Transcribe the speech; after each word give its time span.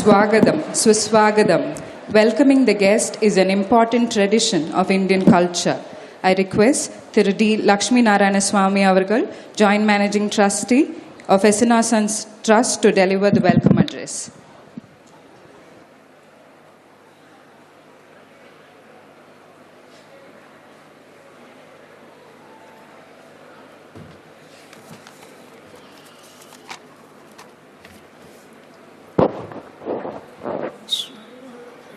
Swagadam, 0.00 0.58
Suswagadam. 0.82 1.62
Welcoming 2.10 2.64
the 2.64 2.72
guest 2.72 3.18
is 3.20 3.36
an 3.36 3.50
important 3.50 4.10
tradition 4.10 4.72
of 4.72 4.90
Indian 4.90 5.24
culture. 5.24 5.78
I 6.22 6.32
request 6.32 6.92
Thiru 7.12 7.36
D. 7.36 7.58
Lakshmi 7.58 8.00
Narayana 8.00 8.40
Swami 8.40 8.80
Avargal, 8.80 9.30
Joint 9.56 9.84
Managing 9.84 10.30
Trustee 10.30 10.94
of 11.28 11.42
SNR 11.42 11.84
Sons 11.84 12.26
Trust, 12.42 12.80
to 12.82 12.92
deliver 12.92 13.30
the 13.30 13.42
welcome 13.42 13.76
address. 13.76 14.30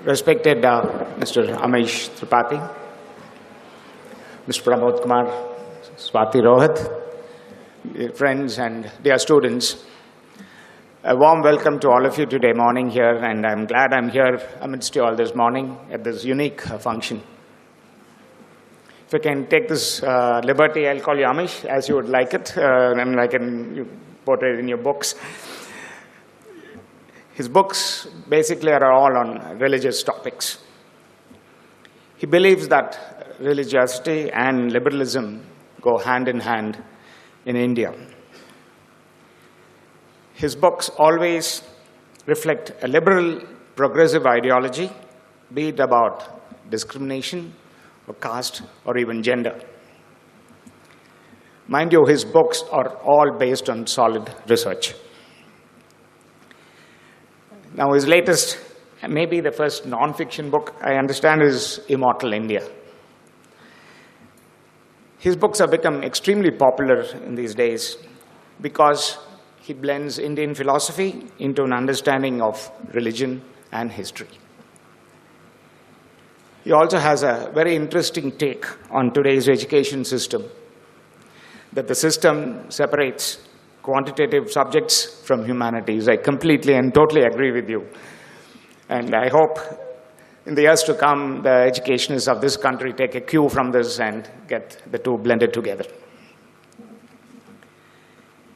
Respected 0.04 0.66
uh, 0.66 0.82
Mr. 1.18 1.56
Amish 1.60 2.10
Tripathi, 2.20 2.60
Mr. 4.46 4.62
Pramod 4.62 5.02
Kumar, 5.02 5.28
Swati 5.96 6.42
Rohit, 6.42 6.76
dear 7.94 8.12
friends 8.12 8.60
and 8.60 8.92
dear 9.02 9.18
students, 9.18 9.86
a 11.06 11.16
warm 11.16 11.42
welcome 11.42 11.80
to 11.80 11.88
all 11.90 12.06
of 12.06 12.18
you 12.18 12.26
today 12.26 12.52
morning 12.52 12.90
here, 12.90 13.16
and 13.16 13.46
I'm 13.46 13.66
glad 13.66 13.94
I'm 13.94 14.10
here 14.10 14.42
amidst 14.60 14.94
you 14.94 15.06
all 15.06 15.16
this 15.16 15.34
morning 15.36 15.78
at 15.90 16.04
this 16.04 16.26
unique 16.26 16.70
uh, 16.70 16.78
function. 16.78 17.24
If 19.08 19.16
I 19.16 19.20
can 19.20 19.48
take 19.48 19.70
this 19.70 20.04
uh, 20.04 20.42
liberty, 20.44 20.86
I'll 20.86 21.00
call 21.00 21.18
you 21.18 21.28
Amish 21.28 21.64
as 21.64 21.88
you 21.88 21.96
would 21.96 22.10
like 22.10 22.34
it, 22.34 22.58
uh, 22.58 22.92
and 22.98 23.18
I 23.22 23.28
can 23.28 23.90
portray 24.26 24.56
it 24.56 24.60
in 24.60 24.68
your 24.68 24.80
books. 24.80 25.16
His 27.34 27.50
books 27.50 28.08
basically 28.30 28.72
are 28.72 28.92
all 28.92 29.18
on 29.18 29.58
religious 29.58 30.04
topics. 30.04 30.60
He 32.18 32.28
believes 32.28 32.68
that 32.68 33.36
religiosity 33.40 34.32
and 34.32 34.72
liberalism 34.72 35.46
go 35.82 35.98
hand 35.98 36.28
in 36.28 36.40
hand 36.40 36.82
in 37.46 37.56
India. 37.56 37.94
His 40.34 40.56
books 40.56 40.90
always 40.98 41.64
reflect 42.28 42.74
a 42.82 42.88
liberal, 42.88 43.42
progressive 43.76 44.26
ideology, 44.26 44.92
be 45.54 45.70
it 45.70 45.80
about 45.80 46.70
discrimination 46.70 47.54
or 48.08 48.14
caste 48.16 48.62
or 48.86 48.98
even 48.98 49.24
gender. 49.24 49.60
Mind 51.68 51.92
you, 51.92 52.06
his 52.06 52.26
books 52.26 52.64
are 52.72 52.90
all 52.98 53.38
based 53.38 53.70
on 53.70 53.88
solid 53.88 54.30
research. 54.48 54.94
Now, 57.76 57.94
his 57.94 58.08
latest, 58.08 58.60
maybe 59.08 59.40
the 59.40 59.52
first 59.52 59.86
non 59.86 60.14
fiction 60.14 60.50
book 60.50 60.76
I 60.82 60.96
understand 60.96 61.42
is 61.42 61.80
Immortal 61.88 62.34
India. 62.34 62.68
His 65.18 65.36
books 65.36 65.60
have 65.60 65.72
become 65.72 66.04
extremely 66.04 66.52
popular 66.52 67.02
in 67.26 67.36
these 67.36 67.56
days 67.56 67.98
because 68.62 69.18
he 69.62 69.74
blends 69.74 70.20
Indian 70.20 70.54
philosophy 70.54 71.26
into 71.40 71.64
an 71.64 71.74
understanding 71.74 72.42
of 72.42 72.70
religion 72.94 73.42
and 73.72 73.92
history. 73.92 74.28
He 76.64 76.72
also 76.72 76.98
has 76.98 77.24
a 77.24 77.52
very 77.54 77.76
interesting 77.76 78.32
take 78.32 78.66
on 78.92 79.14
today's 79.14 79.50
education 79.50 80.06
system 80.06 80.44
that 81.74 81.88
the 81.88 81.96
system 81.96 82.70
separates 82.70 83.40
quantitative 83.84 84.50
subjects 84.50 85.22
from 85.26 85.46
humanities. 85.46 86.10
I 86.10 86.16
completely 86.16 86.74
and 86.74 86.94
totally 86.94 87.24
agree 87.24 87.52
with 87.52 87.70
you. 87.70 87.86
And 88.90 89.14
I 89.14 89.30
hope 89.30 89.60
in 90.46 90.56
the 90.56 90.64
years 90.64 90.84
to 90.84 90.94
come, 90.94 91.42
the 91.44 91.68
educationists 91.68 92.28
of 92.28 92.42
this 92.42 92.58
country 92.58 92.94
take 92.94 93.16
a 93.16 93.22
cue 93.22 93.48
from 93.50 93.72
this 93.72 94.00
and 94.00 94.30
get 94.48 94.82
the 94.90 94.98
two 94.98 95.18
blended 95.18 95.54
together. 95.54 95.86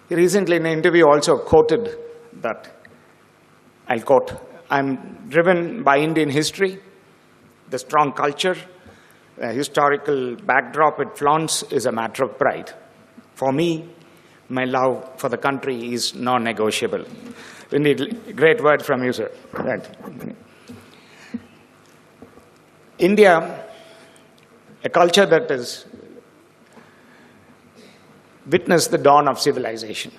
He 0.10 0.16
recently 0.16 0.56
in 0.56 0.66
an 0.66 0.72
interview 0.72 1.06
also 1.06 1.38
quoted 1.38 1.98
that, 2.42 2.72
I'll 3.90 4.02
quote, 4.02 4.32
I'm 4.70 5.30
driven 5.30 5.84
by 5.84 5.98
Indian 5.98 6.30
history, 6.30 6.80
the 7.70 7.80
strong 7.80 8.14
culture, 8.14 8.56
the 9.38 9.52
historical 9.54 10.36
backdrop 10.36 11.00
it 11.00 11.18
flaunts 11.18 11.64
is 11.64 11.86
a 11.86 11.92
matter 11.92 12.24
of 12.24 12.38
pride. 12.38 12.72
For 13.36 13.52
me, 13.52 13.90
my 14.49 14.66
love 14.66 15.19
for 15.19 15.30
the 15.30 15.37
country 15.37 15.94
is 15.94 16.16
non 16.16 16.44
negotiable. 16.44 17.04
Indeed, 17.71 18.35
great 18.35 18.61
word 18.63 18.83
from 18.83 19.04
you, 19.04 19.11
sir. 19.11 19.31
Right. 19.54 19.85
India, 22.97 23.66
a 24.83 24.89
culture 24.89 25.25
that 25.25 25.49
has 25.49 25.85
witnessed 28.49 28.92
the 28.92 28.97
dawn 28.97 29.27
of 29.27 29.39
civilization. 29.39 30.11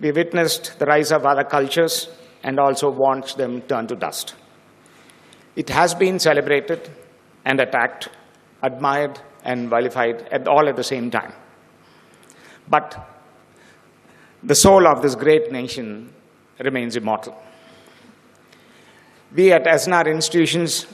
We 0.00 0.12
witnessed 0.12 0.78
the 0.78 0.86
rise 0.86 1.10
of 1.10 1.26
other 1.26 1.44
cultures 1.44 2.08
and 2.44 2.60
also 2.60 2.90
watched 2.90 3.36
them 3.36 3.62
turn 3.62 3.88
to 3.88 3.96
dust. 3.96 4.36
It 5.56 5.68
has 5.70 5.92
been 5.94 6.20
celebrated 6.20 6.88
and 7.44 7.58
attacked, 7.60 8.08
admired 8.62 9.20
and 9.44 9.68
vilified 9.68 10.28
at 10.30 10.46
all 10.46 10.68
at 10.68 10.76
the 10.76 10.84
same 10.84 11.10
time. 11.10 11.32
But 12.68 12.96
the 14.42 14.54
soul 14.54 14.86
of 14.86 15.02
this 15.02 15.14
great 15.14 15.50
nation 15.50 16.12
remains 16.58 16.96
immortal. 16.96 17.40
We 19.34 19.52
at 19.52 19.64
SNR 19.64 20.06
institutions 20.10 20.86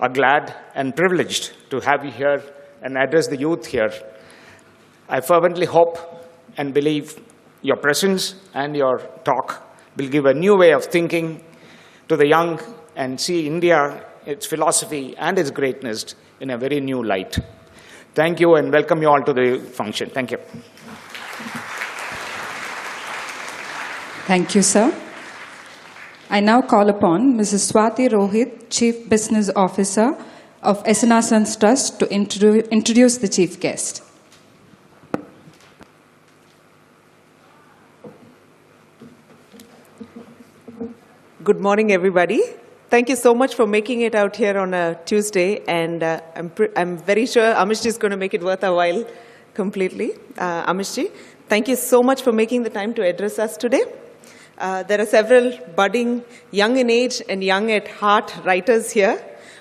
are 0.00 0.08
glad 0.08 0.54
and 0.74 0.94
privileged 0.94 1.52
to 1.70 1.80
have 1.80 2.04
you 2.04 2.10
here 2.10 2.42
and 2.82 2.96
address 2.96 3.28
the 3.28 3.36
youth 3.36 3.66
here. 3.66 3.92
I 5.08 5.20
fervently 5.20 5.66
hope 5.66 5.98
and 6.56 6.72
believe 6.72 7.20
your 7.62 7.76
presence 7.76 8.34
and 8.54 8.76
your 8.76 8.98
talk 9.24 9.62
will 9.96 10.08
give 10.08 10.26
a 10.26 10.34
new 10.34 10.56
way 10.56 10.72
of 10.72 10.84
thinking 10.84 11.44
to 12.08 12.16
the 12.16 12.26
young 12.26 12.60
and 12.96 13.20
see 13.20 13.46
India, 13.46 14.04
its 14.26 14.46
philosophy, 14.46 15.16
and 15.16 15.38
its 15.38 15.50
greatness 15.50 16.14
in 16.40 16.50
a 16.50 16.58
very 16.58 16.80
new 16.80 17.02
light. 17.02 17.38
Thank 18.14 18.40
you 18.40 18.56
and 18.56 18.72
welcome 18.72 19.02
you 19.02 19.08
all 19.08 19.22
to 19.22 19.32
the 19.32 19.58
function. 19.58 20.10
Thank 20.10 20.32
you. 20.32 20.38
Thank 24.26 24.54
you, 24.54 24.62
sir. 24.62 24.94
I 26.28 26.40
now 26.40 26.62
call 26.62 26.88
upon 26.88 27.36
Mrs. 27.36 27.72
Swati 27.72 28.08
Rohit, 28.08 28.70
Chief 28.70 29.08
Business 29.08 29.50
Officer 29.56 30.16
of 30.62 30.84
SNR 30.84 31.22
Sons 31.22 31.56
Trust, 31.56 31.98
to 31.98 32.08
introduce 32.12 33.16
the 33.18 33.28
chief 33.28 33.58
guest. 33.58 34.02
Good 41.42 41.60
morning, 41.60 41.90
everybody. 41.90 42.42
Thank 42.90 43.08
you 43.08 43.16
so 43.16 43.34
much 43.34 43.54
for 43.54 43.66
making 43.66 44.02
it 44.02 44.14
out 44.14 44.36
here 44.36 44.58
on 44.58 44.74
a 44.74 44.98
Tuesday, 45.06 45.64
and 45.66 46.02
uh, 46.02 46.20
I'm, 46.36 46.52
I'm 46.76 46.98
very 46.98 47.26
sure 47.26 47.54
Amishji 47.54 47.86
is 47.86 47.98
going 47.98 48.10
to 48.10 48.16
make 48.16 48.34
it 48.34 48.42
worth 48.42 48.62
a 48.62 48.72
while 48.72 49.04
completely. 49.54 50.12
Uh, 50.38 50.72
Amishji, 50.72 51.10
thank 51.48 51.66
you 51.66 51.76
so 51.76 52.02
much 52.02 52.22
for 52.22 52.32
making 52.32 52.62
the 52.62 52.70
time 52.70 52.94
to 52.94 53.02
address 53.02 53.38
us 53.38 53.56
today. 53.56 53.82
Uh, 54.60 54.82
there 54.82 55.00
are 55.00 55.06
several 55.06 55.58
budding, 55.74 56.22
young 56.50 56.76
in 56.76 56.90
age 56.90 57.22
and 57.30 57.42
young 57.42 57.70
at 57.70 57.88
heart 57.88 58.30
writers 58.44 58.90
here 58.90 59.18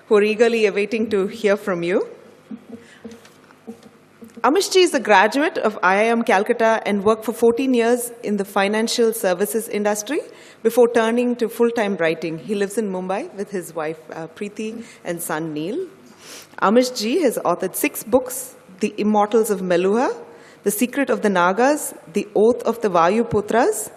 who 0.08 0.16
are 0.18 0.24
eagerly 0.24 0.66
awaiting 0.66 1.10
to 1.10 1.26
hear 1.28 1.56
from 1.56 1.84
you. 1.84 2.06
Amishji 4.42 4.84
is 4.84 4.94
a 4.94 5.00
graduate 5.00 5.58
of 5.58 5.80
IIM 5.82 6.26
Calcutta 6.26 6.82
and 6.86 7.06
worked 7.06 7.24
for 7.24 7.32
14 7.32 7.74
years 7.74 8.12
in 8.24 8.36
the 8.36 8.44
financial 8.44 9.14
services 9.14 9.70
industry 9.70 10.20
before 10.64 10.90
turning 10.94 11.34
to 11.38 11.48
full 11.48 11.72
time 11.72 11.96
writing. 11.96 12.38
He 12.38 12.54
lives 12.54 12.78
in 12.78 12.92
Mumbai 12.92 13.34
with 13.36 13.52
his 13.52 13.74
wife 13.74 14.00
uh, 14.12 14.28
Preeti 14.28 14.84
and 15.06 15.22
son 15.22 15.54
Neil. 15.54 15.88
Amishji 16.62 17.22
has 17.22 17.38
authored 17.46 17.76
six 17.76 18.04
books 18.04 18.56
The 18.82 18.94
Immortals 18.98 19.50
of 19.50 19.62
Meluha, 19.62 20.14
The 20.64 20.72
Secret 20.72 21.10
of 21.10 21.22
the 21.22 21.30
Nagas, 21.30 21.94
The 22.12 22.28
Oath 22.36 22.62
of 22.64 22.82
the 22.82 22.90
Vayu 22.90 23.24
Putras, 23.30 23.92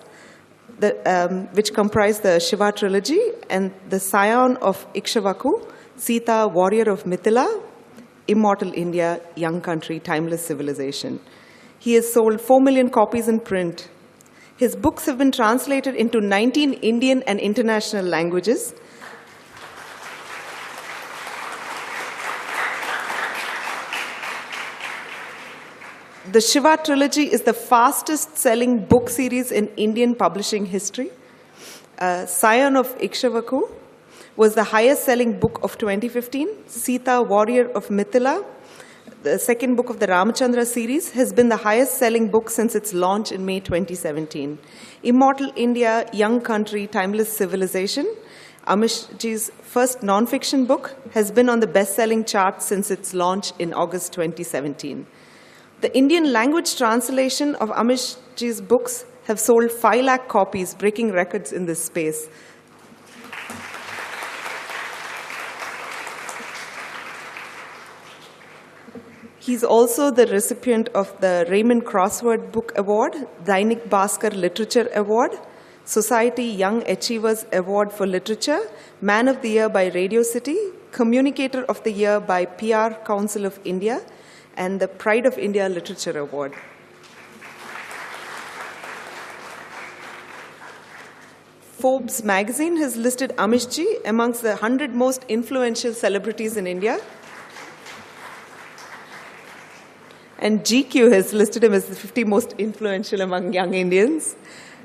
the, 0.78 0.90
um, 1.06 1.46
which 1.54 1.72
comprise 1.74 2.20
the 2.20 2.38
Shiva 2.40 2.72
trilogy, 2.72 3.20
and 3.50 3.72
The 3.88 4.00
Scion 4.00 4.56
of 4.58 4.86
Ikshvaku, 4.94 5.70
Sita, 5.96 6.48
Warrior 6.52 6.90
of 6.90 7.04
Mithila, 7.04 7.62
Immortal 8.28 8.72
India, 8.74 9.20
Young 9.36 9.60
Country, 9.60 10.00
Timeless 10.00 10.44
Civilization. 10.44 11.20
He 11.78 11.94
has 11.94 12.12
sold 12.12 12.40
4 12.40 12.60
million 12.60 12.90
copies 12.90 13.28
in 13.28 13.40
print. 13.40 13.88
His 14.56 14.76
books 14.76 15.06
have 15.06 15.18
been 15.18 15.32
translated 15.32 15.94
into 15.96 16.20
19 16.20 16.74
Indian 16.74 17.22
and 17.24 17.40
international 17.40 18.04
languages. 18.04 18.74
The 26.32 26.40
Shiva 26.40 26.78
trilogy 26.82 27.24
is 27.30 27.42
the 27.42 27.52
fastest 27.52 28.38
selling 28.38 28.86
book 28.86 29.10
series 29.10 29.52
in 29.52 29.68
Indian 29.76 30.14
publishing 30.14 30.64
history. 30.64 31.10
Uh, 31.98 32.24
Scion 32.24 32.74
of 32.74 32.96
Ikshvaku 33.00 33.70
was 34.34 34.54
the 34.54 34.64
highest 34.64 35.04
selling 35.04 35.38
book 35.38 35.60
of 35.62 35.76
2015. 35.76 36.48
Sita, 36.66 37.20
Warrior 37.20 37.68
of 37.72 37.88
Mithila, 37.88 38.46
the 39.22 39.38
second 39.38 39.76
book 39.76 39.90
of 39.90 40.00
the 40.00 40.06
Ramachandra 40.06 40.64
series, 40.64 41.10
has 41.10 41.34
been 41.34 41.50
the 41.50 41.58
highest 41.58 41.98
selling 41.98 42.28
book 42.30 42.48
since 42.48 42.74
its 42.74 42.94
launch 42.94 43.30
in 43.30 43.44
May 43.44 43.60
2017. 43.60 44.58
Immortal 45.02 45.52
India, 45.54 46.08
Young 46.14 46.40
Country, 46.40 46.86
Timeless 46.86 47.30
Civilization, 47.30 48.06
Amishji's 48.66 49.50
first 49.60 50.00
nonfiction 50.00 50.66
book, 50.66 50.96
has 51.12 51.30
been 51.30 51.50
on 51.50 51.60
the 51.60 51.66
best 51.66 51.94
selling 51.94 52.24
chart 52.24 52.62
since 52.62 52.90
its 52.90 53.12
launch 53.12 53.52
in 53.58 53.74
August 53.74 54.14
2017. 54.14 55.06
The 55.82 55.92
Indian 55.98 56.32
language 56.32 56.76
translation 56.76 57.56
of 57.56 57.70
Amishji's 57.70 58.60
books 58.60 59.04
have 59.24 59.40
sold 59.40 59.72
5 59.72 60.04
lakh 60.04 60.28
copies, 60.28 60.74
breaking 60.76 61.10
records 61.10 61.52
in 61.52 61.66
this 61.66 61.84
space. 61.84 62.28
He's 69.40 69.64
also 69.64 70.12
the 70.12 70.26
recipient 70.28 70.88
of 70.90 71.20
the 71.20 71.46
Raymond 71.50 71.84
Crossword 71.84 72.52
Book 72.52 72.72
Award, 72.76 73.16
Dainik 73.42 73.88
Bhaskar 73.88 74.32
Literature 74.36 74.88
Award, 74.94 75.32
Society 75.84 76.44
Young 76.44 76.88
Achievers 76.88 77.44
Award 77.52 77.90
for 77.90 78.06
Literature, 78.06 78.60
Man 79.00 79.26
of 79.26 79.42
the 79.42 79.48
Year 79.48 79.68
by 79.68 79.88
Radio 79.88 80.22
City, 80.22 80.58
Communicator 80.92 81.64
of 81.64 81.82
the 81.82 81.90
Year 81.90 82.20
by 82.20 82.44
PR 82.44 82.94
Council 83.04 83.44
of 83.44 83.58
India, 83.64 84.00
and 84.56 84.80
the 84.80 84.88
Pride 84.88 85.26
of 85.26 85.38
India 85.38 85.68
Literature 85.68 86.18
Award. 86.18 86.54
Forbes 91.82 92.22
magazine 92.22 92.76
has 92.76 92.96
listed 92.96 93.30
Amishji 93.38 93.86
amongst 94.04 94.42
the 94.42 94.50
100 94.50 94.94
most 94.94 95.24
influential 95.28 95.92
celebrities 95.92 96.56
in 96.56 96.66
India. 96.66 97.00
And 100.38 100.60
GQ 100.60 101.12
has 101.12 101.32
listed 101.32 101.64
him 101.64 101.72
as 101.72 101.86
the 101.86 101.96
50 101.96 102.24
most 102.24 102.52
influential 102.52 103.20
among 103.20 103.52
young 103.52 103.74
Indians. 103.74 104.36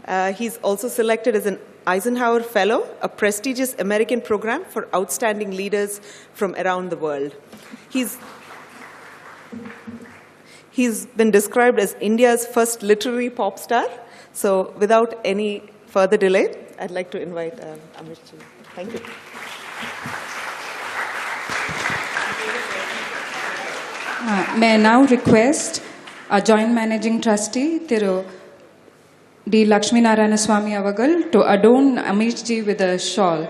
Uh, 0.06 0.34
he's 0.34 0.58
also 0.58 0.88
selected 0.88 1.36
as 1.36 1.46
an 1.46 1.60
Eisenhower 1.86 2.42
Fellow, 2.42 2.88
a 3.02 3.08
prestigious 3.10 3.76
American 3.80 4.20
program 4.20 4.66
for 4.66 4.88
outstanding 4.94 5.52
leaders 5.52 6.00
from 6.34 6.56
around 6.56 6.90
the 6.90 6.98
world. 6.98 7.36
He's 7.90 8.18
He's 10.78 11.08
been 11.20 11.32
described 11.32 11.80
as 11.80 11.96
India's 12.00 12.46
first 12.46 12.84
literary 12.84 13.32
pop 13.32 13.58
star. 13.58 13.86
So, 14.34 14.74
without 14.78 15.20
any 15.26 15.64
further 15.88 16.18
delay, 16.18 16.56
I'd 16.80 16.92
like 16.92 17.10
to 17.12 17.20
invite 17.20 17.60
um. 17.64 17.80
Thank 18.76 18.94
you. 18.94 19.00
Uh, 24.20 24.56
may 24.60 24.76
I 24.76 24.78
now 24.78 25.02
request 25.06 25.82
our 26.30 26.42
Joint 26.42 26.72
Managing 26.74 27.22
Trustee, 27.22 27.80
Thiru 27.80 28.24
D. 29.50 29.66
Lakshmi 29.66 30.02
Narayana 30.02 30.38
Swami 30.38 30.74
Avagal, 30.74 31.32
to 31.32 31.42
adorn 31.56 31.96
Amish 31.98 32.46
ji 32.46 32.62
with 32.62 32.82
a 32.82 33.00
shawl. 33.00 33.48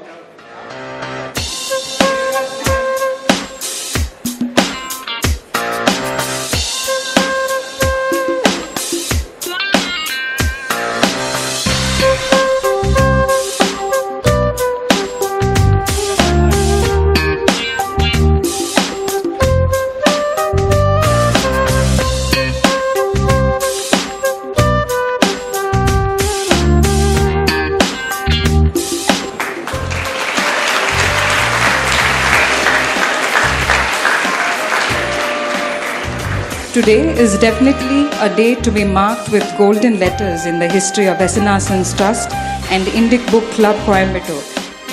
Today 36.77 37.09
is 37.17 37.39
definitely 37.39 38.01
a 38.21 38.29
day 38.35 38.53
to 38.53 38.71
be 38.71 38.83
marked 38.83 39.31
with 39.31 39.43
golden 39.57 39.97
letters 39.99 40.45
in 40.45 40.59
the 40.59 40.69
history 40.69 41.07
of 41.07 41.17
SNR 41.17 41.59
Sons 41.59 41.91
Trust 41.95 42.31
and 42.69 42.85
Indic 42.99 43.25
Book 43.31 43.43
Club 43.55 43.75
Coimbatore. 43.87 44.43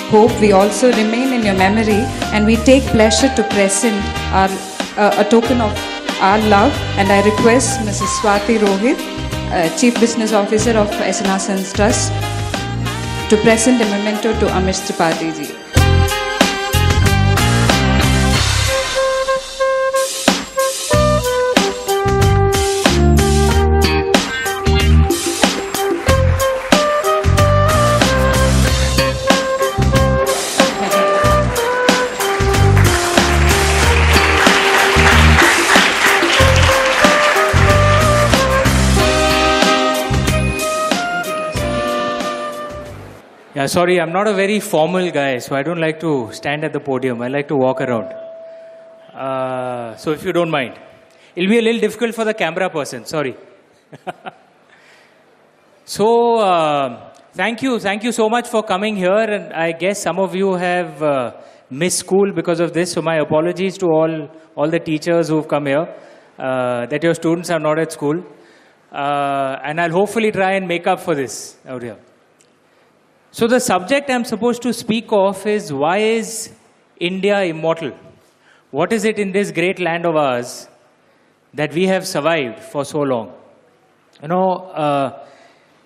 Hope 0.09 0.33
we 0.41 0.53
also 0.53 0.91
remain 0.93 1.35
in 1.35 1.45
your 1.45 1.55
memory 1.55 2.00
and 2.33 2.47
we 2.47 2.57
take 2.57 2.85
pleasure 2.85 3.29
to 3.35 3.43
present 3.50 4.03
our, 4.33 4.49
uh, 4.97 5.23
a 5.23 5.29
token 5.29 5.61
of 5.61 5.76
our 6.23 6.38
love 6.49 6.73
and 6.97 7.12
I 7.12 7.23
request 7.23 7.81
Mrs. 7.81 8.09
Swati 8.21 8.57
Rohit, 8.61 8.99
uh, 9.53 9.69
Chief 9.76 10.00
Business 10.00 10.33
Officer 10.33 10.79
of 10.79 10.88
SNR 10.88 11.38
Sons 11.38 11.71
Trust, 11.75 12.11
to 13.29 13.37
present 13.43 13.83
a 13.83 13.85
memento 13.91 14.33
to 14.41 14.47
Amish 14.47 14.81
Tripathi 14.88 15.37
ji. 15.37 15.63
Sorry, 43.66 44.00
I'm 44.00 44.12
not 44.12 44.26
a 44.26 44.35
very 44.35 44.59
formal 44.59 45.11
guy, 45.11 45.38
so 45.38 45.54
I 45.54 45.62
don't 45.62 45.80
like 45.80 46.00
to 46.00 46.28
stand 46.33 46.64
at 46.64 46.73
the 46.73 46.80
podium. 46.80 47.23
I 47.23 47.28
like 47.28 47.49
to 47.49 47.56
walk 47.56 47.80
around. 47.80 48.12
Uh, 49.14 49.97
so 49.97 50.11
if 50.11 50.25
you 50.25 50.33
don't 50.33 50.50
mind, 50.50 50.78
it'll 51.37 51.49
be 51.49 51.59
a 51.59 51.62
little 51.62 51.80
difficult 51.80 52.14
for 52.14 52.25
the 52.25 52.35
camera 52.35 52.68
person. 52.68 53.04
Sorry. 53.04 53.37
so 55.85 56.38
uh, 56.40 57.12
thank 57.33 57.62
you, 57.62 57.78
thank 57.78 58.02
you 58.02 58.12
so 58.12 58.28
much 58.28 58.49
for 58.49 58.62
coming 58.62 58.97
here, 58.97 59.25
and 59.37 59.52
I 59.52 59.73
guess 59.73 60.02
some 60.02 60.18
of 60.18 60.35
you 60.35 60.54
have 60.54 61.02
uh, 61.02 61.33
missed 61.71 61.99
school 61.99 62.33
because 62.33 62.59
of 62.59 62.73
this. 62.73 62.92
So 62.92 63.02
my 63.02 63.16
apologies 63.18 63.78
to 63.78 63.87
all 63.87 64.28
all 64.56 64.68
the 64.68 64.80
teachers 64.80 65.28
who've 65.28 65.47
come 65.47 65.66
here 65.66 65.87
uh, 66.38 66.87
that 66.87 67.02
your 67.02 67.14
students 67.14 67.50
are 67.50 67.61
not 67.61 67.78
at 67.78 67.92
school, 67.92 68.25
uh, 68.92 69.59
and 69.64 69.80
I'll 69.80 69.92
hopefully 69.92 70.33
try 70.33 70.52
and 70.54 70.66
make 70.66 70.88
up 70.88 70.99
for 70.99 71.14
this 71.14 71.56
out 71.66 71.83
here. 71.83 71.99
So, 73.34 73.48
the 73.48 73.60
subject 73.60 74.10
I'm 74.10 74.25
supposed 74.25 74.62
to 74.63 74.74
speak 74.74 75.05
of 75.12 75.46
is 75.46 75.72
why 75.72 75.98
is 75.98 76.51
India 77.00 77.43
immortal? 77.43 77.91
What 78.72 78.91
is 78.91 79.05
it 79.05 79.19
in 79.19 79.31
this 79.31 79.51
great 79.51 79.79
land 79.79 80.05
of 80.05 80.15
ours 80.15 80.67
that 81.53 81.74
we 81.74 81.86
have 81.88 82.08
survived 82.08 82.60
for 82.60 82.84
so 82.86 83.00
long? 83.01 83.34
You 84.22 84.27
know, 84.27 84.53
uh, 84.74 85.25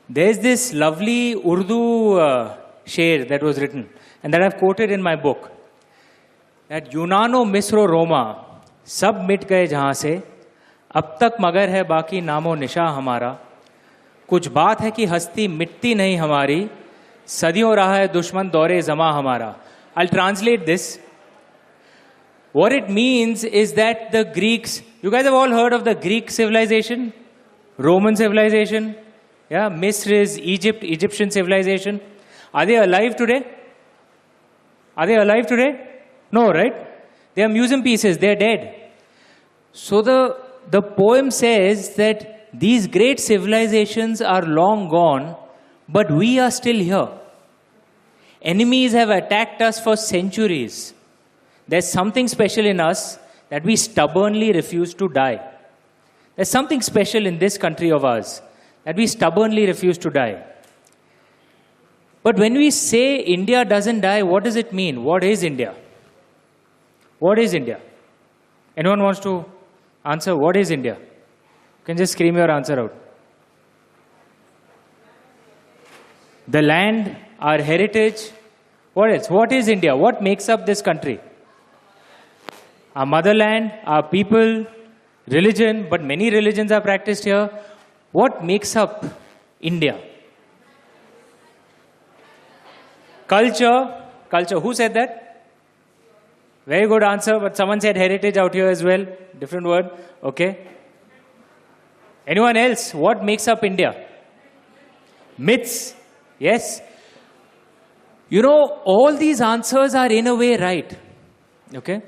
there's 0.10 0.40
this 0.40 0.74
lovely 0.74 1.34
Urdu 1.36 2.14
uh, 2.20 2.58
sher 2.86 3.26
that 3.26 3.44
was 3.44 3.60
written 3.60 3.90
and 4.24 4.34
that 4.34 4.42
I've 4.42 4.58
quoted 4.58 4.92
in 4.92 5.02
my 5.02 5.16
book 5.16 5.52
that 6.70 6.94
यूनानो 6.94 7.44
मिस्रो 7.46 7.86
रोमा 7.86 8.24
सब 8.88 9.20
मिट 9.30 9.44
गए 9.48 9.66
जहाँ 9.68 9.94
से 9.94 10.12
अब 10.96 11.18
तक 11.22 11.38
मगर 11.42 11.70
है 11.70 11.84
बाकी 11.88 12.22
नामो 12.22 12.54
निशा 12.56 12.86
हमारा 12.98 13.32
कुछ 14.30 14.48
बात 14.58 14.82
है 14.82 14.92
कि 14.92 15.06
हस्ती 15.14 15.48
मिटती 15.48 15.94
नहीं 15.96 16.18
हमारी 16.18 16.60
सदियों 17.40 17.76
रहा 17.76 17.96
है 17.96 18.08
दुश्मन 18.14 18.50
दौरे 18.54 18.82
जमा 18.90 19.12
हमारा 19.18 19.56
I 19.98 20.08
translate 20.16 20.66
this 20.66 20.92
What 22.54 22.72
it 22.72 22.90
means 22.96 23.44
is 23.44 23.74
that 23.74 24.12
the 24.12 24.24
Greeks, 24.26 24.84
you 25.02 25.10
guys 25.10 25.24
have 25.26 25.34
all 25.34 25.50
heard 25.50 25.74
of 25.74 25.86
the 25.86 25.96
Greek 25.96 26.30
civilization, 26.30 27.12
Roman 27.78 28.16
civilization, 28.16 28.96
yeah, 29.50 29.70
Misr 29.70 30.12
is 30.12 30.38
Egypt, 30.40 30.84
Egyptian 30.84 31.32
civilization. 31.32 32.00
Are 32.54 32.66
they 32.68 32.78
alive 32.78 33.16
today? 33.16 33.42
Are 34.96 35.08
they 35.08 35.16
alive 35.16 35.48
today? 35.48 35.72
No, 36.32 36.52
right? 36.52 36.74
They 37.34 37.42
are 37.44 37.50
museum 37.50 37.82
pieces, 37.82 38.20
they 38.20 38.30
are 38.30 38.36
dead. 38.36 38.92
So 39.72 40.04
the, 40.04 40.38
the 40.70 40.84
poem 40.84 41.32
says 41.32 41.96
that 41.96 42.50
these 42.54 42.86
great 42.86 43.20
civilizations 43.20 44.22
are 44.22 44.44
long 44.44 44.90
gone, 44.90 45.36
but 45.89 46.11
we 46.11 46.39
are 46.39 46.51
still 46.51 46.77
here. 46.77 47.09
Enemies 48.43 48.93
have 48.93 49.11
attacked 49.11 49.63
us 49.63 49.81
for 49.81 49.97
centuries. 49.97 50.95
There's 51.67 51.91
something 51.91 52.29
special 52.29 52.67
in 52.67 52.81
us 52.81 53.19
that 53.49 53.65
we 53.65 53.77
stubbornly 53.77 54.53
refuse 54.53 54.95
to 54.95 55.09
die. 55.09 55.41
There's 56.37 56.51
something 56.51 56.81
special 56.83 57.27
in 57.27 57.39
this 57.39 57.59
country 57.59 57.91
of 57.91 58.05
ours 58.05 58.43
that 58.85 58.97
we 58.97 59.07
stubbornly 59.07 59.67
refuse 59.67 59.99
to 59.99 60.11
die. 60.11 60.45
But 62.23 62.37
when 62.37 62.55
we 62.55 62.71
say 62.71 63.17
India 63.17 63.65
doesn't 63.65 64.01
die, 64.01 64.23
what 64.23 64.45
does 64.45 64.57
it 64.57 64.73
mean? 64.73 65.03
What 65.03 65.25
is 65.25 65.43
India? 65.43 65.75
What 67.19 67.39
is 67.39 67.55
India? 67.55 67.81
Anyone 68.77 69.03
wants 69.03 69.21
to 69.21 69.45
answer? 70.05 70.37
What 70.37 70.57
is 70.57 70.71
India? 70.71 70.97
You 70.99 71.85
can 71.85 71.97
just 71.97 72.13
scream 72.13 72.37
your 72.37 72.51
answer 72.51 72.79
out. 72.79 73.08
The 76.49 76.63
land, 76.63 77.15
our 77.39 77.59
heritage. 77.59 78.31
What 78.95 79.11
else? 79.11 79.29
What 79.29 79.53
is 79.53 79.69
India? 79.69 79.95
What 79.95 80.23
makes 80.23 80.49
up 80.49 80.67
this 80.67 80.81
country? 80.83 81.21
Our 82.97 83.07
motherland, 83.07 83.73
our 83.85 84.03
people, 84.03 84.67
religion, 85.29 85.87
but 85.91 86.03
many 86.03 86.31
religions 86.31 86.73
are 86.73 86.81
practiced 86.81 87.25
here. 87.25 87.51
What 88.13 88.45
makes 88.45 88.75
up 88.75 89.05
India? 89.61 90.01
Culture. 93.27 93.95
Culture. 94.31 94.59
Who 94.59 94.73
said 94.75 94.95
that? 94.95 95.47
Very 96.67 96.89
good 96.89 97.03
answer, 97.03 97.39
but 97.39 97.57
someone 97.57 97.81
said 97.81 97.97
heritage 97.97 98.37
out 98.37 98.55
here 98.55 98.69
as 98.69 98.83
well. 98.83 99.07
Different 99.39 99.67
word. 99.67 99.91
Okay. 100.23 100.67
Anyone 102.27 102.57
else? 102.57 102.93
What 102.93 103.25
makes 103.25 103.47
up 103.49 103.63
India? 103.65 104.07
Myths. 105.37 105.95
Yes. 106.39 106.81
You 108.29 108.43
know, 108.43 108.81
all 108.85 109.17
these 109.17 109.41
answers 109.41 109.95
are 109.95 110.11
in 110.11 110.27
a 110.27 110.35
way 110.35 110.57
right. 110.57 110.97
Okay. 111.75 112.03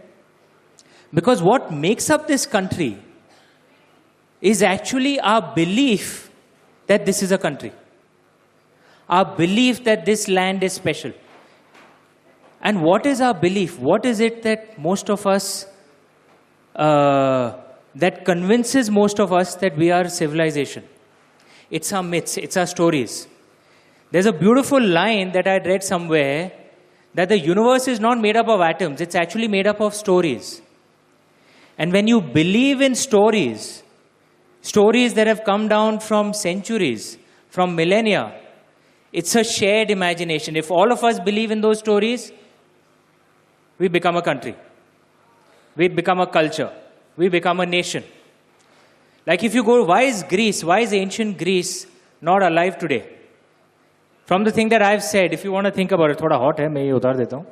Because 1.13 1.43
what 1.43 1.73
makes 1.73 2.11
up 2.11 2.27
this 2.27 2.47
country 2.47 2.99
is 4.41 4.63
actually 4.63 5.19
our 5.21 5.55
belief 5.55 6.31
that 6.87 7.05
this 7.07 7.23
is 7.23 7.33
a 7.33 7.39
country. 7.39 7.73
Our 9.09 9.25
belief 9.37 9.85
that 9.85 10.07
this 10.07 10.29
land 10.29 10.63
is 10.63 10.73
special. 10.73 11.13
And 12.63 12.83
what 12.83 13.07
is 13.07 13.21
our 13.21 13.35
belief? 13.35 13.79
What 13.79 14.05
is 14.05 14.21
it 14.21 14.43
that 14.43 14.79
most 14.79 15.11
of 15.11 15.27
us, 15.27 15.67
uh, 16.77 17.55
that 17.95 18.25
convinces 18.25 18.91
most 18.91 19.19
of 19.19 19.33
us 19.33 19.55
that 19.57 19.77
we 19.77 19.91
are 19.91 20.09
civilization? 20.09 20.85
It's 21.71 21.93
our 21.93 22.03
myths, 22.03 22.37
it's 22.37 22.57
our 22.57 22.67
stories. 22.67 23.27
There's 24.11 24.27
a 24.27 24.33
beautiful 24.33 24.83
line 24.83 25.33
that 25.33 25.47
I'd 25.47 25.67
read 25.67 25.85
somewhere 25.85 26.53
that 27.15 27.29
the 27.29 27.39
universe 27.39 27.89
is 27.89 28.01
not 28.01 28.21
made 28.21 28.37
up 28.37 28.49
of 28.49 28.61
atoms, 28.61 29.01
it's 29.01 29.15
actually 29.15 29.49
made 29.49 29.67
up 29.67 29.81
of 29.81 29.95
stories. 29.95 30.63
And 31.79 31.93
when 31.93 32.07
you 32.07 32.21
believe 32.21 32.81
in 32.81 32.95
stories, 32.95 33.83
stories 34.63 35.15
that 35.15 35.27
have 35.27 35.45
come 35.45 35.69
down 35.69 36.01
from 36.01 36.35
centuries, 36.35 37.19
from 37.49 37.75
millennia, 37.75 38.39
it's 39.13 39.35
a 39.35 39.43
shared 39.43 39.91
imagination. 39.91 40.57
If 40.57 40.71
all 40.71 40.93
of 40.93 41.03
us 41.03 41.19
believe 41.19 41.51
in 41.51 41.61
those 41.61 41.79
stories, 41.79 42.33
we 43.79 43.89
become 43.89 44.17
a 44.17 44.23
country. 44.23 44.55
We 45.77 45.89
become 45.89 46.21
a 46.21 46.27
culture. 46.27 46.71
We 47.17 47.29
become 47.29 47.61
a 47.61 47.67
nation. 47.67 48.05
Like 49.27 49.43
if 49.43 49.55
you 49.55 49.65
go, 49.65 49.85
why 49.85 50.03
is 50.03 50.23
Greece, 50.23 50.63
why 50.63 50.81
is 50.81 50.93
ancient 50.93 51.39
Greece 51.39 51.87
not 52.21 52.43
alive 52.43 52.79
today? 52.79 53.20
From 54.30 54.44
the 54.44 54.52
thing 54.52 54.70
that 54.70 54.82
I've 54.82 55.04
said, 55.04 55.34
if 55.34 55.44
you 55.44 55.52
want 55.52 55.66
to 55.66 55.72
think 55.72 55.92
about 55.92 56.10
it, 56.12 56.18
थोड़ा 56.20 56.38
hot 56.38 56.60
है, 56.60 56.70
मैं 56.70 56.84
ये 56.84 56.92
उतार 56.92 57.18
देता 57.18 57.36
हूँ. 57.38 57.46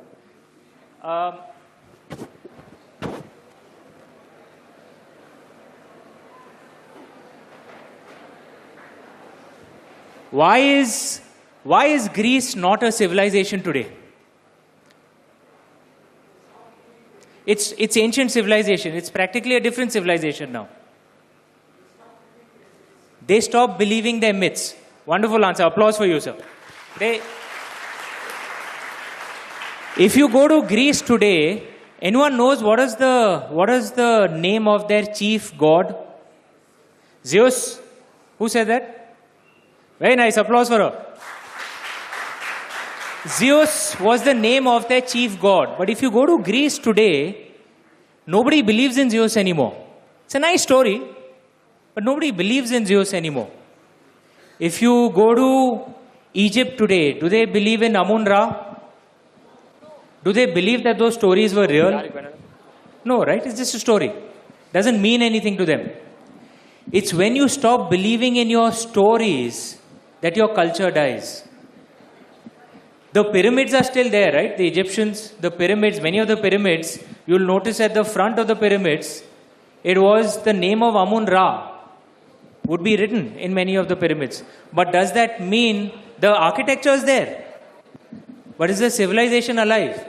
Um, 1.02 1.34
why 10.30 10.58
is 10.58 11.20
why 11.62 11.86
is 11.86 12.08
Greece 12.08 12.56
not 12.56 12.82
a 12.82 12.90
civilization 12.92 13.62
today? 13.62 13.86
It's, 17.46 17.74
it's 17.76 17.96
ancient 17.96 18.30
civilization. 18.30 18.94
It's 18.94 19.10
practically 19.10 19.56
a 19.56 19.60
different 19.60 19.92
civilization 19.92 20.50
now. 20.52 20.68
They 23.26 23.40
stopped 23.40 23.78
believing 23.78 24.20
their 24.20 24.32
myths. 24.32 24.74
Wonderful 25.06 25.44
answer. 25.44 25.64
Applause 25.64 25.98
for 25.98 26.06
you, 26.06 26.20
sir. 26.20 26.36
They, 26.97 27.21
if 29.97 30.15
you 30.17 30.27
go 30.29 30.47
to 30.47 30.67
Greece 30.67 31.01
today, 31.01 31.63
anyone 32.01 32.35
knows 32.35 32.63
what 32.63 32.79
is 32.79 32.95
the 32.95 33.47
what 33.49 33.69
is 33.69 33.91
the 33.91 34.27
name 34.27 34.67
of 34.67 34.87
their 34.87 35.03
chief 35.03 35.57
god? 35.57 35.95
Zeus. 37.25 37.79
Who 38.37 38.47
said 38.47 38.67
that? 38.67 39.15
Very 39.99 40.15
nice. 40.15 40.37
Applause 40.37 40.69
for 40.69 40.79
her. 40.79 41.05
Zeus 43.27 43.99
was 43.99 44.23
the 44.23 44.33
name 44.33 44.65
of 44.67 44.87
their 44.87 45.01
chief 45.01 45.39
god. 45.39 45.77
But 45.77 45.89
if 45.89 46.01
you 46.01 46.09
go 46.09 46.25
to 46.25 46.41
Greece 46.41 46.77
today, 46.77 47.51
nobody 48.25 48.61
believes 48.61 48.97
in 48.97 49.09
Zeus 49.09 49.35
anymore. 49.35 49.75
It's 50.25 50.35
a 50.35 50.39
nice 50.39 50.63
story, 50.63 51.01
but 51.93 52.03
nobody 52.03 52.31
believes 52.31 52.71
in 52.71 52.85
Zeus 52.85 53.13
anymore. 53.13 53.49
If 54.57 54.81
you 54.81 55.11
go 55.13 55.35
to 55.35 55.93
Egypt 56.45 56.77
today, 56.81 57.05
do 57.21 57.27
they 57.35 57.45
believe 57.45 57.81
in 57.81 57.95
Amun 57.95 58.25
Ra? 58.25 58.43
Do 60.23 60.31
they 60.33 60.45
believe 60.57 60.83
that 60.83 60.97
those 60.97 61.15
stories 61.15 61.53
were 61.53 61.67
real? 61.67 61.91
No, 63.03 63.23
right? 63.23 63.43
It's 63.45 63.57
just 63.57 63.75
a 63.75 63.79
story. 63.79 64.11
Doesn't 64.73 65.01
mean 65.01 65.21
anything 65.21 65.57
to 65.57 65.65
them. 65.65 65.89
It's 66.91 67.13
when 67.13 67.35
you 67.35 67.47
stop 67.47 67.89
believing 67.89 68.35
in 68.35 68.49
your 68.49 68.71
stories 68.71 69.77
that 70.21 70.35
your 70.35 70.53
culture 70.53 70.91
dies. 70.91 71.43
The 73.11 73.23
pyramids 73.23 73.73
are 73.73 73.83
still 73.83 74.09
there, 74.09 74.31
right? 74.33 74.55
The 74.57 74.67
Egyptians, 74.67 75.31
the 75.39 75.51
pyramids, 75.51 75.99
many 75.99 76.19
of 76.19 76.27
the 76.27 76.37
pyramids, 76.37 76.99
you'll 77.25 77.47
notice 77.55 77.79
at 77.79 77.93
the 77.93 78.03
front 78.03 78.37
of 78.37 78.47
the 78.47 78.55
pyramids, 78.55 79.23
it 79.83 79.97
was 79.97 80.43
the 80.43 80.53
name 80.53 80.83
of 80.83 80.95
Amun 80.95 81.25
Ra 81.25 81.47
would 82.67 82.83
be 82.83 82.95
written 82.97 83.35
in 83.45 83.53
many 83.53 83.75
of 83.75 83.87
the 83.87 83.95
pyramids. 83.95 84.43
But 84.71 84.91
does 84.91 85.13
that 85.13 85.41
mean 85.41 85.91
the 86.19 86.35
architecture 86.35 86.91
is 86.91 87.03
there? 87.05 87.45
But 88.57 88.69
is 88.69 88.79
the 88.79 88.89
civilization 88.89 89.59
alive? 89.59 90.05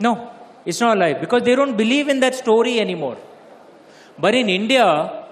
No, 0.00 0.30
it's 0.64 0.80
not 0.80 0.96
alive 0.96 1.20
because 1.20 1.42
they 1.42 1.54
don't 1.54 1.76
believe 1.76 2.08
in 2.08 2.20
that 2.20 2.34
story 2.34 2.80
anymore. 2.80 3.18
But 4.18 4.34
in 4.34 4.48
India, 4.48 5.24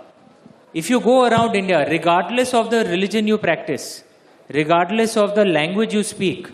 if 0.74 0.90
you 0.90 1.00
go 1.00 1.24
around 1.26 1.56
India, 1.56 1.88
regardless 1.88 2.52
of 2.54 2.70
the 2.70 2.84
religion 2.84 3.26
you 3.26 3.38
practice, 3.38 4.04
regardless 4.48 5.16
of 5.16 5.34
the 5.34 5.44
language 5.44 5.94
you 5.94 6.02
speak, 6.02 6.48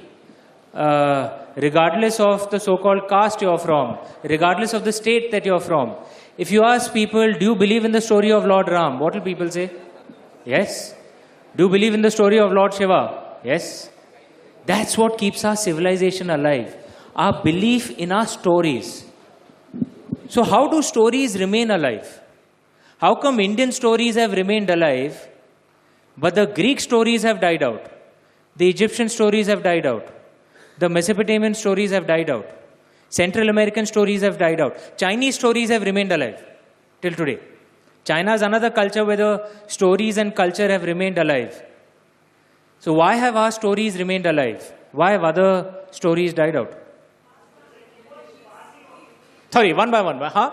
uh, 0.75 1.31
regardless 1.57 2.21
of 2.21 2.49
the 2.51 2.59
so 2.59 2.77
called 2.77 3.09
caste 3.09 3.43
you're 3.43 3.59
from, 3.59 3.99
regardless 4.23 4.73
of 4.73 4.85
the 4.85 4.93
state 4.93 5.31
that 5.33 5.45
you're 5.45 5.61
from, 5.61 5.95
if 6.39 6.51
you 6.51 6.63
ask 6.65 6.93
people, 6.93 7.33
do 7.33 7.45
you 7.45 7.55
believe 7.55 7.85
in 7.85 7.93
the 7.93 8.01
story 8.01 8.33
of 8.33 8.47
Lord 8.47 8.69
Ram? 8.69 8.99
What 8.99 9.15
will 9.15 9.21
people 9.23 9.51
say? 9.51 9.71
Yes. 10.45 10.95
Do 11.57 11.65
you 11.65 11.69
believe 11.69 11.95
in 11.95 12.03
the 12.03 12.11
story 12.11 12.39
of 12.39 12.53
Lord 12.53 12.73
Shiva? 12.73 13.39
Yes. 13.45 13.91
That's 14.65 14.97
what 14.97 15.19
keeps 15.19 15.45
our 15.45 15.57
civilization 15.57 16.31
alive. 16.31 16.75
Our 17.15 17.43
belief 17.43 17.91
in 17.91 18.11
our 18.13 18.27
stories. 18.27 19.05
So, 20.29 20.45
how 20.45 20.69
do 20.69 20.81
stories 20.81 21.39
remain 21.39 21.71
alive? 21.71 22.21
How 22.99 23.15
come 23.17 23.41
Indian 23.41 23.73
stories 23.73 24.15
have 24.15 24.33
remained 24.33 24.71
alive, 24.71 25.29
but 26.17 26.35
the 26.35 26.47
Greek 26.47 26.81
stories 26.81 27.23
have 27.23 27.41
died 27.41 27.63
out? 27.63 27.91
The 28.57 28.69
Egyptian 28.69 29.09
stories 29.09 29.47
have 29.49 29.63
died 29.63 29.85
out. 29.85 30.07
The 30.79 30.89
Mesopotamian 30.89 31.55
stories 31.55 31.91
have 31.91 32.07
died 32.07 32.31
out. 32.31 32.47
Central 33.11 33.51
American 33.51 33.85
stories 33.85 34.23
have 34.23 34.39
died 34.39 34.61
out. 34.61 34.97
Chinese 34.97 35.35
stories 35.35 35.69
have 35.69 35.83
remained 35.83 36.13
alive 36.13 36.43
till 37.03 37.13
today. 37.13 37.39
China 38.05 38.35
is 38.35 38.43
another 38.43 38.71
culture 38.71 39.05
where 39.05 39.17
the 39.17 39.49
stories 39.67 40.19
and 40.19 40.35
culture 40.35 40.69
have 40.69 40.83
remained 40.85 41.19
alive. 41.19 41.63
So, 42.81 42.93
why 42.93 43.15
have 43.15 43.37
our 43.37 43.53
stories 43.53 43.97
remained 43.97 44.27
alive? 44.27 44.73
Why 44.91 45.13
have 45.13 45.25
other 45.25 45.75
stories 45.91 46.35
died 46.35 46.57
out? 46.57 46.75
Sorry, 49.51 49.73
one 49.73 49.91
by 49.91 50.01
one. 50.01 50.19
Huh? 50.19 50.51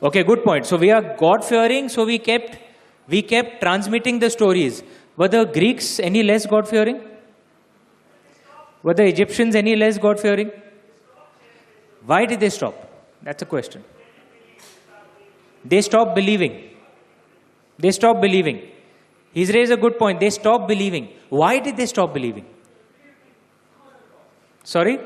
Okay, 0.00 0.22
good 0.22 0.44
point. 0.44 0.64
So 0.66 0.76
we 0.76 0.90
are 0.92 1.16
God 1.18 1.44
fearing, 1.44 1.88
so 1.88 2.04
we 2.04 2.18
kept 2.18 2.58
we 3.08 3.22
kept 3.22 3.60
transmitting 3.60 4.18
the 4.18 4.30
stories. 4.30 4.82
Were 5.18 5.28
the 5.28 5.44
Greeks 5.44 5.98
any 5.98 6.22
less 6.22 6.46
God 6.46 6.68
fearing? 6.68 7.00
Were 8.84 8.94
the 8.94 9.04
Egyptians 9.04 9.56
any 9.56 9.74
less 9.74 9.98
God 9.98 10.20
fearing? 10.20 10.52
Why 12.06 12.24
did 12.24 12.38
they 12.38 12.50
stop? 12.50 12.74
That's 13.22 13.42
a 13.42 13.46
question. 13.46 13.82
They 15.64 15.80
stopped 15.82 16.14
believing. 16.14 16.70
They 17.78 17.90
stopped 17.90 18.20
believing. 18.20 18.60
He's 19.32 19.52
raised 19.52 19.72
a 19.72 19.76
good 19.76 19.98
point. 19.98 20.20
They 20.20 20.30
stopped 20.30 20.68
believing. 20.68 21.08
Why 21.28 21.58
did 21.58 21.76
they 21.76 21.86
stop 21.86 22.14
believing? 22.14 22.46
Sorry? 24.62 24.98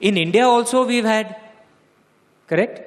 In 0.00 0.16
India 0.16 0.44
also 0.46 0.84
we've 0.84 1.04
had 1.04 1.36
correct 2.48 2.80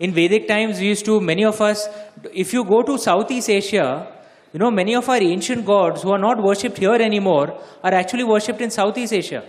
in 0.00 0.12
vedic 0.12 0.48
times 0.48 0.80
we 0.80 0.86
used 0.86 1.04
to 1.04 1.20
many 1.20 1.44
of 1.44 1.60
us 1.60 1.86
if 2.32 2.52
you 2.54 2.64
go 2.64 2.82
to 2.82 2.96
southeast 2.98 3.50
asia 3.50 3.84
you 4.52 4.58
know 4.58 4.70
many 4.70 4.94
of 4.94 5.08
our 5.08 5.22
ancient 5.22 5.64
gods 5.64 6.02
who 6.02 6.10
are 6.12 6.18
not 6.18 6.42
worshipped 6.42 6.78
here 6.78 7.00
anymore 7.10 7.58
are 7.82 7.94
actually 7.94 8.24
worshipped 8.24 8.60
in 8.60 8.70
southeast 8.70 9.12
asia. 9.12 9.42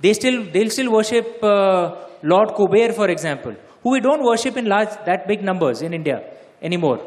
They 0.00 0.14
still 0.14 0.44
they'll 0.52 0.70
still 0.70 0.90
worship 0.92 1.42
uh, 1.42 1.96
lord 2.22 2.50
kuber 2.58 2.94
for 2.94 3.08
example 3.08 3.54
who 3.82 3.90
we 3.90 4.00
don't 4.00 4.24
worship 4.24 4.56
in 4.56 4.66
large 4.66 4.94
that 5.06 5.28
big 5.28 5.42
numbers 5.42 5.82
in 5.82 5.92
india 5.92 6.18
anymore. 6.62 7.00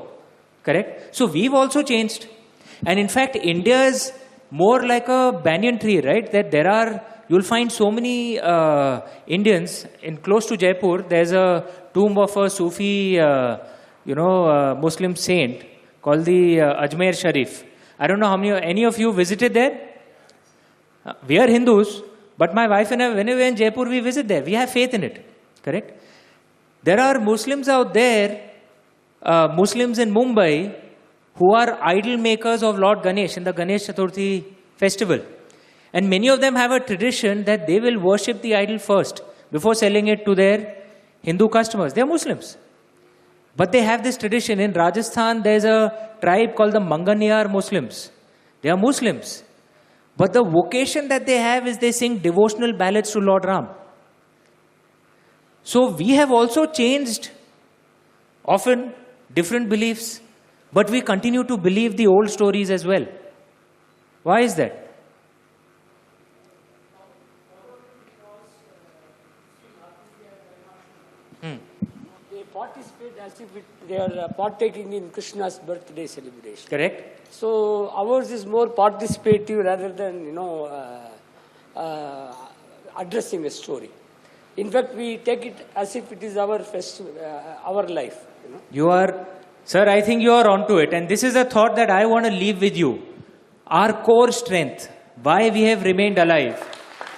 Correct? 0.64 1.16
So 1.16 1.28
we've 1.28 1.54
also 1.54 1.82
changed. 1.84 2.28
And 2.86 3.00
in 3.00 3.08
fact 3.08 3.36
india 3.36 3.84
is 3.86 4.14
more 4.52 4.86
like 4.86 5.08
a 5.08 5.32
banyan 5.32 5.80
tree 5.80 6.00
right? 6.02 6.32
That 6.32 6.52
there 6.52 6.70
are 6.70 7.02
you'll 7.28 7.50
find 7.54 7.72
so 7.72 7.90
many 7.90 8.40
uh, 8.40 9.02
Indians 9.26 9.88
in 10.04 10.18
close 10.18 10.46
to 10.48 10.58
Jaipur. 10.58 11.02
There's 11.02 11.32
a 11.32 11.66
tomb 11.94 12.18
of 12.20 12.36
a 12.38 12.50
Sufi, 12.50 13.20
uh, 13.20 13.58
you 14.06 14.14
know, 14.14 14.46
uh, 14.46 14.76
Muslim 14.76 15.16
saint 15.16 15.64
called 16.06 16.26
the 16.26 16.62
uh, 16.62 16.84
Ajmer 16.86 17.14
Sharif. 17.20 17.64
I 18.00 18.08
don't 18.08 18.20
know 18.20 18.32
how 18.34 18.38
many 18.38 18.52
any 18.72 18.84
of 18.90 18.98
you 19.04 19.12
visited 19.12 19.54
there. 19.60 19.74
Uh, 21.06 21.14
we 21.28 21.40
are 21.44 21.48
Hindus, 21.48 22.02
but 22.38 22.54
my 22.54 22.68
wife 22.74 22.92
and 22.92 23.02
I, 23.02 23.08
whenever 23.20 23.40
we're 23.40 23.48
in 23.48 23.56
Jaipur, 23.62 23.86
we 23.94 24.02
visit 24.08 24.28
there. 24.28 24.44
We 24.44 24.54
have 24.54 24.70
faith 24.70 24.94
in 24.94 25.04
it. 25.04 25.16
Correct. 25.64 25.94
There 26.84 27.00
are 27.00 27.20
Muslims 27.20 27.68
out 27.76 27.96
there, 27.96 28.52
uh, 29.24 29.48
Muslims 29.62 29.98
in 29.98 30.14
Mumbai, 30.14 30.76
who 31.40 31.54
are 31.62 31.80
idol 31.94 32.18
makers 32.18 32.62
of 32.62 32.78
Lord 32.78 33.02
Ganesh 33.02 33.38
in 33.38 33.44
the 33.44 33.54
Ganesh 33.54 33.88
Chaturthi 33.88 34.44
festival. 34.78 35.24
And 35.94 36.10
many 36.10 36.30
of 36.36 36.40
them 36.42 36.56
have 36.56 36.72
a 36.72 36.80
tradition 36.80 37.44
that 37.46 37.66
they 37.66 37.80
will 37.80 38.00
worship 38.12 38.44
the 38.44 38.54
idol 38.56 38.78
first 38.78 39.22
before 39.52 39.74
selling 39.74 40.08
it 40.08 40.24
to 40.26 40.36
their 40.36 40.84
Hindu 41.24 41.48
customers. 41.48 41.94
They 41.94 42.02
are 42.02 42.12
Muslims. 42.14 42.58
But 43.56 43.72
they 43.72 43.82
have 43.82 44.04
this 44.04 44.18
tradition. 44.18 44.60
In 44.60 44.74
Rajasthan, 44.74 45.42
there's 45.42 45.64
a 45.64 46.18
tribe 46.22 46.56
called 46.56 46.74
the 46.74 46.80
Manganiyar 46.80 47.50
Muslims. 47.52 48.12
They 48.62 48.70
are 48.70 48.78
Muslims. 48.78 49.44
But 50.18 50.34
the 50.34 50.44
vocation 50.44 51.08
that 51.10 51.26
they 51.26 51.38
have 51.38 51.68
is 51.68 51.78
they 51.78 51.92
sing 51.92 52.18
devotional 52.20 52.74
ballads 52.74 53.12
to 53.12 53.20
Lord 53.20 53.46
Ram. 53.46 53.70
So 55.64 55.90
we 55.90 56.12
have 56.12 56.32
also 56.32 56.66
changed 56.66 57.32
often 58.46 58.94
different 59.34 59.70
beliefs, 59.70 60.22
but 60.72 60.90
we 60.90 61.02
continue 61.02 61.44
to 61.44 61.58
believe 61.58 61.98
the 61.98 62.08
old 62.08 62.30
stories 62.30 62.70
as 62.70 62.86
well. 62.86 63.06
Why 64.24 64.42
is 64.42 64.56
that? 64.56 64.82
They 72.32 72.44
participate 72.54 73.18
as 73.20 73.25
if 73.25 73.25
it, 73.25 73.25
they 73.88 73.98
are 73.98 74.20
uh, 74.20 74.28
partaking 74.34 74.94
in 74.94 75.10
Krishna's 75.10 75.60
birthday 75.60 76.08
celebration. 76.08 76.70
Correct? 76.70 77.32
So 77.32 77.90
ours 77.90 78.32
is 78.32 78.46
more 78.46 78.68
participative 78.68 79.64
rather 79.64 79.92
than 79.92 80.26
you 80.26 80.32
know 80.32 80.66
uh, 80.66 81.80
uh, 81.80 82.36
addressing 82.98 83.46
a 83.46 83.50
story. 83.50 83.90
In 84.58 84.72
fact, 84.72 84.96
we 84.96 85.18
take 85.18 85.46
it 85.46 85.68
as 85.76 85.96
if 85.96 86.12
it 86.12 86.24
is 86.24 86.38
our 86.38 86.60
festival, 86.60 87.14
uh, 87.22 87.70
our 87.70 87.84
life. 87.88 88.26
You 88.46 88.52
know. 88.52 88.62
You 88.72 88.90
are, 88.90 89.28
sir, 89.66 89.88
I 89.90 90.02
think 90.02 90.22
you 90.22 90.32
are 90.32 90.48
onto 90.48 90.78
it. 90.78 90.94
And 90.94 91.10
this 91.10 91.24
is 91.24 91.36
a 91.36 91.44
thought 91.44 91.76
that 91.76 91.90
I 91.90 92.06
want 92.06 92.26
to 92.26 92.32
leave 92.32 92.62
with 92.62 92.78
you. 92.78 93.04
Our 93.68 93.92
core 94.04 94.32
strength, 94.32 94.90
why 95.22 95.50
we 95.50 95.64
have 95.64 95.84
remained 95.84 96.18
alive, 96.20 96.64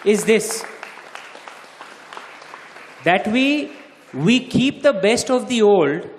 is 0.03 0.23
this 0.25 0.65
that 3.03 3.27
we, 3.27 3.71
we 4.13 4.39
keep 4.39 4.83
the 4.83 4.93
best 4.93 5.29
of 5.29 5.47
the 5.47 5.61
old 5.61 6.09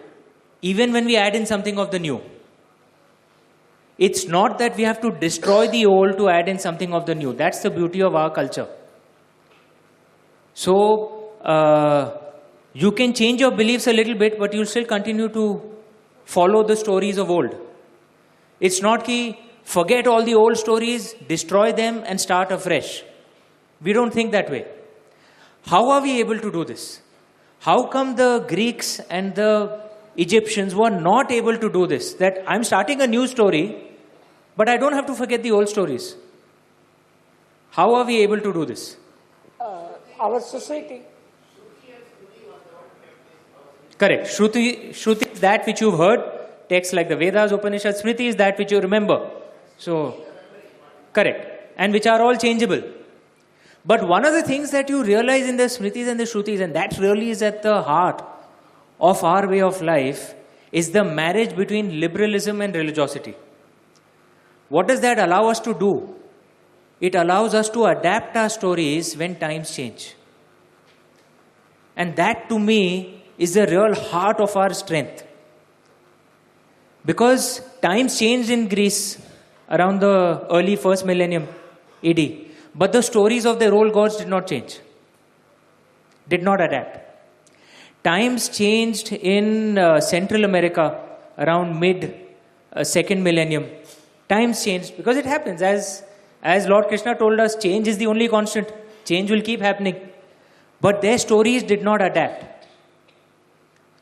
even 0.63 0.93
when 0.93 1.07
we 1.07 1.17
add 1.17 1.35
in 1.35 1.47
something 1.47 1.79
of 1.79 1.91
the 1.91 1.99
new. 1.99 2.21
It's 3.99 4.27
not 4.27 4.59
that 4.59 4.77
we 4.77 4.85
have 4.85 5.01
to 5.01 5.11
destroy 5.11 5.67
the 5.69 5.87
old 5.87 6.19
to 6.19 6.29
add 6.29 6.49
in 6.49 6.59
something 6.59 6.93
of 6.93 7.07
the 7.07 7.15
new. 7.15 7.33
That's 7.33 7.61
the 7.63 7.71
beauty 7.71 8.03
of 8.03 8.15
our 8.15 8.31
culture. 8.31 8.69
So, 10.55 11.31
uh, 11.43 12.17
you 12.75 12.93
can 12.93 13.13
change 13.13 13.41
your 13.41 13.51
beliefs 13.51 13.87
a 13.87 13.93
little 13.93 14.15
bit, 14.15 14.39
but 14.39 14.53
you'll 14.53 14.67
still 14.67 14.85
continue 14.85 15.29
to 15.29 15.61
follow 16.25 16.63
the 16.63 16.77
stories 16.77 17.19
of 17.19 17.31
old. 17.31 17.57
It's 18.61 18.83
not 18.83 19.05
ki 19.05 19.39
forget 19.65 20.07
all 20.07 20.23
the 20.23 20.35
old 20.35 20.57
stories, 20.57 21.15
destroy 21.29 21.73
them, 21.73 22.03
and 22.07 22.21
start 22.21 22.53
afresh. 22.53 23.03
We 23.83 23.93
don't 23.93 24.13
think 24.13 24.33
that 24.33 24.51
way. 24.51 24.67
How 25.67 25.91
are 25.91 26.01
we 26.01 26.21
able 26.21 26.39
to 26.39 26.51
do 26.51 26.65
this? 26.65 27.01
How 27.61 27.85
come 27.85 28.17
the 28.17 28.45
Greeks 28.49 29.01
and 29.11 29.35
the 29.35 29.81
Egyptians 30.17 30.75
were 30.75 30.91
not 30.91 31.31
able 31.31 31.57
to 31.57 31.71
do 31.71 31.87
this? 31.87 32.15
That 32.15 32.43
I'm 32.47 32.65
starting 32.65 33.01
a 33.01 33.07
new 33.07 33.27
story, 33.27 33.77
but 34.57 34.69
I 34.69 34.77
don't 34.77 34.93
have 34.93 35.07
to 35.07 35.15
forget 35.15 35.43
the 35.43 35.53
old 35.53 35.69
stories. 35.69 36.17
How 37.71 37.95
are 37.95 38.05
we 38.05 38.21
able 38.23 38.41
to 38.41 38.53
do 38.53 38.65
this? 38.65 38.97
Uh, 39.61 39.89
our 40.19 40.41
society, 40.41 41.03
Correct. 43.99 44.29
Shruti, 44.29 44.91
Shruti 44.91 45.33
is 45.33 45.41
that 45.41 45.67
which 45.67 45.81
you've 45.81 45.99
heard. 45.99 46.21
Texts 46.69 46.95
like 46.95 47.09
the 47.09 47.17
Vedas, 47.17 47.51
Upanishads, 47.51 48.03
Smriti 48.03 48.27
is 48.33 48.37
that 48.37 48.57
which 48.59 48.71
you 48.71 48.81
remember. 48.81 49.29
So, 49.77 50.25
correct. 51.13 51.73
And 51.77 51.93
which 51.93 52.07
are 52.07 52.21
all 52.23 52.37
changeable. 52.37 52.83
But 53.85 54.07
one 54.07 54.25
of 54.25 54.33
the 54.33 54.43
things 54.43 54.71
that 54.73 54.89
you 54.89 55.03
realize 55.03 55.49
in 55.49 55.57
the 55.57 55.65
Smritis 55.65 56.09
and 56.09 56.21
the 56.21 56.25
Shrutis, 56.25 56.61
and 56.61 56.75
that 56.75 56.99
really 56.99 57.31
is 57.31 57.43
at 57.43 57.63
the 57.63 57.83
heart 57.83 58.23
of 59.01 59.23
our 59.25 59.49
way 59.49 59.63
of 59.63 59.81
life, 59.81 60.35
is 60.73 60.91
the 60.91 61.05
marriage 61.05 61.57
between 61.57 62.01
liberalism 62.01 62.61
and 62.61 62.75
religiosity. 62.75 63.35
What 64.69 64.89
does 64.89 65.01
that 65.01 65.19
allow 65.19 65.49
us 65.49 65.61
to 65.61 65.73
do? 65.73 66.15
It 67.01 67.15
allows 67.15 67.55
us 67.55 67.71
to 67.71 67.87
adapt 67.87 68.37
our 68.37 68.49
stories 68.49 69.17
when 69.17 69.37
times 69.37 69.75
change. 69.75 70.15
And 71.97 72.15
that 72.17 72.49
to 72.49 72.59
me 72.59 73.25
is 73.39 73.55
the 73.55 73.67
real 73.67 73.95
heart 73.95 74.41
of 74.41 74.57
our 74.57 74.75
strength. 74.75 75.25
Because 77.05 77.61
times 77.81 78.19
changed 78.19 78.51
in 78.51 78.69
Greece 78.69 79.19
around 79.71 80.01
the 80.01 80.47
early 80.51 80.77
first 80.77 81.07
millennium 81.07 81.49
AD, 82.05 82.48
but 82.75 82.93
the 82.93 83.03
stories 83.03 83.45
of 83.47 83.59
their 83.59 83.75
old 83.75 83.93
gods 83.93 84.17
did 84.17 84.29
not 84.29 84.47
change, 84.47 84.81
did 86.29 86.43
not 86.43 86.61
adapt. 86.61 87.01
Times 88.05 88.49
changed 88.49 89.13
in 89.13 89.79
uh, 89.79 90.01
Central 90.01 90.45
America 90.45 91.01
around 91.39 91.79
mid 91.79 92.15
uh, 92.73 92.85
second 92.85 93.23
millennium. 93.23 93.67
Times 94.29 94.65
changed 94.65 94.97
because 94.97 95.17
it 95.17 95.27
happens 95.27 95.63
as 95.63 96.05
as 96.43 96.69
Lord 96.69 96.87
Krishna 96.87 97.17
told 97.17 97.41
us, 97.41 97.57
change 97.57 97.89
is 97.89 97.99
the 97.99 98.07
only 98.07 98.29
constant. 98.29 98.73
Change 99.05 99.31
will 99.31 99.43
keep 99.43 99.61
happening. 99.61 99.97
but 100.81 101.01
their 101.03 101.19
stories 101.19 101.63
did 101.63 101.83
not 101.83 102.01
adapt. 102.01 102.67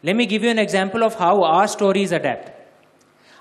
Let 0.02 0.16
me 0.16 0.26
give 0.26 0.42
you 0.42 0.50
an 0.50 0.59
example 0.59 1.02
of 1.02 1.14
how 1.14 1.42
our 1.42 1.66
stories 1.66 2.12
adapt. 2.12 2.52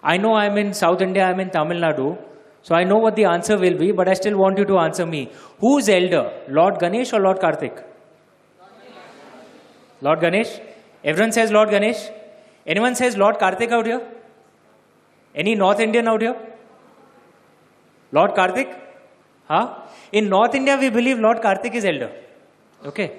I 0.01 0.17
know 0.17 0.35
I'm 0.35 0.57
in 0.57 0.73
South 0.73 1.01
India, 1.01 1.25
I'm 1.25 1.39
in 1.39 1.49
Tamil 1.49 1.77
Nadu, 1.77 2.17
so 2.67 2.73
I 2.73 2.83
know 2.83 2.97
what 2.97 3.15
the 3.15 3.25
answer 3.25 3.55
will 3.63 3.77
be, 3.77 3.91
but 3.91 4.07
I 4.11 4.15
still 4.15 4.37
want 4.37 4.57
you 4.57 4.65
to 4.65 4.79
answer 4.79 5.05
me. 5.05 5.29
Who's 5.59 5.87
elder, 5.87 6.23
Lord 6.49 6.79
Ganesh 6.79 7.13
or 7.13 7.19
Lord 7.19 7.39
Karthik? 7.39 7.83
Lord 10.01 10.19
Ganesh? 10.19 10.59
Everyone 11.03 11.31
says 11.31 11.51
Lord 11.51 11.69
Ganesh. 11.69 12.09
Anyone 12.65 12.95
says 12.95 13.17
Lord 13.17 13.37
Karthik 13.37 13.71
out 13.71 13.85
here? 13.85 14.01
Any 15.35 15.53
North 15.53 15.79
Indian 15.79 16.07
out 16.07 16.23
here? 16.23 16.35
Lord 18.11 18.31
Karthik? 18.31 18.73
Huh? 19.47 19.75
In 20.11 20.27
North 20.29 20.55
India, 20.55 20.75
we 20.75 20.89
believe 20.89 21.19
Lord 21.19 21.43
Karthik 21.43 21.75
is 21.75 21.85
elder. 21.85 22.11
Okay. 22.83 23.11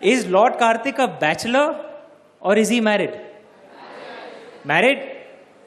Is 0.00 0.26
Lord 0.26 0.54
Karthik 0.54 0.98
a 0.98 1.06
bachelor 1.06 1.68
or 2.40 2.56
is 2.56 2.68
he 2.68 2.80
married? 2.80 3.14
Married? 4.64 4.98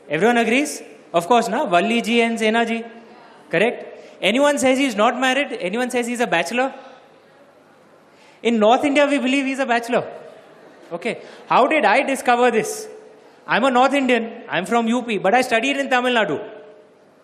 Everyone 0.10 0.40
agrees? 0.40 0.84
Of 1.14 1.26
course, 1.30 1.48
na? 1.48 1.66
Valli 1.66 2.02
ji 2.02 2.22
and 2.22 2.38
Sena 2.38 2.66
ji. 2.66 2.84
Correct? 3.54 3.86
Anyone 4.20 4.58
says 4.58 4.80
he's 4.80 4.96
not 4.96 5.20
married? 5.20 5.56
Anyone 5.70 5.92
says 5.92 6.08
he's 6.08 6.22
a 6.22 6.26
bachelor? 6.26 6.74
In 8.42 8.58
North 8.58 8.84
India, 8.84 9.06
we 9.06 9.20
believe 9.20 9.46
he's 9.46 9.60
a 9.60 9.66
bachelor. 9.66 10.04
Okay. 10.92 11.22
How 11.48 11.68
did 11.68 11.86
I 11.86 12.02
discover 12.02 12.50
this? 12.50 12.88
I'm 13.46 13.64
a 13.64 13.70
North 13.70 13.94
Indian. 13.94 14.42
I'm 14.50 14.66
from 14.66 14.92
UP, 14.92 15.08
but 15.22 15.36
I 15.36 15.42
studied 15.42 15.78
in 15.78 15.92
Tamil 15.92 16.16
Nadu. 16.16 16.40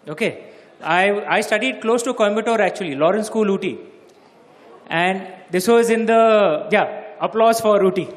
Okay. 0.07 0.51
I, 0.83 1.37
I 1.37 1.41
studied 1.41 1.81
close 1.81 2.03
to 2.03 2.13
Coimbatore 2.13 2.59
actually, 2.59 2.95
Lawrence 2.95 3.27
School, 3.27 3.47
Ooty. 3.57 3.79
And 4.87 5.27
this 5.49 5.67
was 5.67 5.89
in 5.89 6.05
the, 6.05 6.67
yeah, 6.71 7.05
applause 7.19 7.59
for 7.59 7.79
Ooty. 7.79 8.07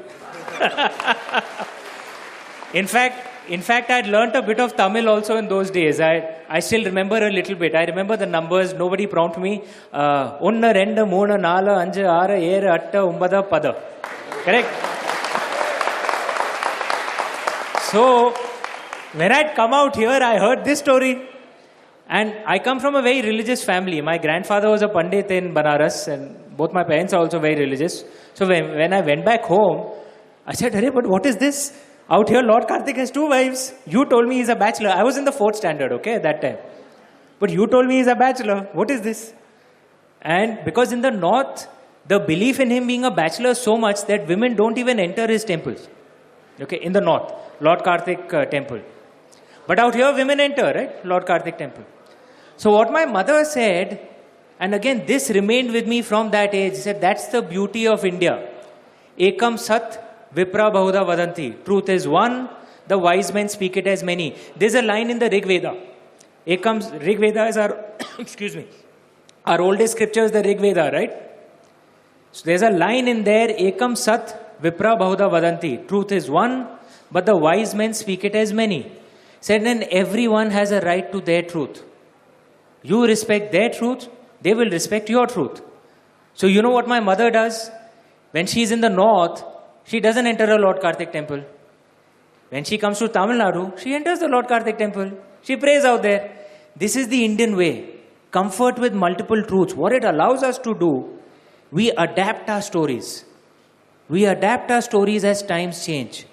in 2.74 2.86
fact, 2.86 3.31
in 3.48 3.60
fact, 3.60 3.90
I 3.90 3.96
had 3.96 4.06
learnt 4.06 4.36
a 4.36 4.42
bit 4.42 4.60
of 4.60 4.76
Tamil 4.76 5.08
also 5.08 5.36
in 5.36 5.48
those 5.48 5.70
days. 5.70 6.00
I, 6.00 6.42
I 6.48 6.60
still 6.60 6.84
remember 6.84 7.16
a 7.16 7.30
little 7.30 7.56
bit. 7.56 7.74
I 7.74 7.84
remember 7.84 8.16
the 8.16 8.26
numbers. 8.26 8.72
Nobody 8.72 9.06
prompted 9.06 9.40
me. 9.40 9.62
Uh, 9.92 10.38
Onna, 10.40 10.72
renda, 10.72 11.08
moona, 11.08 11.36
nala, 11.38 11.84
anja, 11.84 12.08
ara, 12.08 12.38
era, 12.38 12.74
atta, 12.74 12.98
umbada, 12.98 13.42
pada. 13.48 13.74
Correct? 14.44 14.68
So, 17.90 18.30
when 19.14 19.32
I'd 19.32 19.54
come 19.54 19.74
out 19.74 19.96
here, 19.96 20.08
I 20.08 20.38
heard 20.38 20.64
this 20.64 20.78
story. 20.78 21.28
And 22.08 22.34
I 22.46 22.58
come 22.58 22.78
from 22.78 22.94
a 22.94 23.02
very 23.02 23.22
religious 23.22 23.64
family. 23.64 24.00
My 24.00 24.18
grandfather 24.18 24.68
was 24.68 24.82
a 24.82 24.88
Pandit 24.88 25.30
in 25.30 25.52
Banaras, 25.54 26.08
and 26.08 26.56
both 26.56 26.72
my 26.72 26.84
parents 26.84 27.12
are 27.12 27.20
also 27.20 27.38
very 27.38 27.56
religious. 27.56 28.04
So, 28.34 28.46
when, 28.46 28.70
when 28.76 28.92
I 28.92 29.00
went 29.00 29.24
back 29.24 29.42
home, 29.42 29.92
I 30.46 30.54
said, 30.54 30.74
Hey, 30.74 30.90
but 30.90 31.06
what 31.06 31.26
is 31.26 31.36
this? 31.36 31.72
Out 32.14 32.28
here, 32.28 32.42
Lord 32.42 32.64
Karthik 32.68 32.96
has 32.96 33.10
two 33.10 33.26
wives. 33.28 33.72
You 33.86 34.04
told 34.04 34.28
me 34.28 34.36
he's 34.36 34.50
a 34.50 34.54
bachelor. 34.54 34.90
I 34.90 35.02
was 35.02 35.16
in 35.16 35.24
the 35.24 35.32
fourth 35.32 35.56
standard, 35.56 35.92
okay, 35.92 36.16
at 36.16 36.22
that 36.24 36.42
time. 36.42 36.58
But 37.38 37.48
you 37.50 37.66
told 37.66 37.86
me 37.86 37.96
he's 37.96 38.06
a 38.06 38.14
bachelor. 38.14 38.68
What 38.72 38.90
is 38.90 39.00
this? 39.00 39.32
And 40.20 40.62
because 40.64 40.92
in 40.92 41.00
the 41.00 41.10
north, 41.10 41.66
the 42.06 42.18
belief 42.18 42.60
in 42.60 42.70
him 42.70 42.86
being 42.86 43.04
a 43.04 43.10
bachelor 43.10 43.54
so 43.54 43.78
much 43.78 44.04
that 44.06 44.28
women 44.28 44.54
don't 44.56 44.76
even 44.76 45.00
enter 45.00 45.26
his 45.26 45.44
temples. 45.44 45.88
Okay, 46.60 46.76
in 46.76 46.92
the 46.92 47.00
north, 47.00 47.32
Lord 47.60 47.80
Karthik 47.80 48.34
uh, 48.34 48.44
temple. 48.44 48.80
But 49.66 49.78
out 49.78 49.94
here, 49.94 50.12
women 50.12 50.38
enter, 50.38 50.70
right? 50.74 51.06
Lord 51.06 51.24
Karthik 51.24 51.56
temple. 51.56 51.84
So, 52.58 52.72
what 52.72 52.92
my 52.92 53.06
mother 53.06 53.42
said, 53.44 54.06
and 54.60 54.74
again, 54.74 55.06
this 55.06 55.30
remained 55.30 55.72
with 55.72 55.86
me 55.86 56.02
from 56.02 56.30
that 56.32 56.54
age, 56.54 56.74
she 56.74 56.80
said 56.80 57.00
that's 57.00 57.28
the 57.28 57.40
beauty 57.40 57.86
of 57.88 58.04
India. 58.04 58.48
Ekam 59.18 59.58
Sat 59.58 60.11
Vipra 60.34 60.72
Bahuda 60.72 61.04
Vadanti. 61.04 61.64
Truth 61.64 61.88
is 61.88 62.08
one, 62.08 62.48
the 62.86 62.98
wise 62.98 63.32
men 63.32 63.48
speak 63.48 63.76
it 63.76 63.86
as 63.86 64.02
many. 64.02 64.36
There's 64.56 64.74
a 64.74 64.82
line 64.82 65.10
in 65.10 65.18
the 65.18 65.28
Rig 65.28 65.46
Veda. 65.46 65.76
It 66.44 66.62
comes, 66.62 66.90
Rig 66.90 67.18
Veda 67.18 67.46
is 67.46 67.56
our, 67.56 67.78
excuse 68.18 68.56
me, 68.56 68.66
our 69.44 69.60
oldest 69.60 69.94
scripture 69.94 70.24
is 70.24 70.32
the 70.32 70.42
Rig 70.42 70.60
Veda, 70.60 70.90
right? 70.92 71.12
So 72.32 72.44
there's 72.46 72.62
a 72.62 72.70
line 72.70 73.08
in 73.08 73.24
there, 73.24 73.48
Ekam 73.48 73.96
Sat 73.96 74.60
Vipra 74.62 74.98
Bahuda 74.98 75.30
Vadanti. 75.30 75.86
Truth 75.86 76.12
is 76.12 76.30
one, 76.30 76.68
but 77.10 77.26
the 77.26 77.36
wise 77.36 77.74
men 77.74 77.92
speak 77.92 78.24
it 78.24 78.34
as 78.34 78.52
many. 78.52 78.90
Said 79.40 79.64
then 79.64 79.84
everyone 79.90 80.50
has 80.50 80.70
a 80.70 80.80
right 80.80 81.10
to 81.12 81.20
their 81.20 81.42
truth. 81.42 81.82
You 82.82 83.04
respect 83.04 83.52
their 83.52 83.70
truth, 83.70 84.08
they 84.40 84.54
will 84.54 84.70
respect 84.70 85.10
your 85.10 85.26
truth. 85.26 85.60
So 86.34 86.46
you 86.46 86.62
know 86.62 86.70
what 86.70 86.88
my 86.88 87.00
mother 87.00 87.30
does? 87.30 87.70
When 88.30 88.46
she's 88.46 88.70
in 88.70 88.80
the 88.80 88.88
north, 88.88 89.44
she 89.84 90.00
doesn't 90.00 90.26
enter 90.26 90.44
a 90.44 90.58
Lord 90.58 90.80
Karthik 90.80 91.12
temple. 91.12 91.42
When 92.50 92.64
she 92.64 92.78
comes 92.78 92.98
to 92.98 93.08
Tamil 93.08 93.36
Nadu, 93.36 93.78
she 93.78 93.94
enters 93.94 94.18
the 94.18 94.28
Lord 94.28 94.46
Karthik 94.46 94.78
temple. 94.78 95.10
She 95.42 95.56
prays 95.56 95.84
out 95.84 96.02
there. 96.02 96.30
This 96.76 96.96
is 96.96 97.08
the 97.08 97.24
Indian 97.24 97.56
way. 97.56 97.96
Comfort 98.30 98.78
with 98.78 98.94
multiple 98.94 99.42
truths. 99.42 99.74
What 99.74 99.92
it 99.92 100.04
allows 100.04 100.42
us 100.42 100.58
to 100.58 100.74
do, 100.74 101.18
we 101.70 101.90
adapt 101.90 102.48
our 102.48 102.62
stories. 102.62 103.24
We 104.08 104.26
adapt 104.26 104.70
our 104.70 104.82
stories 104.82 105.24
as 105.24 105.42
times 105.42 105.84
change. 105.84 106.26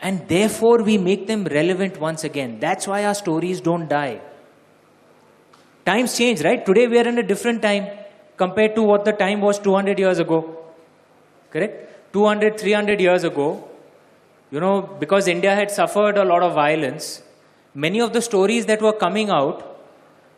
And 0.00 0.28
therefore, 0.28 0.82
we 0.82 0.98
make 0.98 1.26
them 1.26 1.44
relevant 1.44 1.98
once 1.98 2.24
again. 2.24 2.58
That's 2.60 2.86
why 2.86 3.04
our 3.04 3.14
stories 3.14 3.60
don't 3.60 3.88
die. 3.88 4.20
Times 5.86 6.16
change, 6.16 6.42
right? 6.42 6.64
Today 6.64 6.86
we 6.88 6.98
are 6.98 7.08
in 7.08 7.18
a 7.18 7.22
different 7.22 7.62
time 7.62 7.86
compared 8.36 8.74
to 8.74 8.82
what 8.82 9.04
the 9.04 9.12
time 9.12 9.40
was 9.40 9.58
200 9.58 9.98
years 9.98 10.18
ago. 10.18 10.38
Correct? 11.50 11.85
200, 12.12 12.58
300 12.58 13.00
years 13.00 13.24
ago, 13.24 13.68
you 14.50 14.60
know, 14.60 14.82
because 14.82 15.28
India 15.28 15.54
had 15.54 15.70
suffered 15.70 16.16
a 16.16 16.24
lot 16.24 16.42
of 16.42 16.54
violence, 16.54 17.22
many 17.74 18.00
of 18.00 18.12
the 18.12 18.22
stories 18.22 18.66
that 18.66 18.80
were 18.80 18.92
coming 18.92 19.30
out 19.30 19.76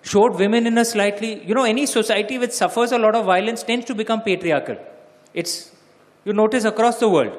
showed 0.02 0.34
women 0.36 0.66
in 0.66 0.78
a 0.78 0.84
slightly, 0.84 1.44
you 1.44 1.54
know, 1.54 1.64
any 1.64 1.86
society 1.86 2.38
which 2.38 2.52
suffers 2.52 2.92
a 2.92 2.98
lot 2.98 3.14
of 3.14 3.24
violence 3.24 3.62
tends 3.62 3.84
to 3.86 3.94
become 3.94 4.22
patriarchal. 4.22 4.76
It's, 5.34 5.70
you 6.24 6.32
notice 6.32 6.64
across 6.64 6.98
the 6.98 7.08
world, 7.08 7.32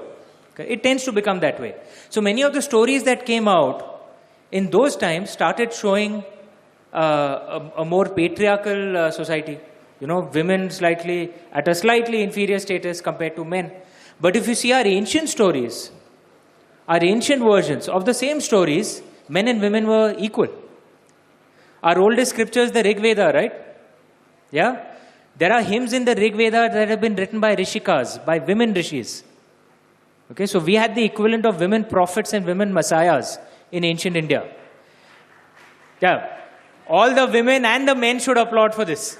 it 0.57 0.83
tends 0.83 1.03
to 1.05 1.11
become 1.11 1.39
that 1.39 1.59
way. 1.59 1.75
So 2.09 2.21
many 2.21 2.43
of 2.43 2.53
the 2.53 2.61
stories 2.61 3.03
that 3.03 3.25
came 3.25 3.47
out 3.47 3.85
in 4.51 4.69
those 4.69 4.95
times 4.95 5.29
started 5.29 5.73
showing 5.73 6.23
uh, 6.93 7.61
a, 7.77 7.81
a 7.81 7.85
more 7.85 8.05
patriarchal 8.05 8.97
uh, 8.97 9.11
society. 9.11 9.59
You 9.99 10.07
know, 10.07 10.29
women 10.33 10.69
slightly 10.69 11.31
at 11.51 11.67
a 11.67 11.75
slightly 11.75 12.21
inferior 12.21 12.59
status 12.59 13.01
compared 13.01 13.35
to 13.35 13.45
men. 13.45 13.71
But 14.21 14.35
if 14.35 14.47
you 14.47 14.55
see 14.55 14.73
our 14.73 14.85
ancient 14.85 15.29
stories, 15.29 15.91
our 16.87 17.03
ancient 17.03 17.41
versions 17.41 17.87
of 17.87 18.05
the 18.05 18.13
same 18.13 18.41
stories, 18.41 19.01
men 19.27 19.47
and 19.47 19.61
women 19.61 19.87
were 19.87 20.15
equal. 20.17 20.49
Our 21.81 21.99
oldest 21.99 22.31
scriptures, 22.31 22.71
the 22.71 22.83
Rig 22.83 22.99
Veda, 22.99 23.31
right? 23.33 23.53
Yeah? 24.51 24.85
There 25.37 25.53
are 25.53 25.61
hymns 25.61 25.93
in 25.93 26.03
the 26.03 26.15
Rig 26.15 26.35
Veda 26.35 26.69
that 26.73 26.89
have 26.89 26.99
been 26.99 27.15
written 27.15 27.39
by 27.39 27.55
Rishikas, 27.55 28.25
by 28.25 28.39
women 28.39 28.73
rishis. 28.73 29.23
Okay, 30.31 30.45
so 30.45 30.59
we 30.59 30.75
had 30.75 30.95
the 30.95 31.03
equivalent 31.03 31.45
of 31.45 31.59
women 31.59 31.85
prophets 31.85 32.33
and 32.33 32.45
women 32.45 32.73
messiahs 32.73 33.39
in 33.71 33.83
ancient 33.83 34.15
India. 34.15 34.47
Yeah, 36.01 36.37
all 36.87 37.13
the 37.13 37.27
women 37.27 37.65
and 37.65 37.87
the 37.87 37.95
men 37.95 38.19
should 38.19 38.37
applaud 38.37 38.75
for 38.75 38.85
this. 38.85 39.17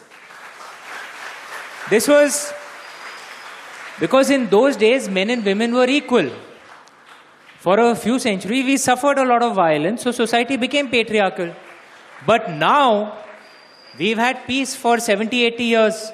This 1.90 2.08
was 2.08 2.54
because 4.00 4.30
in 4.30 4.50
those 4.50 4.78
days 4.78 5.10
men 5.10 5.30
and 5.30 5.44
women 5.44 5.74
were 5.74 5.88
equal. 5.88 6.30
For 7.60 7.78
a 7.80 7.96
few 7.96 8.20
centuries, 8.20 8.66
we 8.66 8.78
suffered 8.78 9.18
a 9.18 9.26
lot 9.26 9.44
of 9.44 9.54
violence, 9.54 10.04
so 10.04 10.12
society 10.12 10.56
became 10.56 10.88
patriarchal. 10.90 11.54
But 12.26 12.52
now, 12.52 13.18
we've 13.98 14.18
had 14.18 14.48
peace 14.48 14.76
for 14.76 14.98
70, 14.98 15.44
80 15.46 15.64
years. 15.64 16.12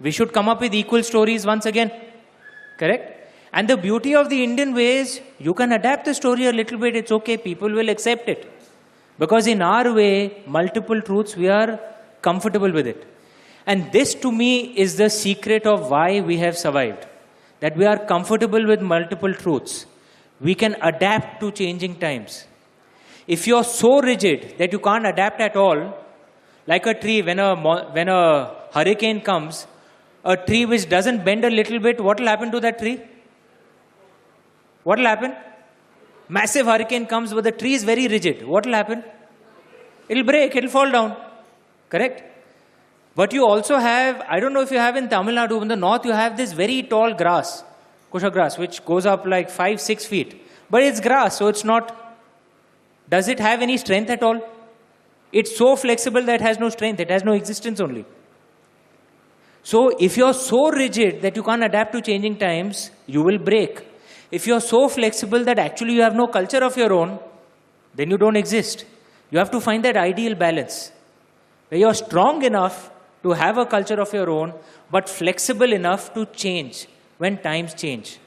We 0.00 0.10
should 0.10 0.32
come 0.32 0.48
up 0.48 0.60
with 0.60 0.74
equal 0.74 1.04
stories 1.04 1.46
once 1.46 1.66
again. 1.66 1.92
Correct? 2.76 3.32
And 3.52 3.68
the 3.68 3.76
beauty 3.76 4.16
of 4.16 4.30
the 4.30 4.42
Indian 4.42 4.74
way 4.74 4.98
is 4.98 5.20
you 5.38 5.54
can 5.54 5.72
adapt 5.72 6.06
the 6.06 6.14
story 6.14 6.46
a 6.46 6.52
little 6.52 6.78
bit, 6.78 6.96
it's 6.96 7.12
okay, 7.12 7.36
people 7.36 7.70
will 7.70 7.88
accept 7.88 8.28
it. 8.28 8.50
Because 9.18 9.46
in 9.46 9.62
our 9.62 9.92
way, 9.92 10.42
multiple 10.46 11.00
truths, 11.00 11.36
we 11.36 11.48
are 11.48 11.78
comfortable 12.20 12.72
with 12.72 12.86
it. 12.86 13.06
And 13.66 13.92
this 13.92 14.14
to 14.16 14.32
me 14.32 14.76
is 14.76 14.96
the 14.96 15.10
secret 15.10 15.66
of 15.66 15.90
why 15.90 16.20
we 16.20 16.38
have 16.38 16.58
survived. 16.58 17.06
That 17.60 17.76
we 17.76 17.84
are 17.84 17.98
comfortable 17.98 18.66
with 18.66 18.80
multiple 18.80 19.34
truths. 19.34 19.86
We 20.40 20.54
can 20.54 20.76
adapt 20.80 21.40
to 21.40 21.50
changing 21.52 21.96
times. 21.96 22.46
If 23.26 23.46
you're 23.46 23.64
so 23.64 24.00
rigid 24.00 24.54
that 24.58 24.72
you 24.72 24.78
can't 24.78 25.06
adapt 25.06 25.40
at 25.40 25.56
all, 25.56 25.96
like 26.66 26.86
a 26.86 26.94
tree, 26.94 27.20
when 27.22 27.38
a, 27.38 27.54
when 27.92 28.08
a 28.08 28.54
hurricane 28.72 29.20
comes, 29.20 29.66
a 30.24 30.36
tree 30.36 30.64
which 30.66 30.88
doesn't 30.88 31.24
bend 31.24 31.44
a 31.44 31.50
little 31.50 31.78
bit, 31.78 32.00
what 32.00 32.18
will 32.18 32.26
happen 32.26 32.50
to 32.50 32.60
that 32.60 32.78
tree? 32.78 33.00
What 34.82 34.98
will 34.98 35.06
happen? 35.06 35.34
Massive 36.28 36.66
hurricane 36.66 37.06
comes, 37.06 37.34
but 37.34 37.44
the 37.44 37.52
tree 37.52 37.74
is 37.74 37.84
very 37.84 38.08
rigid. 38.08 38.46
What 38.46 38.66
will 38.66 38.74
happen? 38.74 39.04
It'll 40.08 40.24
break, 40.24 40.56
it'll 40.56 40.70
fall 40.70 40.90
down. 40.90 41.16
Correct? 41.88 42.29
But 43.14 43.32
you 43.32 43.44
also 43.44 43.76
have, 43.76 44.22
I 44.28 44.40
don't 44.40 44.52
know 44.52 44.60
if 44.60 44.70
you 44.70 44.78
have 44.78 44.96
in 44.96 45.08
Tamil 45.08 45.34
Nadu, 45.34 45.60
in 45.62 45.68
the 45.68 45.76
north, 45.76 46.04
you 46.04 46.12
have 46.12 46.36
this 46.36 46.52
very 46.52 46.82
tall 46.82 47.14
grass, 47.14 47.64
kusha 48.12 48.32
grass, 48.32 48.56
which 48.56 48.84
goes 48.84 49.06
up 49.06 49.26
like 49.26 49.50
five, 49.50 49.80
six 49.80 50.06
feet. 50.06 50.40
But 50.70 50.82
it's 50.84 51.00
grass, 51.00 51.38
so 51.38 51.48
it's 51.48 51.64
not. 51.64 51.96
Does 53.08 53.26
it 53.26 53.40
have 53.40 53.60
any 53.60 53.76
strength 53.76 54.10
at 54.10 54.22
all? 54.22 54.40
It's 55.32 55.56
so 55.56 55.74
flexible 55.76 56.22
that 56.22 56.36
it 56.36 56.40
has 56.40 56.58
no 56.58 56.68
strength, 56.68 57.00
it 57.00 57.10
has 57.10 57.24
no 57.24 57.32
existence 57.32 57.80
only. 57.80 58.04
So, 59.62 59.90
if 59.98 60.16
you're 60.16 60.32
so 60.32 60.70
rigid 60.70 61.20
that 61.22 61.36
you 61.36 61.42
can't 61.42 61.62
adapt 61.62 61.92
to 61.92 62.00
changing 62.00 62.38
times, 62.38 62.90
you 63.06 63.22
will 63.22 63.38
break. 63.38 63.86
If 64.30 64.46
you're 64.46 64.60
so 64.60 64.88
flexible 64.88 65.44
that 65.44 65.58
actually 65.58 65.94
you 65.94 66.02
have 66.02 66.14
no 66.14 66.28
culture 66.28 66.64
of 66.64 66.76
your 66.76 66.92
own, 66.92 67.18
then 67.94 68.10
you 68.10 68.16
don't 68.16 68.36
exist. 68.36 68.86
You 69.30 69.38
have 69.38 69.50
to 69.50 69.60
find 69.60 69.84
that 69.84 69.96
ideal 69.96 70.34
balance 70.34 70.92
where 71.68 71.80
you're 71.80 71.94
strong 71.94 72.42
enough 72.42 72.90
to 73.22 73.32
have 73.32 73.58
a 73.58 73.66
culture 73.66 74.00
of 74.00 74.12
your 74.12 74.30
own, 74.30 74.54
but 74.90 75.08
flexible 75.08 75.72
enough 75.72 76.14
to 76.14 76.26
change 76.26 76.86
when 77.18 77.36
times 77.38 77.74
change. 77.74 78.18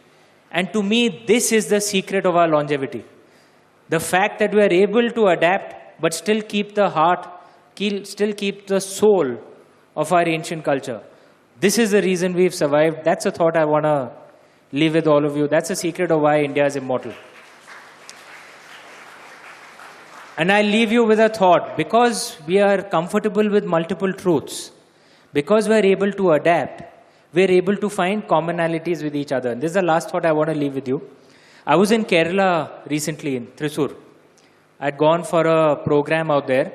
And 0.52 0.72
to 0.74 0.84
me, 0.84 1.24
this 1.28 1.52
is 1.52 1.68
the 1.68 1.82
secret 1.82 2.26
of 2.26 2.36
our 2.36 2.48
longevity. 2.48 3.04
The 3.90 4.00
fact 4.00 4.40
that 4.40 4.54
we 4.54 4.62
are 4.62 4.72
able 4.72 5.10
to 5.10 5.28
adapt, 5.28 6.00
but 6.00 6.14
still 6.14 6.42
keep 6.42 6.76
the 6.76 6.90
heart, 6.90 7.28
still 8.04 8.34
keep 8.34 8.68
the 8.68 8.80
soul 8.80 9.38
of 9.96 10.14
our 10.14 10.28
ancient 10.28 10.64
culture. 10.64 11.02
This 11.60 11.78
is 11.78 11.92
the 11.92 12.02
reason 12.02 12.34
we've 12.34 12.54
survived. 12.54 13.04
That's 13.04 13.26
a 13.26 13.32
thought 13.32 13.58
I 13.58 13.66
want 13.66 13.86
to 13.86 14.12
leave 14.72 14.94
with 14.94 15.08
all 15.08 15.26
of 15.26 15.38
you. 15.38 15.48
That's 15.48 15.70
the 15.70 15.76
secret 15.76 16.12
of 16.12 16.22
why 16.22 16.42
India 16.42 16.66
is 16.66 16.76
immortal. 16.76 17.14
And 20.38 20.52
I 20.52 20.64
leave 20.64 20.92
you 20.92 21.04
with 21.04 21.20
a 21.20 21.30
thought 21.30 21.78
because 21.78 22.38
we 22.48 22.60
are 22.60 22.82
comfortable 22.82 23.48
with 23.50 23.66
multiple 23.66 24.12
truths, 24.12 24.72
because 25.34 25.68
we 25.68 25.76
are 25.76 25.86
able 25.86 26.12
to 26.12 26.32
adapt, 26.34 26.84
we 27.34 27.44
are 27.44 27.52
able 27.52 27.76
to 27.76 27.90
find 27.90 28.28
commonalities 28.28 29.04
with 29.04 29.16
each 29.16 29.32
other. 29.32 29.52
And 29.52 29.62
this 29.62 29.72
is 29.72 29.76
the 29.76 29.82
last 29.82 30.10
thought 30.10 30.26
I 30.26 30.32
want 30.32 30.50
to 30.50 30.56
leave 30.56 30.76
with 30.76 30.88
you. 30.88 31.02
I 31.66 31.76
was 31.76 31.92
in 31.92 32.06
Kerala 32.06 32.88
recently 32.90 33.36
in 33.36 33.48
Thrissur. 33.48 33.96
I'd 34.80 34.98
gone 34.98 35.24
for 35.24 35.46
a 35.46 35.76
program 35.76 36.30
out 36.30 36.46
there, 36.48 36.74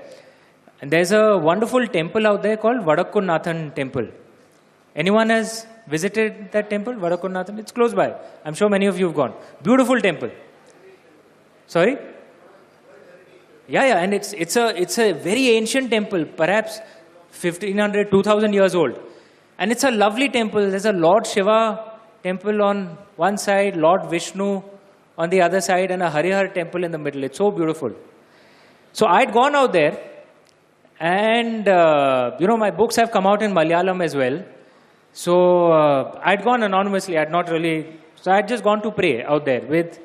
and 0.80 0.90
there's 0.90 1.12
a 1.12 1.36
wonderful 1.36 1.86
temple 1.86 2.26
out 2.26 2.42
there 2.42 2.56
called 2.56 2.78
Vadakunnathan 2.78 3.74
Temple. 3.74 4.08
Anyone 4.96 5.28
has 5.30 5.66
visited 5.86 6.50
that 6.52 6.70
temple, 6.70 6.94
Vadakunnathan? 6.94 7.58
It's 7.58 7.70
close 7.70 7.94
by. 7.94 8.14
I'm 8.44 8.54
sure 8.54 8.68
many 8.68 8.86
of 8.86 8.98
you 8.98 9.06
have 9.06 9.14
gone. 9.14 9.34
Beautiful 9.62 10.00
temple. 10.00 10.30
Sorry? 11.66 11.98
Yeah, 13.68 13.84
yeah, 13.84 13.98
and 13.98 14.14
it's, 14.14 14.32
it's, 14.32 14.56
a, 14.56 14.80
it's 14.80 14.98
a 14.98 15.12
very 15.12 15.50
ancient 15.50 15.90
temple, 15.90 16.24
perhaps 16.24 16.80
1500, 17.42 18.10
2000 18.10 18.52
years 18.52 18.74
old. 18.74 18.98
And 19.58 19.72
it's 19.72 19.84
a 19.84 19.90
lovely 19.90 20.28
temple. 20.28 20.70
There's 20.70 20.86
a 20.86 20.92
Lord 20.92 21.26
Shiva 21.26 21.98
temple 22.22 22.62
on 22.62 22.98
one 23.16 23.36
side, 23.36 23.76
Lord 23.76 24.10
Vishnu 24.10 24.62
on 25.16 25.30
the 25.30 25.40
other 25.42 25.60
side, 25.60 25.90
and 25.90 26.02
a 26.02 26.10
Harihar 26.10 26.52
temple 26.54 26.84
in 26.84 26.92
the 26.92 26.98
middle. 26.98 27.24
It's 27.24 27.38
so 27.38 27.50
beautiful. 27.50 27.90
So 28.92 29.06
I'd 29.06 29.32
gone 29.32 29.54
out 29.54 29.72
there, 29.72 29.98
and 31.00 31.68
uh, 31.68 32.36
you 32.38 32.46
know, 32.46 32.56
my 32.56 32.70
books 32.70 32.96
have 32.96 33.10
come 33.10 33.26
out 33.26 33.42
in 33.42 33.52
Malayalam 33.52 34.02
as 34.02 34.14
well. 34.14 34.42
So 35.12 35.72
uh, 35.72 36.20
I'd 36.24 36.44
gone 36.44 36.62
anonymously, 36.62 37.18
I'd 37.18 37.30
not 37.30 37.50
really, 37.50 37.98
so 38.16 38.30
I'd 38.30 38.46
just 38.46 38.62
gone 38.62 38.82
to 38.82 38.90
pray 38.90 39.24
out 39.24 39.44
there 39.44 39.62
with 39.66 39.98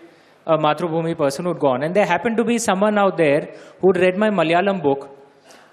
a 0.45 0.57
Mathrubhumi 0.57 1.17
person 1.17 1.45
who'd 1.45 1.59
gone. 1.59 1.83
And 1.83 1.95
there 1.95 2.05
happened 2.05 2.37
to 2.37 2.43
be 2.43 2.57
someone 2.57 2.97
out 2.97 3.17
there 3.17 3.53
who'd 3.79 3.97
read 3.97 4.17
my 4.17 4.29
Malayalam 4.29 4.81
book, 4.81 5.09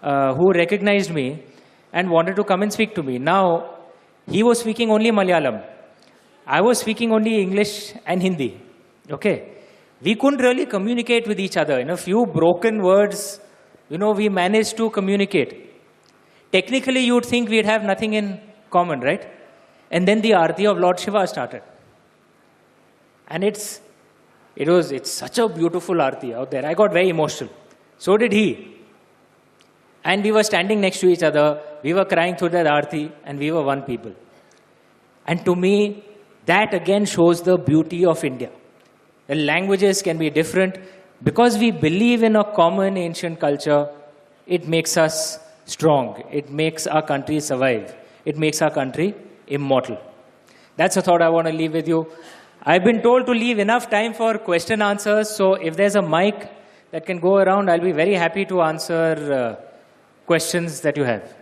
uh, 0.02 0.34
who 0.34 0.52
recognized 0.52 1.12
me 1.12 1.44
and 1.92 2.10
wanted 2.10 2.36
to 2.36 2.44
come 2.44 2.62
and 2.62 2.72
speak 2.72 2.94
to 2.94 3.02
me. 3.02 3.18
Now, 3.18 3.76
he 4.26 4.42
was 4.42 4.60
speaking 4.60 4.90
only 4.90 5.10
Malayalam. 5.10 5.64
I 6.46 6.60
was 6.60 6.78
speaking 6.78 7.12
only 7.12 7.40
English 7.40 7.94
and 8.06 8.22
Hindi. 8.22 8.60
Okay. 9.10 9.56
We 10.02 10.14
couldn't 10.14 10.40
really 10.40 10.66
communicate 10.66 11.26
with 11.28 11.38
each 11.38 11.56
other. 11.56 11.78
In 11.78 11.90
a 11.90 11.96
few 11.96 12.26
broken 12.26 12.82
words, 12.82 13.40
you 13.88 13.98
know, 13.98 14.12
we 14.12 14.28
managed 14.28 14.76
to 14.78 14.88
communicate. 14.90 15.70
Technically, 16.52 17.00
you'd 17.00 17.26
think 17.26 17.48
we'd 17.48 17.66
have 17.66 17.84
nothing 17.84 18.14
in 18.14 18.40
common, 18.70 19.00
right? 19.00 19.28
And 19.90 20.06
then 20.06 20.20
the 20.20 20.30
Aarti 20.30 20.70
of 20.70 20.78
Lord 20.78 20.98
Shiva 20.98 21.26
started. 21.26 21.62
And 23.28 23.44
it's, 23.44 23.80
it 24.56 24.68
was, 24.68 24.90
it's 24.90 25.10
such 25.10 25.38
a 25.38 25.48
beautiful 25.48 25.96
Aarti 25.96 26.34
out 26.34 26.50
there. 26.50 26.64
I 26.64 26.74
got 26.74 26.92
very 26.92 27.08
emotional. 27.08 27.50
So 27.98 28.16
did 28.16 28.32
he. 28.32 28.76
And 30.04 30.24
we 30.24 30.32
were 30.32 30.42
standing 30.42 30.80
next 30.80 31.00
to 31.00 31.08
each 31.08 31.22
other. 31.22 31.60
We 31.82 31.94
were 31.94 32.04
crying 32.04 32.36
through 32.36 32.50
that 32.50 32.66
Aarti, 32.66 33.10
and 33.24 33.38
we 33.38 33.50
were 33.50 33.62
one 33.62 33.82
people. 33.82 34.12
And 35.26 35.44
to 35.44 35.54
me, 35.54 36.04
that 36.46 36.74
again 36.74 37.04
shows 37.06 37.42
the 37.42 37.56
beauty 37.56 38.04
of 38.04 38.24
India. 38.24 38.50
The 39.26 39.34
languages 39.36 40.02
can 40.02 40.18
be 40.18 40.30
different. 40.30 40.78
Because 41.22 41.58
we 41.58 41.70
believe 41.70 42.22
in 42.22 42.34
a 42.36 42.44
common 42.44 42.96
ancient 42.96 43.40
culture, 43.40 43.88
it 44.46 44.66
makes 44.66 44.96
us 44.96 45.38
strong. 45.66 46.22
It 46.32 46.50
makes 46.50 46.86
our 46.86 47.02
country 47.02 47.40
survive. 47.40 47.94
It 48.24 48.38
makes 48.38 48.62
our 48.62 48.70
country 48.70 49.14
immortal. 49.46 49.98
That's 50.76 50.96
a 50.96 51.02
thought 51.02 51.22
I 51.22 51.28
want 51.28 51.46
to 51.46 51.52
leave 51.52 51.74
with 51.74 51.86
you. 51.86 52.10
I've 52.62 52.84
been 52.84 53.02
told 53.02 53.26
to 53.26 53.32
leave 53.32 53.58
enough 53.58 53.90
time 53.90 54.14
for 54.14 54.38
question 54.38 54.82
answers, 54.82 55.30
so 55.30 55.54
if 55.54 55.76
there's 55.76 55.94
a 55.94 56.02
mic 56.02 56.50
that 56.90 57.06
can 57.06 57.18
go 57.18 57.36
around, 57.36 57.70
I'll 57.70 57.80
be 57.80 57.92
very 57.92 58.14
happy 58.14 58.44
to 58.46 58.62
answer 58.62 59.58
uh, 59.60 59.64
questions 60.26 60.80
that 60.80 60.96
you 60.96 61.04
have. 61.04 61.39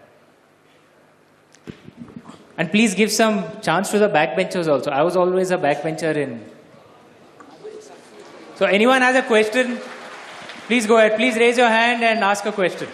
And 2.58 2.72
please 2.72 2.94
give 2.94 3.12
some 3.12 3.60
chance 3.60 3.90
to 3.92 4.00
the 4.00 4.08
backbenchers 4.08 4.66
also. 4.66 4.90
I 4.90 5.02
was 5.02 5.16
always 5.16 5.52
a 5.52 5.56
backbencher 5.56 6.16
in. 6.16 6.44
So, 8.56 8.66
anyone 8.66 9.00
has 9.00 9.14
a 9.14 9.22
question, 9.22 9.78
please 10.66 10.84
go 10.84 10.96
ahead. 10.98 11.16
Please 11.16 11.36
raise 11.36 11.56
your 11.56 11.68
hand 11.68 12.02
and 12.02 12.24
ask 12.24 12.44
a 12.46 12.50
question. 12.50 12.88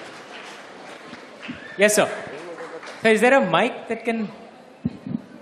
Yes, 1.79 1.95
sir. 1.97 2.11
So, 3.03 3.09
is 3.09 3.23
there 3.23 3.43
a 3.43 3.51
mic 3.51 3.89
that 3.89 4.05
can. 4.05 4.29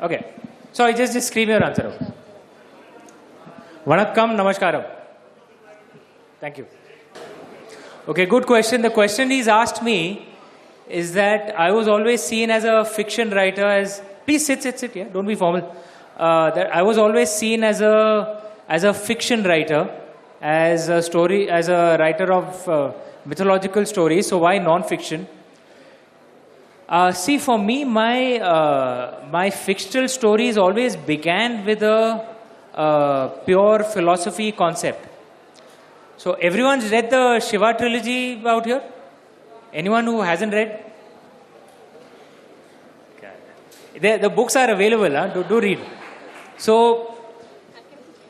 Okay. 0.00 0.24
Sorry, 0.72 0.94
just, 0.94 1.14
just 1.14 1.26
scream 1.26 1.48
your 1.48 1.62
answer. 1.64 1.92
Vanakkam, 3.84 4.36
namaskaram. 4.36 4.88
Thank 6.40 6.58
you. 6.58 6.66
Okay, 8.06 8.26
good 8.26 8.46
question. 8.46 8.82
The 8.82 8.90
question 8.90 9.30
he's 9.30 9.48
asked 9.48 9.82
me 9.82 10.28
is 10.88 11.12
that 11.14 11.58
I 11.58 11.72
was 11.72 11.88
always 11.88 12.22
seen 12.22 12.50
as 12.50 12.62
a 12.62 12.84
fiction 12.84 13.30
writer 13.30 13.66
as 13.66 14.00
please 14.24 14.44
sit, 14.46 14.62
sit, 14.62 14.78
sit. 14.78 14.96
Yeah, 14.96 15.08
don't 15.12 15.26
be 15.26 15.34
formal. 15.34 15.74
Uh, 16.16 16.50
that 16.50 16.74
I 16.74 16.82
was 16.82 16.98
always 16.98 17.30
seen 17.30 17.64
as 17.64 17.80
a 17.80 18.42
as 18.68 18.84
a 18.84 18.94
fiction 18.94 19.42
writer, 19.42 19.88
as 20.40 20.88
a 20.88 21.02
story, 21.02 21.50
as 21.50 21.68
a 21.68 21.96
writer 21.98 22.32
of 22.32 22.68
uh, 22.68 22.92
mythological 23.24 23.86
stories. 23.86 24.28
So 24.28 24.38
why 24.38 24.58
non-fiction? 24.58 25.26
Uh, 26.88 27.10
see, 27.12 27.38
for 27.38 27.58
me, 27.58 27.84
my 27.84 28.38
uh, 28.38 29.24
my 29.30 29.50
fictional 29.50 30.08
stories 30.08 30.58
always 30.58 30.96
began 30.96 31.64
with 31.64 31.82
a 31.82 32.26
uh, 32.74 33.28
pure 33.46 33.82
philosophy 33.84 34.52
concept. 34.52 35.08
So 36.18 36.34
everyone's 36.34 36.90
read 36.90 37.10
the 37.10 37.40
Shiva 37.40 37.74
trilogy 37.74 38.40
out 38.46 38.66
here. 38.66 38.82
Anyone 39.72 40.04
who 40.04 40.20
hasn't 40.20 40.52
read? 40.52 40.91
The, 44.02 44.18
the 44.24 44.30
books 44.38 44.56
are 44.56 44.70
available. 44.70 45.12
Huh? 45.18 45.28
Do, 45.34 45.44
do 45.44 45.60
read. 45.60 45.80
So 46.56 46.76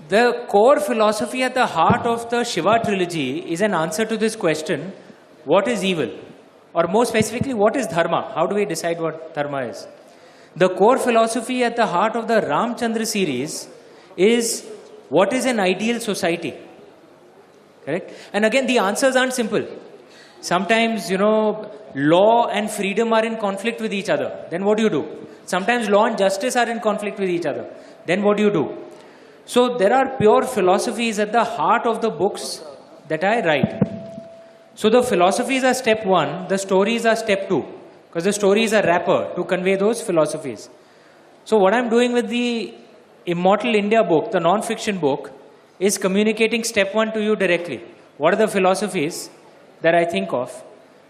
the 0.08 0.44
core 0.48 0.80
philosophy 0.80 1.42
at 1.42 1.54
the 1.54 1.66
heart 1.66 2.06
of 2.06 2.28
the 2.30 2.44
Shiva 2.44 2.80
trilogy 2.84 3.30
is 3.54 3.60
an 3.62 3.74
answer 3.74 4.04
to 4.04 4.16
this 4.24 4.36
question: 4.36 4.92
What 5.44 5.68
is 5.68 5.84
evil? 5.92 6.10
Or 6.74 6.84
more 6.88 7.04
specifically, 7.04 7.54
what 7.54 7.76
is 7.76 7.86
dharma? 7.86 8.20
How 8.34 8.46
do 8.46 8.54
we 8.54 8.64
decide 8.64 9.00
what 9.00 9.34
dharma 9.34 9.62
is? 9.72 9.86
The 10.56 10.68
core 10.80 10.98
philosophy 10.98 11.64
at 11.64 11.76
the 11.76 11.86
heart 11.86 12.16
of 12.16 12.28
the 12.28 12.40
Ramchandra 12.40 13.06
series 13.06 13.68
is 14.16 14.66
what 15.08 15.32
is 15.32 15.46
an 15.46 15.60
ideal 15.60 16.00
society? 16.00 16.54
Correct? 17.84 18.12
And 18.32 18.44
again, 18.44 18.66
the 18.66 18.78
answers 18.78 19.16
aren't 19.16 19.34
simple. 19.34 19.66
Sometimes, 20.40 21.10
you 21.10 21.18
know, 21.18 21.70
law 21.94 22.48
and 22.48 22.70
freedom 22.70 23.12
are 23.12 23.24
in 23.24 23.36
conflict 23.36 23.80
with 23.80 23.92
each 23.92 24.08
other. 24.08 24.46
Then 24.50 24.64
what 24.64 24.76
do 24.78 24.84
you 24.84 24.90
do? 24.90 25.02
Sometimes 25.46 25.88
law 25.88 26.06
and 26.06 26.16
justice 26.16 26.56
are 26.56 26.68
in 26.68 26.80
conflict 26.80 27.18
with 27.18 27.28
each 27.28 27.46
other. 27.46 27.66
Then 28.06 28.22
what 28.22 28.36
do 28.36 28.44
you 28.44 28.50
do? 28.50 28.78
So 29.44 29.76
there 29.76 29.92
are 29.92 30.16
pure 30.16 30.44
philosophies 30.44 31.18
at 31.18 31.32
the 31.32 31.44
heart 31.44 31.86
of 31.86 32.00
the 32.00 32.10
books 32.10 32.62
that 33.08 33.24
I 33.24 33.44
write. 33.44 33.82
So 34.74 34.88
the 34.88 35.02
philosophies 35.02 35.64
are 35.64 35.74
step 35.74 36.06
one, 36.06 36.48
the 36.48 36.56
stories 36.56 37.04
are 37.04 37.16
step 37.16 37.48
two, 37.48 37.64
because 38.08 38.24
the 38.24 38.32
story 38.32 38.62
is 38.62 38.72
a 38.72 38.82
wrapper 38.82 39.32
to 39.36 39.44
convey 39.44 39.76
those 39.76 40.00
philosophies. 40.00 40.70
So 41.44 41.58
what 41.58 41.74
I'm 41.74 41.88
doing 41.90 42.12
with 42.12 42.28
the 42.28 42.74
Immortal 43.26 43.74
India 43.74 44.02
book, 44.02 44.32
the 44.32 44.40
non-fiction 44.40 44.98
book, 44.98 45.30
is 45.78 45.98
communicating 45.98 46.64
step 46.64 46.94
one 46.94 47.12
to 47.12 47.22
you 47.22 47.36
directly. 47.36 47.82
What 48.16 48.34
are 48.34 48.36
the 48.36 48.48
philosophies 48.48 49.30
that 49.80 49.94
I 49.94 50.04
think 50.04 50.32
of? 50.32 50.62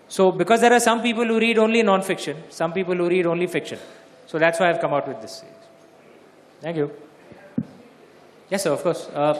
So, 0.09 0.31
because 0.31 0.61
there 0.61 0.73
are 0.73 0.81
some 0.81 1.03
people 1.03 1.25
who 1.25 1.39
read 1.39 1.59
only 1.59 1.83
non-fiction, 1.83 2.37
some 2.51 2.73
people 2.73 2.95
who 2.95 3.09
read 3.09 3.27
only 3.27 3.47
fiction. 3.47 3.79
So 4.33 4.39
that's 4.39 4.59
why 4.59 4.71
I've 4.71 4.81
come 4.81 4.95
out 4.95 5.07
with 5.07 5.21
this 5.21 5.41
series. 5.41 5.55
Thank 6.63 6.79
you. 6.79 6.91
Yes, 8.49 8.63
sir, 8.63 8.73
of 8.73 8.83
course. 8.83 9.07
Uh, 9.09 9.39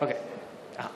okay. 0.00 0.16
Ah. 0.78 0.90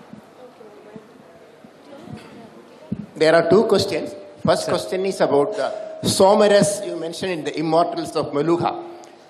There 3.14 3.35
are 3.35 3.51
two 3.51 3.64
questions. 3.64 4.14
First 4.43 4.67
question 4.67 5.05
is 5.05 5.21
about 5.21 5.59
uh, 5.59 5.73
Somras 6.05 6.87
you 6.87 6.97
mentioned 6.97 7.33
in 7.33 7.45
the 7.45 7.59
Immortals 7.59 8.17
of 8.17 8.33
Meluha. 8.33 8.73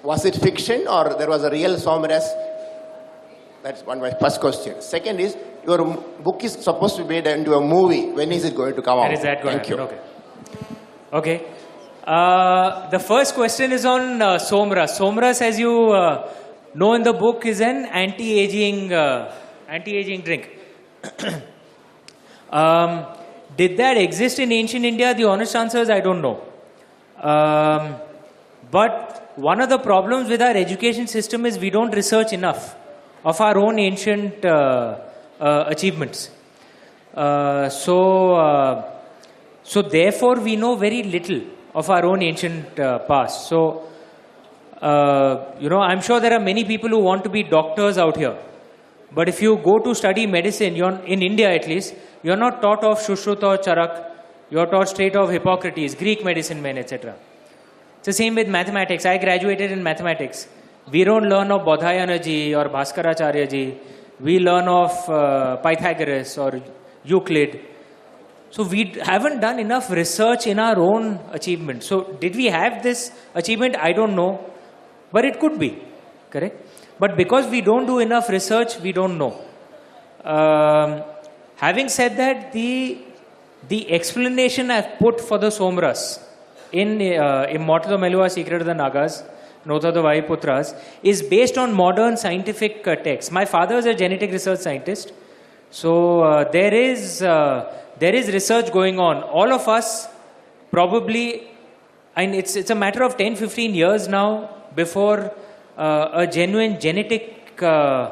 Was 0.05 0.25
it 0.25 0.37
fiction 0.37 0.87
or 0.87 1.15
there 1.15 1.29
was 1.29 1.43
a 1.43 1.51
real 1.51 1.75
Somras? 1.75 2.23
That's 3.65 3.85
one 3.85 3.99
my 3.99 4.13
first 4.13 4.41
question. 4.41 4.81
Second 4.81 5.19
is 5.19 5.37
your 5.67 5.85
book 6.23 6.45
is 6.45 6.53
supposed 6.53 6.95
to 6.99 7.03
be 7.03 7.21
made 7.21 7.27
into 7.27 7.53
a 7.55 7.61
movie. 7.61 8.13
When 8.13 8.31
is 8.31 8.45
it 8.45 8.55
going 8.55 8.77
to 8.77 8.83
come 8.83 9.01
out? 9.01 9.09
When 9.09 9.13
is 9.13 9.23
that 9.23 9.43
going 9.43 9.57
Thank 9.57 9.69
to 9.71 9.75
you. 9.75 9.81
Okay. 9.81 9.99
Okay. 11.13 11.56
Uh, 12.07 12.89
the 12.91 13.01
first 13.01 13.35
question 13.35 13.73
is 13.73 13.85
on 13.85 14.23
uh, 14.23 14.37
Somras. 14.37 14.97
Somras, 14.97 15.43
as 15.43 15.59
you 15.59 15.91
uh, 15.91 16.31
know 16.73 16.95
in 16.95 17.03
the 17.03 17.13
book, 17.13 17.45
is 17.45 17.61
an 17.61 17.85
anti-aging 17.87 18.93
uh, 18.93 19.35
anti-aging 19.69 20.21
drink. 20.21 20.49
um, 22.51 23.07
did 23.57 23.77
that 23.77 23.97
exist 23.97 24.39
in 24.39 24.53
ancient 24.53 24.85
India? 24.85 25.15
The 25.15 25.25
honest 25.25 25.57
answer 25.57 25.79
is 25.79 25.91
I 25.91 25.99
don't 25.99 26.23
know. 26.23 26.45
Um, 27.21 27.97
but 28.71 29.33
one 29.35 29.61
of 29.61 29.69
the 29.69 29.79
problems 29.79 30.29
with 30.29 30.41
our 30.41 30.57
education 30.57 31.09
system 31.09 31.45
is 31.45 31.59
we 31.59 31.71
don't 31.71 31.93
research 31.93 32.33
enough 32.33 32.77
of 33.25 33.41
our 33.41 33.59
own 33.59 33.81
ancient 33.81 34.45
uh, 34.45 35.01
achievements. 35.41 36.31
So, 37.13 38.85
so 39.65 39.83
therefore, 39.83 40.37
we 40.37 40.55
know 40.55 40.77
very 40.77 41.03
little 41.03 41.56
of 41.81 41.91
our 41.91 42.05
own 42.11 42.23
ancient 42.23 42.81
uh, 42.81 42.99
past. 43.11 43.49
So, 43.51 43.61
uh, 44.81 45.33
you 45.61 45.69
know, 45.69 45.81
I'm 45.81 46.01
sure 46.01 46.19
there 46.21 46.33
are 46.33 46.45
many 46.51 46.65
people 46.65 46.89
who 46.89 46.99
want 46.99 47.23
to 47.25 47.31
be 47.31 47.43
doctors 47.43 47.99
out 47.99 48.17
here. 48.17 48.37
But 49.13 49.29
if 49.29 49.43
you 49.43 49.57
go 49.57 49.79
to 49.79 49.95
study 49.95 50.27
medicine, 50.27 50.75
you're, 50.75 50.99
in 51.15 51.23
India 51.23 51.51
at 51.55 51.69
least, 51.69 51.95
you're 52.23 52.43
not 52.45 52.63
taught 52.63 52.83
of 52.83 52.99
Shushruta 52.99 53.47
or 53.53 53.59
Charak. 53.59 54.05
You're 54.51 54.67
taught 54.67 54.89
straight 54.89 55.17
of 55.17 55.31
Hippocrates, 55.31 55.95
Greek 55.95 56.25
medicine 56.25 56.63
men, 56.63 56.79
etc. 56.79 57.15
It's 57.99 58.07
the 58.07 58.13
same 58.13 58.35
with 58.35 58.49
mathematics. 58.49 59.05
I 59.05 59.19
graduated 59.19 59.71
in 59.71 59.83
mathematics. 59.83 60.49
We 60.91 61.05
don't 61.05 61.29
learn 61.29 61.51
of 61.51 61.63
Bodhayana 61.63 62.23
ji 62.23 62.55
or 62.55 62.69
Bhaskaracharya 62.69 63.51
ji. 63.51 63.79
We 64.21 64.39
learn 64.39 64.69
of 64.69 65.11
uh, 65.11 65.57
Pythagoras 65.57 66.39
or 66.39 66.63
Euclid. 67.05 67.61
So 68.57 68.65
we 68.65 68.85
haven't 69.03 69.41
done 69.41 69.59
enough 69.59 69.91
research 69.91 70.47
in 70.47 70.59
our 70.59 70.79
own 70.79 71.21
achievement. 71.31 71.83
So 71.83 72.05
did 72.21 72.35
we 72.35 72.47
have 72.47 72.83
this 72.83 73.13
achievement? 73.35 73.77
I 73.77 73.93
don't 73.93 74.17
know, 74.17 74.31
but 75.13 75.27
it 75.27 75.39
could 75.39 75.59
be, 75.59 75.83
correct? 76.31 76.57
But 76.99 77.19
because 77.19 77.47
we 77.49 77.61
don't 77.61 77.85
do 77.85 77.99
enough 77.99 78.31
research, 78.31 78.81
we 78.81 78.93
don't 78.93 79.19
know. 79.19 79.33
Um, 80.25 81.03
having 81.57 81.91
said 81.91 82.17
that, 82.17 82.53
the 82.55 83.03
the 83.69 83.93
explanation 83.93 84.71
I've 84.71 84.99
put 84.99 85.21
for 85.21 85.37
the 85.37 85.49
Somras 85.49 86.19
in 86.73 87.03
uh, 87.03 87.47
Immortal 87.51 87.99
Meluha, 87.99 88.31
Secret 88.31 88.63
of 88.63 88.67
the 88.67 88.75
Nagas, 88.75 89.23
Nota 89.67 89.93
the 89.93 90.03
Vayuputras, 90.03 90.75
is 91.03 91.23
based 91.23 91.59
on 91.59 91.75
modern 91.75 92.17
scientific 92.17 92.87
uh, 92.89 92.97
texts. 92.97 93.31
My 93.31 93.45
father 93.45 93.77
is 93.77 93.85
a 93.85 93.93
genetic 93.95 94.31
research 94.31 94.61
scientist, 94.61 95.13
so 95.71 96.23
uh, 96.23 96.51
there 96.51 96.73
is 96.73 97.21
uh, 97.21 97.83
there 97.99 98.15
is 98.15 98.33
research 98.33 98.73
going 98.73 98.99
on. 98.99 99.23
All 99.23 99.53
of 99.53 99.69
us 99.69 100.09
probably, 100.71 101.49
and 102.15 102.35
it's 102.35 102.57
it's 102.57 102.71
a 102.71 102.75
matter 102.75 103.03
of 103.03 103.17
10, 103.17 103.37
15 103.37 103.75
years 103.75 104.09
now 104.09 104.51
before 104.75 105.33
uh, 105.77 106.11
a 106.13 106.27
genuine 106.27 106.79
genetic 106.81 107.63
uh, 107.63 108.11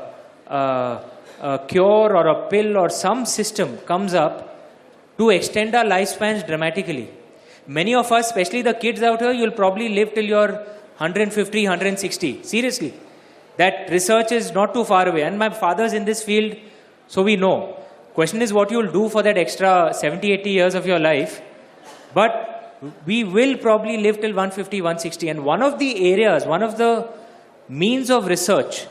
uh, 0.48 1.58
cure 1.68 2.16
or 2.16 2.26
a 2.26 2.48
pill 2.48 2.76
or 2.76 2.88
some 2.88 3.26
system 3.26 3.76
comes 3.78 4.14
up 4.14 4.34
to 5.18 5.30
extend 5.30 5.74
our 5.74 5.84
lifespans 5.84 6.46
dramatically. 6.46 7.10
Many 7.66 7.94
of 7.94 8.10
us, 8.12 8.26
especially 8.26 8.62
the 8.62 8.74
kids 8.74 9.02
out 9.02 9.20
here, 9.20 9.32
you'll 9.32 9.58
probably 9.62 9.88
live 9.88 10.14
till 10.14 10.24
you're 10.24 10.52
150, 10.98 11.62
160. 11.64 12.42
Seriously. 12.42 12.94
That 13.56 13.90
research 13.90 14.32
is 14.32 14.52
not 14.52 14.74
too 14.74 14.84
far 14.84 15.08
away. 15.08 15.22
And 15.22 15.38
my 15.38 15.50
father's 15.50 15.92
in 15.92 16.04
this 16.04 16.22
field, 16.22 16.56
so 17.06 17.22
we 17.22 17.36
know. 17.36 17.83
Question 18.14 18.42
is 18.42 18.52
what 18.52 18.70
you'll 18.70 18.92
do 18.92 19.08
for 19.08 19.22
that 19.22 19.36
extra 19.36 19.92
70, 19.92 20.32
80 20.32 20.50
years 20.50 20.74
of 20.74 20.86
your 20.86 21.00
life. 21.00 21.42
But 22.14 22.78
we 23.06 23.24
will 23.24 23.56
probably 23.56 23.96
live 23.96 24.20
till 24.20 24.30
150, 24.30 24.80
160. 24.80 25.28
And 25.28 25.44
one 25.44 25.62
of 25.62 25.78
the 25.78 26.12
areas, 26.12 26.46
one 26.46 26.62
of 26.62 26.78
the 26.78 27.08
means 27.68 28.10
of 28.10 28.26
research, 28.26 28.86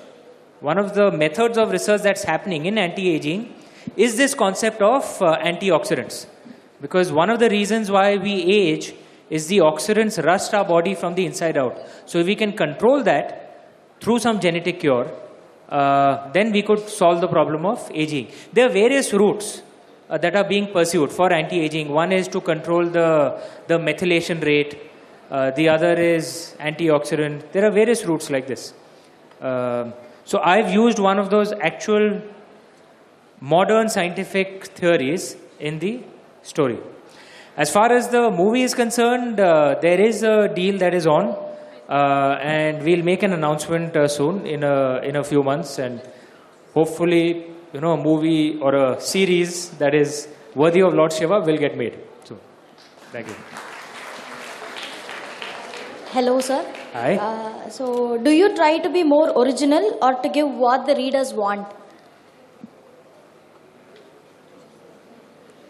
one 0.59 0.77
of 0.77 0.93
the 0.93 1.11
methods 1.11 1.57
of 1.57 1.71
research 1.71 2.01
that's 2.01 2.23
happening 2.23 2.65
in 2.65 2.77
anti-aging 2.77 3.53
is 3.95 4.17
this 4.17 4.33
concept 4.33 4.81
of 4.81 5.21
uh, 5.21 5.37
antioxidants. 5.39 6.25
Because 6.81 7.11
one 7.11 7.29
of 7.29 7.39
the 7.39 7.49
reasons 7.49 7.89
why 7.89 8.17
we 8.17 8.33
age 8.43 8.93
is 9.29 9.47
the 9.47 9.59
oxidants 9.59 10.23
rust 10.23 10.53
our 10.53 10.65
body 10.65 10.95
from 10.95 11.15
the 11.15 11.25
inside 11.25 11.57
out. 11.57 11.77
So 12.05 12.19
if 12.19 12.27
we 12.27 12.35
can 12.35 12.53
control 12.53 13.03
that 13.03 13.71
through 14.01 14.19
some 14.19 14.41
genetic 14.41 14.81
cure, 14.81 15.09
uh, 15.69 16.31
then 16.31 16.51
we 16.51 16.61
could 16.61 16.87
solve 16.87 17.21
the 17.21 17.27
problem 17.27 17.65
of 17.65 17.89
aging. 17.93 18.27
There 18.51 18.67
are 18.67 18.73
various 18.73 19.13
routes 19.13 19.61
uh, 20.09 20.17
that 20.17 20.35
are 20.35 20.43
being 20.43 20.71
pursued 20.71 21.11
for 21.11 21.31
anti-aging. 21.31 21.89
One 21.89 22.11
is 22.11 22.27
to 22.29 22.41
control 22.41 22.85
the, 22.85 23.41
the 23.67 23.77
methylation 23.79 24.43
rate. 24.43 24.77
Uh, 25.31 25.51
the 25.51 25.69
other 25.69 25.93
is 25.93 26.55
antioxidant. 26.59 27.51
There 27.51 27.65
are 27.65 27.71
various 27.71 28.05
routes 28.05 28.29
like 28.29 28.47
this. 28.47 28.73
Um 29.41 29.93
so 30.25 30.39
I've 30.39 30.71
used 30.71 30.99
one 30.99 31.19
of 31.19 31.29
those 31.29 31.51
actual 31.51 32.21
modern 33.41 33.89
scientific 33.89 34.67
theories 34.67 35.35
in 35.59 35.79
the 35.79 36.01
story. 36.43 36.79
As 37.57 37.69
far 37.71 37.91
as 37.91 38.07
the 38.07 38.31
movie 38.31 38.63
is 38.63 38.73
concerned, 38.73 39.39
uh, 39.39 39.75
there 39.81 39.99
is 39.99 40.23
a 40.23 40.47
deal 40.47 40.77
that 40.77 40.93
is 40.93 41.05
on, 41.05 41.35
uh, 41.89 42.37
and 42.41 42.83
we'll 42.83 43.03
make 43.03 43.23
an 43.23 43.33
announcement 43.33 43.95
uh, 43.95 44.07
soon 44.07 44.45
in 44.45 44.63
a 44.63 44.99
in 45.03 45.15
a 45.17 45.23
few 45.23 45.43
months, 45.43 45.79
and 45.79 46.01
hopefully, 46.73 47.47
you 47.73 47.81
know, 47.81 47.93
a 47.93 47.97
movie 47.97 48.59
or 48.59 48.75
a 48.75 49.01
series 49.01 49.69
that 49.81 49.93
is 49.93 50.27
worthy 50.55 50.81
of 50.81 50.93
Lord 50.93 51.11
Shiva 51.11 51.41
will 51.41 51.57
get 51.57 51.77
made. 51.77 51.99
So, 52.23 52.39
thank 53.11 53.27
you. 53.27 53.35
Hello, 56.11 56.39
sir. 56.39 56.63
Hi. 56.93 57.15
Uh, 57.17 57.69
so, 57.69 58.17
do 58.17 58.31
you 58.31 58.55
try 58.55 58.77
to 58.77 58.89
be 58.89 59.03
more 59.03 59.29
original 59.43 59.97
or 60.01 60.13
to 60.21 60.29
give 60.29 60.47
what 60.47 60.85
the 60.85 60.95
readers 60.95 61.33
want? 61.33 61.67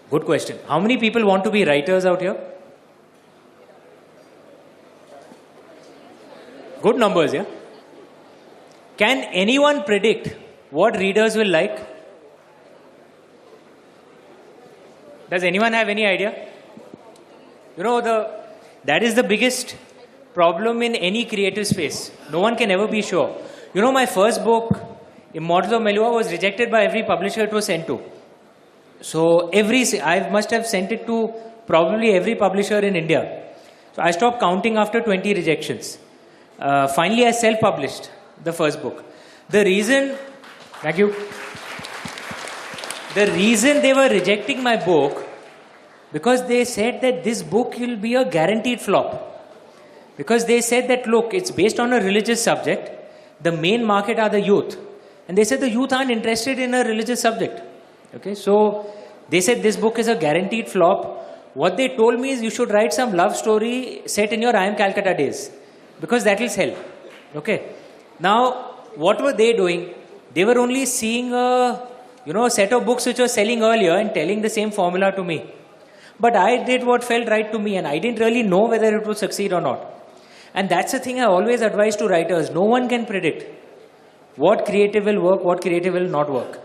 Good 0.09 0.25
question. 0.25 0.59
How 0.67 0.79
many 0.79 0.97
people 0.97 1.25
want 1.25 1.43
to 1.45 1.49
be 1.49 1.63
writers 1.65 2.05
out 2.05 2.21
here? 2.21 2.37
Good 6.83 6.97
numbers, 6.97 7.33
yeah? 7.33 7.45
Can 8.97 9.23
anyone 9.43 9.83
predict 9.83 10.35
what 10.69 10.97
readers 10.97 11.37
will 11.37 11.47
like? 11.49 11.79
Does 15.29 15.45
anyone 15.45 15.71
have 15.71 15.87
any 15.87 16.05
idea? 16.05 16.49
You 17.77 17.83
know, 17.83 18.01
the, 18.01 18.17
that 18.83 19.01
is 19.01 19.15
the 19.15 19.23
biggest 19.23 19.77
problem 20.33 20.81
in 20.81 20.95
any 20.95 21.23
creative 21.23 21.65
space. 21.65 22.11
No 22.29 22.41
one 22.41 22.57
can 22.57 22.69
ever 22.69 22.87
be 22.87 23.01
sure. 23.01 23.33
You 23.73 23.81
know, 23.81 23.93
my 23.93 24.05
first 24.05 24.43
book, 24.43 24.77
Immortals 25.33 25.73
of 25.73 25.81
Meluha, 25.81 26.13
was 26.13 26.31
rejected 26.33 26.69
by 26.69 26.83
every 26.83 27.03
publisher 27.03 27.43
it 27.43 27.53
was 27.53 27.65
sent 27.65 27.87
to. 27.87 28.01
So 28.99 29.47
every 29.49 29.85
I 30.01 30.29
must 30.29 30.51
have 30.51 30.67
sent 30.67 30.91
it 30.91 31.07
to 31.07 31.33
probably 31.65 32.11
every 32.11 32.35
publisher 32.35 32.79
in 32.79 32.97
India. 32.97 33.43
So 33.93 34.01
I 34.01 34.11
stopped 34.11 34.41
counting 34.41 34.75
after 34.75 34.99
20 34.99 35.33
rejections. 35.33 35.97
Uh, 36.63 36.87
finally, 36.87 37.25
I 37.25 37.31
self-published 37.31 38.09
the 38.41 38.53
first 38.53 38.81
book. 38.81 39.03
The 39.49 39.65
reason, 39.65 40.15
thank 40.81 40.97
you. 40.97 41.13
The 43.15 43.25
reason 43.33 43.81
they 43.81 43.93
were 43.93 44.07
rejecting 44.07 44.63
my 44.63 44.77
book 44.77 45.27
because 46.13 46.47
they 46.47 46.63
said 46.63 47.01
that 47.01 47.21
this 47.25 47.43
book 47.43 47.77
will 47.77 47.97
be 47.97 48.15
a 48.15 48.23
guaranteed 48.23 48.79
flop. 48.79 49.09
Because 50.15 50.45
they 50.45 50.61
said 50.61 50.87
that 50.87 51.05
look, 51.05 51.33
it's 51.33 51.51
based 51.51 51.81
on 51.81 51.91
a 51.91 51.99
religious 51.99 52.41
subject. 52.41 52.91
The 53.41 53.51
main 53.51 53.83
market 53.83 54.17
are 54.17 54.29
the 54.29 54.39
youth, 54.39 54.77
and 55.27 55.37
they 55.37 55.43
said 55.43 55.59
the 55.59 55.69
youth 55.69 55.91
aren't 55.91 56.11
interested 56.11 56.59
in 56.59 56.73
a 56.73 56.85
religious 56.85 57.19
subject. 57.19 57.59
Okay, 58.15 58.35
so 58.35 58.89
they 59.27 59.41
said 59.41 59.61
this 59.61 59.75
book 59.75 59.99
is 59.99 60.07
a 60.07 60.15
guaranteed 60.15 60.69
flop. 60.69 61.55
What 61.55 61.75
they 61.75 61.89
told 61.97 62.21
me 62.21 62.29
is 62.29 62.41
you 62.41 62.51
should 62.51 62.71
write 62.71 62.93
some 62.93 63.11
love 63.11 63.35
story 63.35 64.03
set 64.05 64.31
in 64.31 64.41
your 64.41 64.53
IIM 64.53 64.77
Calcutta 64.77 65.13
days 65.13 65.51
because 66.03 66.23
that 66.29 66.39
will 66.43 66.53
sell. 66.59 66.75
Okay, 67.41 67.57
now 68.19 68.37
what 69.03 69.21
were 69.25 69.33
they 69.41 69.51
doing? 69.53 69.81
They 70.33 70.45
were 70.49 70.59
only 70.65 70.85
seeing 70.85 71.33
a 71.33 71.47
you 72.25 72.33
know 72.37 72.47
set 72.59 72.73
of 72.77 72.85
books 72.89 73.05
which 73.09 73.19
were 73.23 73.33
selling 73.39 73.63
earlier 73.71 73.95
and 74.03 74.13
telling 74.19 74.41
the 74.47 74.53
same 74.59 74.71
formula 74.79 75.11
to 75.19 75.23
me. 75.31 75.37
But 76.19 76.35
I 76.35 76.63
did 76.63 76.85
what 76.89 77.03
felt 77.03 77.27
right 77.35 77.51
to 77.51 77.59
me, 77.59 77.77
and 77.77 77.87
I 77.87 77.97
didn't 77.99 78.19
really 78.25 78.43
know 78.43 78.63
whether 78.73 78.95
it 78.97 79.07
would 79.07 79.17
succeed 79.17 79.53
or 79.53 79.61
not. 79.61 79.79
And 80.53 80.69
that's 80.69 80.91
the 80.91 80.99
thing 80.99 81.19
I 81.19 81.25
always 81.37 81.61
advise 81.61 81.95
to 82.01 82.07
writers 82.07 82.51
no 82.57 82.65
one 82.73 82.87
can 82.89 83.05
predict 83.05 83.45
what 84.35 84.65
creative 84.65 85.05
will 85.05 85.21
work, 85.21 85.43
what 85.43 85.61
creative 85.61 85.93
will 85.93 86.11
not 86.17 86.29
work. 86.31 86.59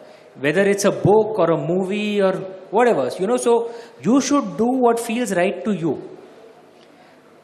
Whether 0.47 0.62
it's 0.72 0.84
a 0.84 0.91
book 0.91 1.39
or 1.39 1.51
a 1.53 1.57
movie 1.57 2.22
or 2.22 2.32
whatever. 2.70 3.09
You 3.18 3.26
know, 3.26 3.36
so 3.36 3.72
you 4.03 4.20
should 4.20 4.57
do 4.57 4.68
what 4.84 5.01
feels 5.01 5.32
right 5.41 5.64
to 5.64 5.72
you. 5.72 5.95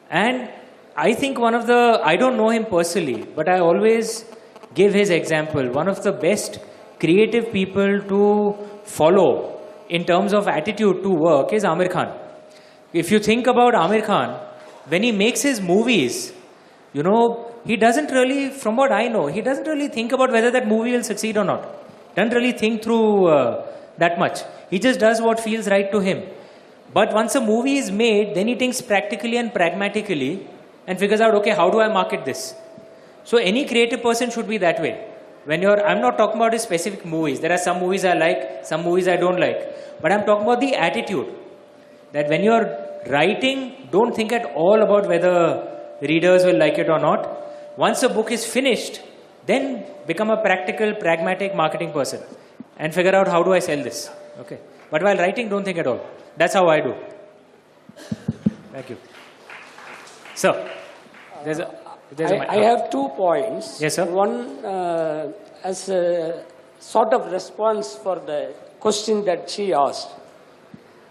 And 0.09 0.49
I 0.97 1.13
think 1.13 1.37
one 1.37 1.53
of 1.53 1.67
the, 1.67 1.99
I 2.03 2.15
don't 2.15 2.37
know 2.37 2.49
him 2.49 2.65
personally, 2.65 3.25
but 3.35 3.49
I 3.49 3.59
always 3.59 4.23
give 4.73 4.93
his 4.93 5.09
example. 5.09 5.69
One 5.71 5.89
of 5.89 6.01
the 6.03 6.13
best 6.13 6.59
creative 6.99 7.51
people 7.51 7.99
to 8.01 8.57
follow 8.85 9.59
in 9.89 10.05
terms 10.05 10.33
of 10.33 10.47
attitude 10.47 11.03
to 11.03 11.09
work 11.09 11.51
is 11.51 11.65
Aamir 11.65 11.91
Khan. 11.91 12.17
If 12.93 13.11
you 13.11 13.19
think 13.19 13.45
about 13.45 13.73
Aamir 13.73 14.05
Khan, 14.05 14.39
when 14.87 15.03
he 15.03 15.11
makes 15.11 15.41
his 15.41 15.59
movies, 15.59 16.31
you 16.93 17.03
know, 17.03 17.51
he 17.65 17.75
doesn't 17.75 18.09
really, 18.11 18.49
from 18.49 18.77
what 18.77 18.93
I 18.93 19.09
know, 19.09 19.27
he 19.27 19.41
doesn't 19.41 19.67
really 19.67 19.89
think 19.89 20.13
about 20.13 20.31
whether 20.31 20.49
that 20.51 20.65
movie 20.65 20.93
will 20.93 21.03
succeed 21.03 21.35
or 21.35 21.43
not. 21.43 21.67
Doesn't 22.15 22.33
really 22.33 22.53
think 22.53 22.83
through 22.83 23.27
uh, 23.27 23.67
that 23.97 24.17
much. 24.17 24.39
He 24.69 24.79
just 24.79 25.01
does 25.01 25.21
what 25.21 25.41
feels 25.41 25.67
right 25.67 25.91
to 25.91 25.99
him. 25.99 26.23
But 26.93 27.13
once 27.13 27.35
a 27.35 27.41
movie 27.41 27.75
is 27.75 27.91
made, 27.91 28.33
then 28.35 28.47
he 28.47 28.55
thinks 28.55 28.81
practically 28.81 29.35
and 29.35 29.53
pragmatically 29.53 30.47
and 30.87 30.99
figures 30.99 31.21
out, 31.21 31.33
okay, 31.35 31.51
how 31.51 31.69
do 31.69 31.79
I 31.81 31.87
market 31.87 32.25
this? 32.25 32.55
So 33.23 33.37
any 33.37 33.65
creative 33.65 34.01
person 34.01 34.29
should 34.29 34.47
be 34.47 34.57
that 34.59 34.79
way. 34.79 35.11
When 35.45 35.61
you're, 35.61 35.85
I'm 35.85 36.01
not 36.01 36.17
talking 36.17 36.37
about 36.37 36.59
specific 36.59 37.05
movies. 37.05 37.39
There 37.39 37.51
are 37.51 37.57
some 37.57 37.79
movies 37.79 38.03
I 38.05 38.13
like, 38.13 38.65
some 38.65 38.83
movies 38.83 39.07
I 39.07 39.15
don't 39.15 39.39
like. 39.39 40.01
But 40.01 40.11
I'm 40.11 40.25
talking 40.25 40.43
about 40.43 40.59
the 40.59 40.75
attitude. 40.75 41.33
That 42.13 42.29
when 42.29 42.43
you're 42.43 42.67
writing, 43.07 43.87
don't 43.91 44.15
think 44.15 44.31
at 44.31 44.45
all 44.55 44.81
about 44.81 45.07
whether 45.07 45.97
readers 46.01 46.45
will 46.45 46.57
like 46.57 46.77
it 46.77 46.89
or 46.89 46.99
not. 46.99 47.77
Once 47.77 48.03
a 48.03 48.09
book 48.09 48.31
is 48.31 48.45
finished, 48.45 49.01
then 49.45 49.85
become 50.07 50.29
a 50.29 50.41
practical, 50.41 50.93
pragmatic 50.95 51.55
marketing 51.55 51.91
person 51.91 52.21
and 52.77 52.93
figure 52.93 53.15
out 53.15 53.27
how 53.27 53.43
do 53.43 53.53
I 53.53 53.59
sell 53.59 53.81
this. 53.83 54.09
Okay. 54.39 54.59
But 54.89 55.03
while 55.03 55.17
writing, 55.17 55.49
don't 55.49 55.63
think 55.63 55.77
at 55.77 55.87
all. 55.87 56.01
That's 56.37 56.53
how 56.53 56.67
I 56.69 56.81
do. 56.81 56.95
Thank 58.71 58.89
you. 58.89 58.97
So, 60.35 60.69
there's 61.45 61.59
a. 61.59 61.67
There's 62.15 62.31
a 62.31 62.35
I, 62.35 62.39
mi- 62.39 62.47
I 62.47 62.63
have 62.69 62.89
two 62.91 63.07
points. 63.17 63.81
Yes, 63.81 63.95
sir. 63.95 64.05
One 64.05 64.35
uh, 64.65 65.31
as 65.63 65.89
a 65.89 66.43
sort 66.79 67.13
of 67.13 67.31
response 67.31 67.95
for 67.95 68.15
the 68.19 68.53
question 68.79 69.25
that 69.25 69.49
she 69.49 69.73
asked. 69.73 70.09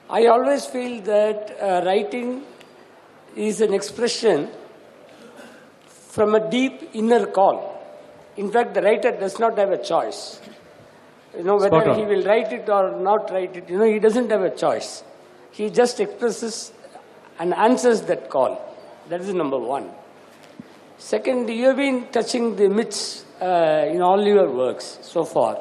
I 0.08 0.26
always 0.26 0.66
feel 0.66 1.00
that 1.02 1.56
uh, 1.60 1.82
writing 1.84 2.42
is 3.34 3.60
an 3.60 3.74
expression 3.74 4.48
from 5.88 6.34
a 6.34 6.50
deep 6.50 6.90
inner 6.92 7.26
call. 7.26 7.56
In 8.36 8.50
fact, 8.52 8.74
the 8.74 8.82
writer 8.82 9.10
does 9.12 9.38
not 9.38 9.58
have 9.58 9.70
a 9.70 9.82
choice. 9.82 10.40
You 11.36 11.42
know, 11.42 11.56
whether 11.56 11.94
he 11.94 12.04
will 12.04 12.24
write 12.24 12.52
it 12.52 12.68
or 12.68 13.00
not 13.00 13.30
write 13.32 13.56
it, 13.56 13.68
you 13.68 13.78
know, 13.78 13.84
he 13.92 13.98
doesn't 13.98 14.30
have 14.30 14.42
a 14.42 14.54
choice. 14.54 15.02
He 15.50 15.70
just 15.70 15.98
expresses 15.98 16.72
and 17.40 17.52
answers 17.54 18.02
that 18.02 18.30
call. 18.30 18.52
That 19.08 19.20
is 19.20 19.34
number 19.34 19.58
one. 19.58 19.90
Second, 20.98 21.48
you 21.50 21.66
have 21.66 21.76
been 21.76 22.06
touching 22.12 22.56
the 22.56 22.68
myths 22.68 23.24
uh, 23.40 23.84
in 23.88 24.00
all 24.00 24.22
your 24.24 24.50
works 24.50 24.98
so 25.02 25.24
far. 25.24 25.58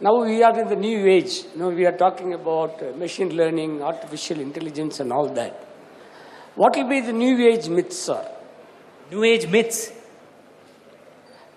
Now 0.00 0.22
we 0.24 0.42
are 0.42 0.58
in 0.58 0.68
the 0.68 0.76
new 0.76 1.06
age. 1.06 1.44
You 1.52 1.60
know, 1.60 1.68
we 1.68 1.84
are 1.84 1.96
talking 1.96 2.32
about 2.34 2.82
uh, 2.82 2.96
machine 2.96 3.36
learning, 3.36 3.82
artificial 3.82 4.40
intelligence, 4.40 5.00
and 5.00 5.12
all 5.12 5.28
that. 5.34 5.52
What 6.54 6.76
will 6.76 6.88
be 6.88 7.00
the 7.00 7.12
new 7.12 7.36
age 7.48 7.68
myths, 7.68 7.98
sir? 7.98 8.26
New 9.10 9.24
Age 9.24 9.48
myths. 9.48 9.92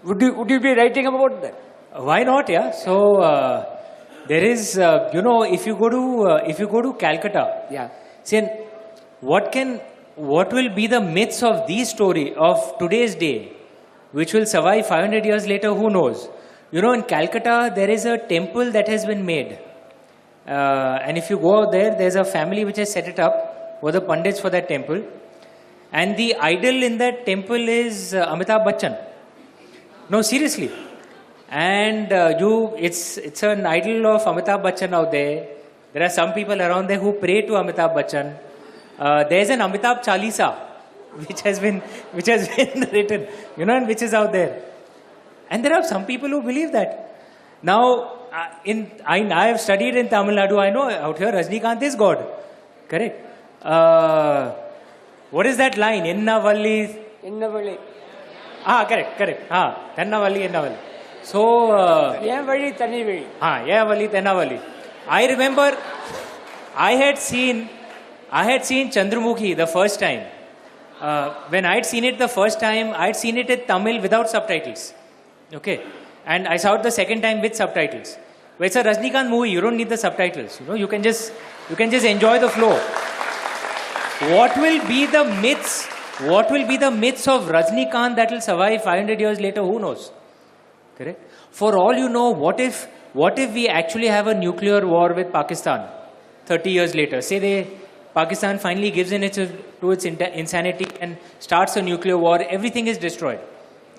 Would 0.04 0.22
you, 0.22 0.34
would 0.34 0.50
you 0.50 0.60
be 0.60 0.74
writing 0.74 1.06
about 1.06 1.42
that? 1.42 1.54
Why 1.96 2.24
not? 2.24 2.50
Yeah. 2.50 2.72
So 2.72 3.22
uh, 3.22 3.80
there 4.28 4.44
is, 4.44 4.78
uh, 4.78 5.12
you 5.14 5.22
know, 5.22 5.44
if 5.44 5.66
you 5.68 5.76
go 5.78 5.90
to 5.90 6.24
uh, 6.28 6.44
if 6.48 6.60
you 6.60 6.68
go 6.68 6.82
to 6.82 6.94
Calcutta, 6.94 7.68
Yeah. 7.72 7.90
see, 8.24 8.42
what 9.22 9.52
can 9.52 9.80
what 10.16 10.54
will 10.54 10.70
be 10.70 10.88
the 10.88 11.02
myths 11.02 11.42
of 11.42 11.68
the 11.68 11.84
story 11.86 12.34
of 12.36 12.78
today's 12.78 13.16
day, 13.16 13.52
which 14.12 14.34
will 14.34 14.46
survive 14.46 14.86
500 14.88 15.26
years 15.26 15.48
later? 15.48 15.74
Who 15.74 15.90
knows? 15.90 16.30
You 16.72 16.82
know, 16.82 16.94
in 16.94 17.04
Calcutta 17.04 17.72
there 17.76 17.90
is 17.90 18.06
a 18.06 18.18
temple 18.18 18.72
that 18.72 18.88
has 18.88 19.06
been 19.06 19.26
made, 19.26 19.60
uh, 20.48 21.00
and 21.02 21.18
if 21.18 21.30
you 21.30 21.38
go 21.38 21.70
there, 21.70 21.96
there's 21.96 22.16
a 22.16 22.26
family 22.26 22.66
which 22.66 22.78
has 22.78 22.92
set 22.92 23.08
it 23.08 23.20
up, 23.20 23.82
were 23.82 23.92
the 23.92 24.02
pandits 24.02 24.40
for 24.40 24.50
that 24.50 24.68
temple, 24.68 25.04
and 25.92 26.18
the 26.18 26.36
idol 26.36 26.84
in 26.84 26.98
that 26.98 27.26
temple 27.26 27.70
is 27.70 28.14
uh, 28.14 28.28
Amitabh 28.34 28.66
Bachchan. 28.66 28.98
No, 30.10 30.22
seriously. 30.22 30.72
And 31.50 32.12
uh, 32.12 32.36
you, 32.40 32.76
it's 32.78 33.18
it's 33.18 33.44
an 33.44 33.66
idol 33.66 34.08
of 34.08 34.24
Amitabh 34.24 34.64
Bachchan 34.64 34.94
out 34.94 35.12
there. 35.12 35.48
There 35.94 36.04
are 36.04 36.10
some 36.10 36.34
people 36.34 36.60
around 36.60 36.88
there 36.88 37.00
who 37.00 37.14
pray 37.14 37.42
to 37.44 37.54
Amitabh 37.54 37.94
Bachchan. 37.96 38.36
Uh, 39.04 39.24
there's 39.32 39.50
an 39.50 39.60
Amitabh 39.60 40.04
Chalisa, 40.08 40.50
which 41.28 41.42
has 41.42 41.60
been 41.60 41.80
which 42.18 42.30
has 42.34 42.48
been 42.56 42.88
written, 42.96 43.28
you 43.58 43.66
know, 43.66 43.76
and 43.80 43.88
which 43.92 44.02
is 44.08 44.14
out 44.20 44.32
there. 44.32 44.52
And 45.50 45.66
there 45.66 45.74
are 45.78 45.84
some 45.94 46.06
people 46.06 46.30
who 46.30 46.42
believe 46.42 46.72
that. 46.72 46.92
Now, 47.62 47.82
uh, 48.42 48.48
in 48.64 48.80
I, 49.06 49.18
I 49.42 49.46
have 49.48 49.60
studied 49.60 49.96
in 50.02 50.08
Tamil 50.14 50.36
Nadu. 50.42 50.58
I 50.68 50.70
know 50.70 50.90
out 51.08 51.18
here 51.18 51.34
Rajnikant 51.40 51.82
is 51.90 51.96
God, 51.96 52.26
correct? 52.88 53.20
Uh, 53.62 54.54
what 55.32 55.46
is 55.52 55.58
that 55.58 55.78
line? 55.78 56.06
Enna 56.06 56.40
valli. 56.48 56.78
Enna 57.24 57.50
valli. 57.50 57.78
Ah, 58.66 58.86
correct, 58.86 59.18
correct. 59.18 59.42
Ah, 59.52 59.92
tenna 59.96 60.20
valli, 60.20 60.44
Enna 60.44 60.62
valli. 60.62 60.78
So. 61.24 61.72
Uh, 61.72 62.20
yeah, 62.24 62.42
valli, 62.42 62.72
Tanni 62.74 63.04
valli. 63.04 63.28
Ah, 63.42 63.64
yeah, 63.66 63.84
valli, 63.84 64.08
tenna 64.08 64.34
valli. 64.34 64.60
I 65.08 65.28
remember 65.28 65.70
I 66.76 66.94
had 66.94 67.18
seen 67.18 67.70
I 68.42 68.46
had 68.46 68.66
seen 68.66 68.90
Chandramukhi 68.90 69.56
the 69.56 69.68
first 69.68 70.00
time. 70.00 70.22
Uh, 71.00 71.36
when 71.50 71.66
I 71.66 71.76
had 71.76 71.86
seen 71.86 72.04
it 72.04 72.18
the 72.18 72.28
first 72.28 72.60
time, 72.60 72.92
I 72.96 73.08
had 73.08 73.16
seen 73.16 73.38
it 73.38 73.48
in 73.48 73.68
Tamil 73.68 74.02
without 74.02 74.28
subtitles. 74.28 74.94
Okay. 75.54 75.86
And 76.26 76.48
I 76.48 76.58
saw 76.58 76.74
it 76.76 76.82
the 76.82 76.90
second 76.90 77.22
time 77.22 77.42
with 77.42 77.56
subtitles. 77.56 78.18
But 78.58 78.68
it's 78.68 78.76
a 78.76 78.84
Rajnikant 78.84 79.30
movie, 79.30 79.52
you 79.52 79.62
don't 79.62 79.78
need 79.78 79.90
the 79.90 79.98
subtitles. 79.98 80.60
You 80.60 80.66
know, 80.66 80.74
you 80.74 80.88
can 80.88 81.04
just, 81.04 81.32
you 81.70 81.76
can 81.76 81.92
just 81.92 82.06
enjoy 82.06 82.40
the 82.40 82.50
flow. 82.50 82.74
What 84.36 84.58
will 84.58 84.84
be 84.88 85.06
the 85.06 85.26
myths? 85.26 85.86
What 86.22 86.50
will 86.50 86.68
be 86.68 86.78
the 86.78 86.90
myths 86.90 87.28
of 87.28 87.48
Rajnikant 87.50 88.16
that 88.16 88.32
will 88.32 88.42
survive 88.42 88.84
500 88.84 89.20
years 89.20 89.40
later? 89.40 89.62
Who 89.62 89.78
knows? 89.78 90.12
Correct? 90.98 91.22
For 91.52 91.78
all 91.78 91.94
you 91.94 92.10
know, 92.10 92.32
what 92.32 92.60
if, 92.60 92.86
what 93.14 93.38
if 93.38 93.54
we 93.54 93.68
actually 93.68 94.08
have 94.08 94.26
a 94.26 94.34
nuclear 94.34 94.88
war 94.88 95.14
with 95.14 95.32
Pakistan 95.32 95.88
30 96.48 96.72
years 96.72 96.96
later? 96.96 97.22
Say 97.22 97.38
they, 97.38 97.83
Pakistan 98.14 98.60
finally 98.60 98.92
gives 98.92 99.12
in 99.12 99.24
its, 99.24 99.38
to 99.38 99.92
its 99.92 100.06
insanity 100.06 100.88
and 101.02 101.18
starts 101.40 101.76
a 101.76 101.82
nuclear 101.82 102.18
war, 102.18 102.42
everything 102.50 102.88
is 102.88 102.98
destroyed. 102.98 103.40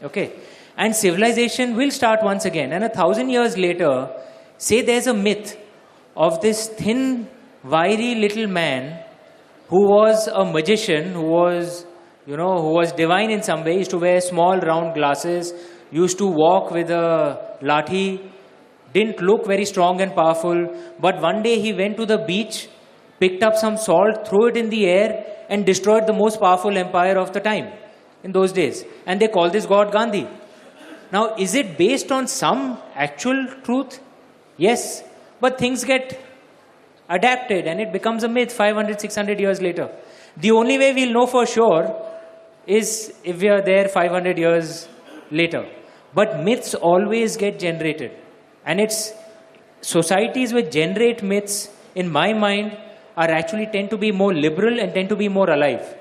Okay? 0.03 0.33
And 0.77 0.95
civilization 0.95 1.77
will 1.77 1.91
start 1.91 2.23
once 2.23 2.45
again. 2.45 2.73
And 2.73 2.85
a 2.85 2.89
thousand 2.89 3.31
years 3.31 3.57
later, 3.57 4.09
say 4.59 4.83
there's 4.83 5.07
a 5.07 5.15
myth 5.15 5.57
of 6.17 6.41
this 6.41 6.69
thin, 6.69 7.29
wiry 7.65 8.15
little 8.15 8.47
man 8.47 9.05
who 9.69 9.89
was 9.89 10.29
a 10.29 10.45
magician, 10.45 11.12
who 11.12 11.23
was, 11.23 11.87
you 12.27 12.37
know, 12.37 12.61
who 12.61 12.71
was 12.75 12.93
divine 12.93 13.31
in 13.31 13.43
some 13.43 13.65
way, 13.65 13.79
used 13.79 13.91
to 13.91 13.99
wear 13.99 14.21
small 14.21 14.59
round 14.59 14.95
glasses, 14.95 15.53
used 15.91 16.19
to 16.19 16.27
walk 16.27 16.71
with 16.71 16.91
a 16.91 17.57
lathi, 17.62 18.21
didn't 18.93 19.21
look 19.21 19.47
very 19.47 19.65
strong 19.65 20.01
and 20.01 20.15
powerful, 20.15 20.69
but 21.01 21.21
one 21.21 21.43
day 21.43 21.59
he 21.61 21.73
went 21.73 21.97
to 21.97 22.07
the 22.07 22.19
beach, 22.19 22.69
picked 23.21 23.43
up 23.43 23.57
some 23.57 23.77
salt, 23.77 24.27
threw 24.29 24.49
it 24.49 24.57
in 24.57 24.71
the 24.71 24.87
air, 24.87 25.25
and 25.49 25.67
destroyed 25.67 26.07
the 26.07 26.12
most 26.12 26.41
powerful 26.41 26.77
empire 26.77 27.19
of 27.19 27.33
the 27.33 27.41
time 27.41 27.73
in 28.23 28.33
those 28.33 28.53
days. 28.53 28.85
And 29.07 29.21
they 29.21 29.29
call 29.29 29.51
this 29.51 29.67
god 29.67 29.93
Gandhi. 29.93 30.27
Now, 31.12 31.35
is 31.37 31.55
it 31.55 31.77
based 31.79 32.11
on 32.11 32.27
some 32.27 32.79
actual 32.95 33.47
truth? 33.62 34.01
Yes, 34.57 35.05
but 35.41 35.59
things 35.59 35.85
get 35.85 36.21
adapted 37.09 37.67
and 37.67 37.81
it 37.81 37.93
becomes 37.93 38.25
a 38.25 38.29
myth 38.29 38.53
500, 38.53 39.01
600 39.01 39.39
years 39.39 39.61
later. 39.61 39.91
The 40.37 40.51
only 40.51 40.79
way 40.79 40.93
we'll 40.95 41.12
know 41.12 41.27
for 41.27 41.47
sure 41.47 41.95
is 42.67 43.15
if 43.23 43.41
we 43.41 43.49
are 43.49 43.62
there 43.62 43.89
500 43.89 44.39
years 44.39 44.89
later. 45.31 45.69
But 46.15 46.43
myths 46.43 46.75
always 46.75 47.37
get 47.37 47.59
generated. 47.59 48.12
And 48.65 48.81
it's 48.81 49.12
societies 49.81 50.53
which 50.53 50.71
generate 50.73 51.23
myths, 51.23 51.69
in 51.95 52.11
my 52.11 52.33
mind, 52.33 52.77
are 53.17 53.31
actually 53.31 53.67
tend 53.67 53.91
to 53.91 53.97
be 53.97 54.11
more 54.12 54.33
liberal 54.33 54.81
and 54.81 54.93
tend 54.93 55.09
to 55.09 55.17
be 55.17 55.29
more 55.29 55.51
alive. 55.51 55.95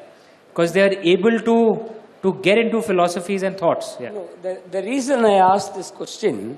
Because 0.50 0.74
they 0.74 0.82
are 0.82 0.94
able 1.02 1.40
to, 1.40 1.92
to 2.24 2.34
get 2.42 2.58
into 2.58 2.82
philosophies 2.82 3.44
and 3.44 3.58
thoughts. 3.58 3.98
Yeah. 4.00 4.12
No, 4.12 4.30
the, 4.42 4.62
the 4.72 4.82
reason 4.82 5.26
I 5.26 5.36
asked 5.54 5.76
this 5.76 5.92
question, 5.92 6.58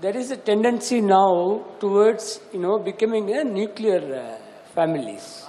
there 0.00 0.16
is 0.16 0.30
a 0.30 0.36
tendency 0.36 1.00
now 1.00 1.64
towards, 1.80 2.40
you 2.52 2.60
know, 2.60 2.78
becoming 2.78 3.30
a 3.34 3.44
nuclear 3.44 4.14
uh, 4.14 4.74
families. 4.74 5.44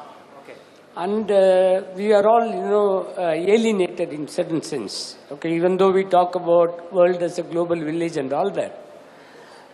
And 0.95 1.31
uh, 1.31 1.83
we 1.95 2.11
are 2.11 2.27
all, 2.27 2.45
you 2.45 2.69
know, 2.73 3.13
uh, 3.17 3.31
alienated 3.31 4.11
in 4.11 4.27
certain 4.27 4.61
sense. 4.61 5.15
Okay, 5.31 5.55
even 5.55 5.77
though 5.77 5.91
we 5.91 6.03
talk 6.03 6.35
about 6.35 6.91
world 6.91 7.21
as 7.21 7.39
a 7.39 7.43
global 7.43 7.79
village 7.79 8.17
and 8.17 8.33
all 8.33 8.49
that. 8.51 8.77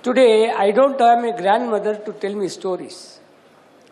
Today, 0.03 0.51
I 0.51 0.70
don't 0.70 0.99
have 0.99 1.24
a 1.24 1.36
grandmother 1.41 1.95
to 1.95 2.14
tell 2.14 2.36
me 2.36 2.47
stories, 2.47 3.14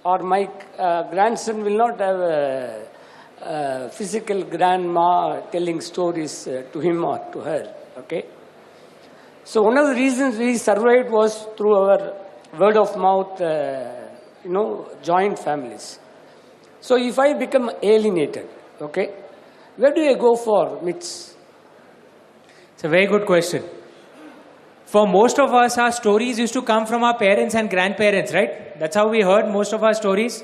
or 0.03 0.19
my 0.19 0.49
uh, 0.77 1.03
grandson 1.09 1.63
will 1.63 1.77
not 1.77 1.99
have 1.99 2.19
a, 2.19 2.87
a 3.41 3.89
physical 3.89 4.43
grandma 4.43 5.41
telling 5.51 5.79
stories 5.81 6.47
uh, 6.47 6.63
to 6.71 6.79
him 6.79 7.03
or 7.03 7.19
to 7.31 7.39
her. 7.39 7.73
Okay. 7.99 8.25
So 9.43 9.61
one 9.61 9.77
of 9.77 9.87
the 9.87 9.95
reasons 9.95 10.37
we 10.37 10.57
survived 10.57 11.09
was 11.09 11.47
through 11.57 11.75
our 11.75 12.13
word 12.57 12.77
of 12.77 12.95
mouth, 12.97 13.41
uh, 13.41 14.07
you 14.43 14.51
know, 14.51 14.89
joint 15.01 15.37
families. 15.37 15.99
So 16.79 16.97
if 16.97 17.17
I 17.19 17.33
become 17.33 17.71
alienated, 17.81 18.47
okay, 18.81 19.13
where 19.77 19.93
do 19.93 20.01
I 20.01 20.13
go 20.13 20.35
for 20.35 20.81
myths? 20.81 21.35
It's 22.73 22.83
a 22.83 22.89
very 22.89 23.07
good 23.07 23.25
question. 23.25 23.63
For 24.93 25.07
most 25.07 25.39
of 25.39 25.51
us, 25.55 25.79
our 25.79 25.91
stories 25.91 26.37
used 26.37 26.53
to 26.53 26.61
come 26.61 26.85
from 26.85 27.03
our 27.03 27.17
parents 27.17 27.55
and 27.55 27.67
grandparents, 27.67 28.31
right? 28.31 28.77
That's 28.79 28.95
how 28.95 29.07
we 29.07 29.21
heard 29.21 29.47
most 29.51 29.73
of 29.73 29.83
our 29.83 29.95
stories, 29.95 30.43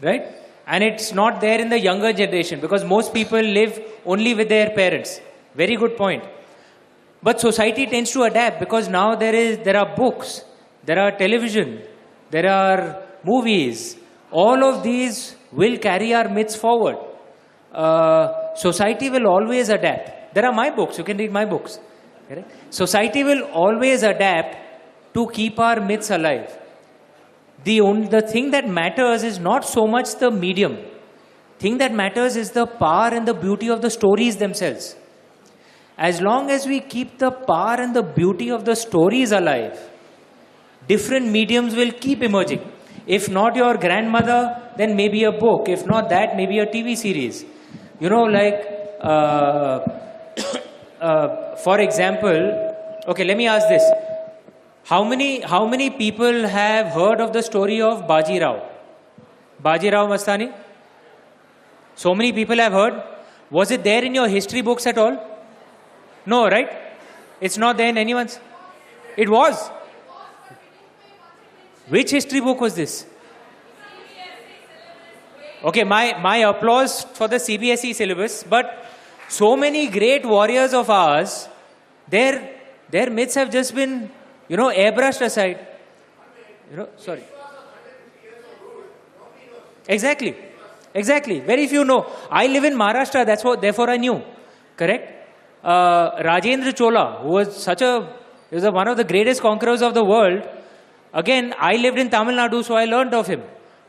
right? 0.00 0.22
And 0.66 0.82
it's 0.82 1.12
not 1.12 1.42
there 1.42 1.60
in 1.60 1.68
the 1.68 1.78
younger 1.78 2.14
generation 2.14 2.60
because 2.60 2.82
most 2.82 3.12
people 3.12 3.42
live 3.58 3.78
only 4.06 4.32
with 4.32 4.48
their 4.48 4.70
parents. 4.70 5.20
Very 5.54 5.76
good 5.76 5.98
point. 5.98 6.24
But 7.22 7.40
society 7.40 7.84
tends 7.84 8.10
to 8.12 8.22
adapt 8.22 8.58
because 8.58 8.88
now 8.88 9.16
there 9.16 9.34
is 9.34 9.58
there 9.58 9.76
are 9.76 9.94
books, 9.94 10.42
there 10.86 10.98
are 10.98 11.10
television, 11.24 11.82
there 12.30 12.50
are 12.50 13.02
movies. 13.22 13.96
All 14.30 14.64
of 14.64 14.82
these 14.82 15.36
will 15.52 15.76
carry 15.76 16.14
our 16.14 16.30
myths 16.30 16.56
forward. 16.56 16.96
Uh, 17.70 18.54
society 18.54 19.10
will 19.10 19.26
always 19.26 19.68
adapt. 19.68 20.34
There 20.34 20.46
are 20.46 20.56
my 20.64 20.70
books. 20.70 20.96
You 20.96 21.04
can 21.04 21.18
read 21.18 21.32
my 21.42 21.44
books. 21.44 21.78
Correct? 22.28 22.50
Society 22.70 23.22
will 23.24 23.42
always 23.52 24.02
adapt 24.02 24.56
to 25.14 25.28
keep 25.28 25.58
our 25.58 25.80
myths 25.80 26.10
alive. 26.10 26.58
The 27.64 27.80
only 27.80 28.08
the 28.08 28.20
thing 28.20 28.50
that 28.50 28.68
matters 28.68 29.22
is 29.22 29.38
not 29.38 29.64
so 29.64 29.86
much 29.86 30.16
the 30.16 30.30
medium. 30.30 30.76
Thing 31.58 31.78
that 31.78 31.92
matters 31.92 32.36
is 32.36 32.50
the 32.50 32.66
power 32.66 33.08
and 33.08 33.26
the 33.26 33.34
beauty 33.34 33.70
of 33.70 33.80
the 33.80 33.90
stories 33.90 34.36
themselves. 34.36 34.96
As 35.96 36.20
long 36.20 36.50
as 36.50 36.66
we 36.66 36.80
keep 36.80 37.18
the 37.18 37.30
power 37.30 37.76
and 37.78 37.94
the 37.94 38.02
beauty 38.02 38.50
of 38.50 38.64
the 38.64 38.74
stories 38.74 39.32
alive, 39.32 39.78
different 40.88 41.30
mediums 41.30 41.74
will 41.74 41.92
keep 41.92 42.22
emerging. 42.22 42.60
If 43.06 43.28
not 43.28 43.54
your 43.54 43.76
grandmother, 43.76 44.70
then 44.76 44.96
maybe 44.96 45.24
a 45.24 45.32
book. 45.32 45.68
If 45.68 45.86
not 45.86 46.08
that, 46.08 46.36
maybe 46.36 46.58
a 46.58 46.66
TV 46.66 46.96
series. 46.96 47.44
You 48.00 48.08
know, 48.08 48.24
like, 48.24 48.66
uh, 49.00 49.80
uh, 51.04 51.56
for 51.56 51.80
example, 51.80 52.38
okay, 53.08 53.24
let 53.24 53.36
me 53.36 53.46
ask 53.46 53.68
this. 53.68 53.84
How 54.84 55.02
many, 55.04 55.40
how 55.40 55.66
many 55.66 55.90
people 55.90 56.46
have 56.46 56.86
heard 56.98 57.20
of 57.20 57.32
the 57.32 57.42
story 57.42 57.80
of 57.80 58.06
Baji 58.06 58.38
Rao? 58.40 58.62
Baji 59.60 59.90
Rao 59.90 60.06
Mastani? 60.06 60.52
So 61.94 62.14
many 62.14 62.32
people 62.32 62.56
have 62.56 62.72
heard. 62.72 63.02
Was 63.50 63.70
it 63.70 63.84
there 63.84 64.02
in 64.04 64.14
your 64.14 64.28
history 64.28 64.62
books 64.62 64.86
at 64.86 64.98
all? 64.98 65.16
No, 66.26 66.48
right? 66.48 66.70
It's 67.40 67.58
not 67.58 67.76
there 67.76 67.88
in 67.88 67.98
anyone's. 67.98 68.38
It 69.16 69.28
was. 69.28 69.70
Which 71.88 72.10
history 72.10 72.40
book 72.40 72.60
was 72.60 72.74
this? 72.74 73.06
Okay, 75.62 75.84
my, 75.84 76.18
my 76.20 76.38
applause 76.38 77.04
for 77.14 77.28
the 77.28 77.36
CBSE 77.36 77.94
syllabus, 77.94 78.42
but 78.42 78.84
so 79.28 79.56
many 79.56 79.88
great 79.88 80.24
warriors 80.24 80.72
of 80.72 80.90
ours, 80.90 81.48
their, 82.08 82.60
their 82.90 83.10
myths 83.10 83.34
have 83.34 83.50
just 83.50 83.74
been, 83.74 84.10
you 84.48 84.56
know, 84.56 84.68
airbrushed 84.68 85.20
aside. 85.20 85.66
You 86.70 86.76
know, 86.76 86.88
sorry. 86.96 87.24
Exactly. 89.88 90.34
Exactly. 90.94 91.40
Very 91.40 91.66
few 91.66 91.84
know. 91.84 92.06
I 92.30 92.46
live 92.46 92.64
in 92.64 92.74
Maharashtra, 92.74 93.26
that's 93.26 93.44
what, 93.44 93.60
therefore 93.60 93.90
I 93.90 93.96
knew. 93.96 94.22
Correct? 94.76 95.10
Uh, 95.62 96.22
Rajendra 96.22 96.74
Chola, 96.74 97.20
who 97.22 97.28
was 97.30 97.62
such 97.62 97.82
a, 97.82 98.14
he 98.50 98.56
was 98.56 98.64
a, 98.64 98.70
one 98.70 98.86
of 98.86 98.96
the 98.96 99.04
greatest 99.04 99.40
conquerors 99.40 99.82
of 99.82 99.94
the 99.94 100.04
world. 100.04 100.46
Again, 101.12 101.54
I 101.58 101.76
lived 101.76 101.98
in 101.98 102.10
Tamil 102.10 102.34
Nadu, 102.34 102.64
so 102.64 102.74
I 102.76 102.84
learned 102.84 103.14
of 103.14 103.26
him. 103.26 103.42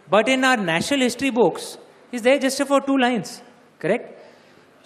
But 0.10 0.30
in 0.30 0.44
our 0.44 0.58
national 0.58 1.02
history 1.02 1.32
books, 1.32 1.78
he's 2.12 2.22
there 2.22 2.40
just 2.40 2.62
for 2.66 2.82
two 2.82 2.98
lines. 2.98 3.42
Correct? 3.80 4.15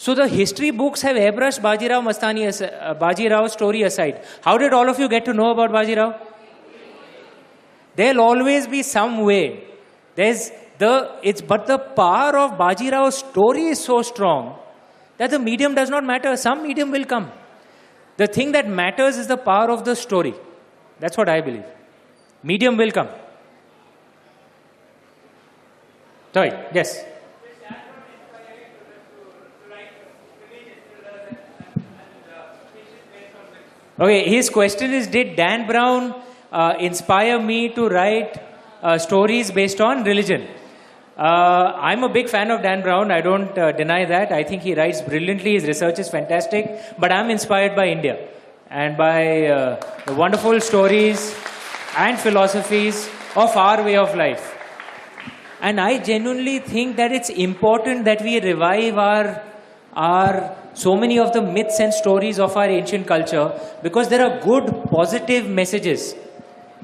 So 0.04 0.16
the 0.16 0.28
history 0.30 0.72
books 0.72 1.02
have 1.02 1.18
airbrushed 1.18 1.60
Bajirao 1.60 2.02
Mastani, 2.02 2.46
as- 2.48 2.62
uh, 2.62 3.48
story 3.50 3.82
aside. 3.84 4.22
How 4.42 4.58
did 4.58 4.74
all 4.74 4.90
of 4.90 4.98
you 4.98 5.10
get 5.10 5.26
to 5.26 5.34
know 5.34 5.52
about 5.52 5.72
Bajirao? 5.72 6.18
There'll 7.98 8.22
always 8.22 8.66
be 8.66 8.82
some 8.82 9.18
way. 9.26 9.66
There's 10.16 10.52
the 10.78 11.12
it's 11.22 11.42
but 11.42 11.68
the 11.68 11.78
power 11.78 12.38
of 12.38 12.52
Bajirao's 12.62 13.18
story 13.18 13.66
is 13.74 13.84
so 13.84 14.02
strong 14.02 14.58
that 15.18 15.32
the 15.32 15.40
medium 15.50 15.76
does 15.76 15.90
not 15.90 16.06
matter. 16.06 16.38
Some 16.38 16.64
medium 16.64 16.92
will 16.92 17.04
come. 17.04 17.30
The 18.16 18.28
thing 18.28 18.54
that 18.54 18.70
matters 18.70 19.18
is 19.18 19.28
the 19.28 19.42
power 19.52 19.70
of 19.70 19.84
the 19.84 19.98
story. 19.98 20.34
That's 21.02 21.18
what 21.18 21.28
I 21.28 21.42
believe. 21.42 21.66
Medium 22.42 22.78
will 22.78 22.92
come. 22.92 23.10
Sorry, 26.34 26.54
yes. 26.74 27.04
Okay, 34.02 34.30
his 34.30 34.50
question 34.50 34.94
is 34.94 35.08
Did 35.08 35.36
Dan 35.36 35.68
Brown 35.68 36.16
uh, 36.54 36.74
inspire 36.80 37.38
me 37.38 37.68
to 37.74 37.90
write 37.90 38.42
uh, 38.82 38.98
stories 38.98 39.52
based 39.52 39.82
on 39.82 40.06
religion? 40.06 40.48
Uh, 41.18 41.74
I'm 41.76 42.06
a 42.06 42.08
big 42.08 42.30
fan 42.30 42.50
of 42.50 42.62
Dan 42.62 42.82
Brown. 42.82 43.12
I 43.12 43.20
don't 43.20 43.58
uh, 43.58 43.74
deny 43.74 44.06
that. 44.06 44.32
I 44.32 44.44
think 44.44 44.62
he 44.62 44.74
writes 44.74 45.02
brilliantly. 45.02 45.56
His 45.56 45.66
research 45.66 46.00
is 46.00 46.08
fantastic. 46.08 46.80
But 46.98 47.12
I'm 47.12 47.30
inspired 47.30 47.76
by 47.76 47.88
India 47.88 48.30
and 48.70 48.96
by 48.96 49.48
uh, 49.48 49.82
the 50.06 50.14
wonderful 50.14 50.62
stories 50.62 51.36
and 51.98 52.18
philosophies 52.18 53.10
of 53.36 53.58
our 53.58 53.84
way 53.84 53.98
of 53.98 54.16
life. 54.16 54.56
And 55.60 55.82
I 55.82 56.00
genuinely 56.00 56.60
think 56.60 56.96
that 56.96 57.12
it's 57.12 57.30
important 57.30 58.06
that 58.06 58.22
we 58.22 58.40
revive 58.40 58.98
our, 58.98 59.44
our 59.92 60.56
so 60.80 60.96
many 60.96 61.20
of 61.20 61.34
the 61.34 61.42
myths 61.42 61.80
and 61.80 61.94
stories 61.94 62.40
of 62.40 62.56
our 62.56 62.70
ancient 62.80 63.06
culture 63.06 63.48
because 63.84 64.08
there 64.08 64.26
are 64.26 64.40
good, 64.40 64.68
positive 64.90 65.48
messages 65.48 66.16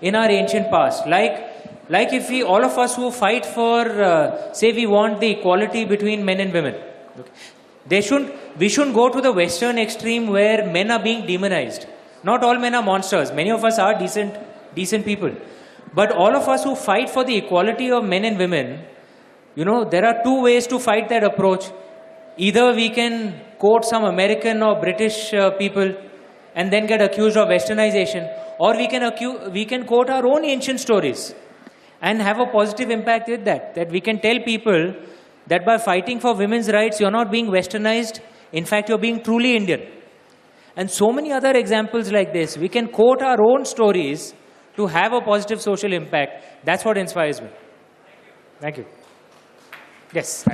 in 0.01 0.15
our 0.15 0.29
ancient 0.29 0.69
past. 0.69 1.07
Like, 1.07 1.35
like 1.89 2.11
if 2.11 2.29
we, 2.29 2.43
all 2.43 2.63
of 2.63 2.77
us 2.77 2.95
who 2.95 3.09
fight 3.11 3.45
for, 3.45 3.81
uh, 4.03 4.53
say, 4.53 4.73
we 4.73 4.85
want 4.85 5.21
the 5.21 5.29
equality 5.29 5.85
between 5.85 6.25
men 6.25 6.41
and 6.41 6.51
women. 6.51 6.75
Okay. 7.19 7.31
They 7.87 8.01
shouldn't, 8.01 8.33
we 8.57 8.67
shouldn't 8.67 8.95
go 8.95 9.09
to 9.09 9.21
the 9.21 9.31
Western 9.31 9.77
extreme 9.77 10.27
where 10.27 10.69
men 10.69 10.91
are 10.91 11.01
being 11.01 11.25
demonized. 11.25 11.85
Not 12.23 12.43
all 12.43 12.57
men 12.57 12.75
are 12.75 12.83
monsters. 12.83 13.31
Many 13.31 13.51
of 13.51 13.63
us 13.63 13.79
are 13.79 13.97
decent, 13.97 14.35
decent 14.73 15.05
people. 15.05 15.31
But 15.93 16.11
all 16.11 16.35
of 16.35 16.49
us 16.49 16.63
who 16.63 16.75
fight 16.75 17.09
for 17.09 17.23
the 17.23 17.37
equality 17.37 17.91
of 17.91 18.03
men 18.03 18.25
and 18.25 18.37
women, 18.37 18.83
you 19.53 19.63
know, 19.63 19.85
there 19.85 20.03
are 20.03 20.21
two 20.23 20.41
ways 20.41 20.67
to 20.67 20.79
fight 20.79 21.07
that 21.09 21.23
approach. 21.23 21.71
Either 22.35 22.73
we 22.73 22.89
can 22.89 23.39
quote 23.57 23.85
some 23.85 24.03
American 24.05 24.61
or 24.61 24.79
British 24.79 25.33
uh, 25.33 25.51
people 25.51 25.93
and 26.55 26.71
then 26.71 26.85
get 26.85 27.01
accused 27.01 27.37
of 27.37 27.49
westernization, 27.49 28.31
or 28.59 28.75
we 28.75 28.87
can, 28.87 29.11
we 29.51 29.65
can 29.65 29.85
quote 29.85 30.09
our 30.09 30.25
own 30.25 30.45
ancient 30.45 30.79
stories 30.79 31.35
and 32.01 32.21
have 32.21 32.39
a 32.39 32.45
positive 32.45 32.89
impact 32.89 33.27
with 33.27 33.43
that. 33.45 33.75
That 33.75 33.89
we 33.89 33.99
can 33.99 34.19
tell 34.19 34.39
people 34.39 34.93
that 35.47 35.65
by 35.65 35.77
fighting 35.77 36.19
for 36.19 36.33
women's 36.33 36.71
rights, 36.71 36.99
you're 36.99 37.11
not 37.11 37.31
being 37.31 37.47
westernized, 37.47 38.19
in 38.51 38.65
fact, 38.65 38.89
you're 38.89 38.97
being 38.97 39.21
truly 39.21 39.55
Indian. 39.55 39.81
And 40.77 40.89
so 40.89 41.11
many 41.11 41.31
other 41.31 41.51
examples 41.51 42.11
like 42.11 42.33
this. 42.33 42.57
We 42.57 42.69
can 42.69 42.87
quote 42.87 43.21
our 43.21 43.41
own 43.41 43.65
stories 43.65 44.33
to 44.75 44.87
have 44.87 45.13
a 45.13 45.21
positive 45.21 45.61
social 45.61 45.93
impact. 45.93 46.65
That's 46.65 46.83
what 46.83 46.97
inspires 46.97 47.41
me. 47.41 47.47
Thank 48.59 48.77
you. 48.77 48.85
Yes. 50.13 50.45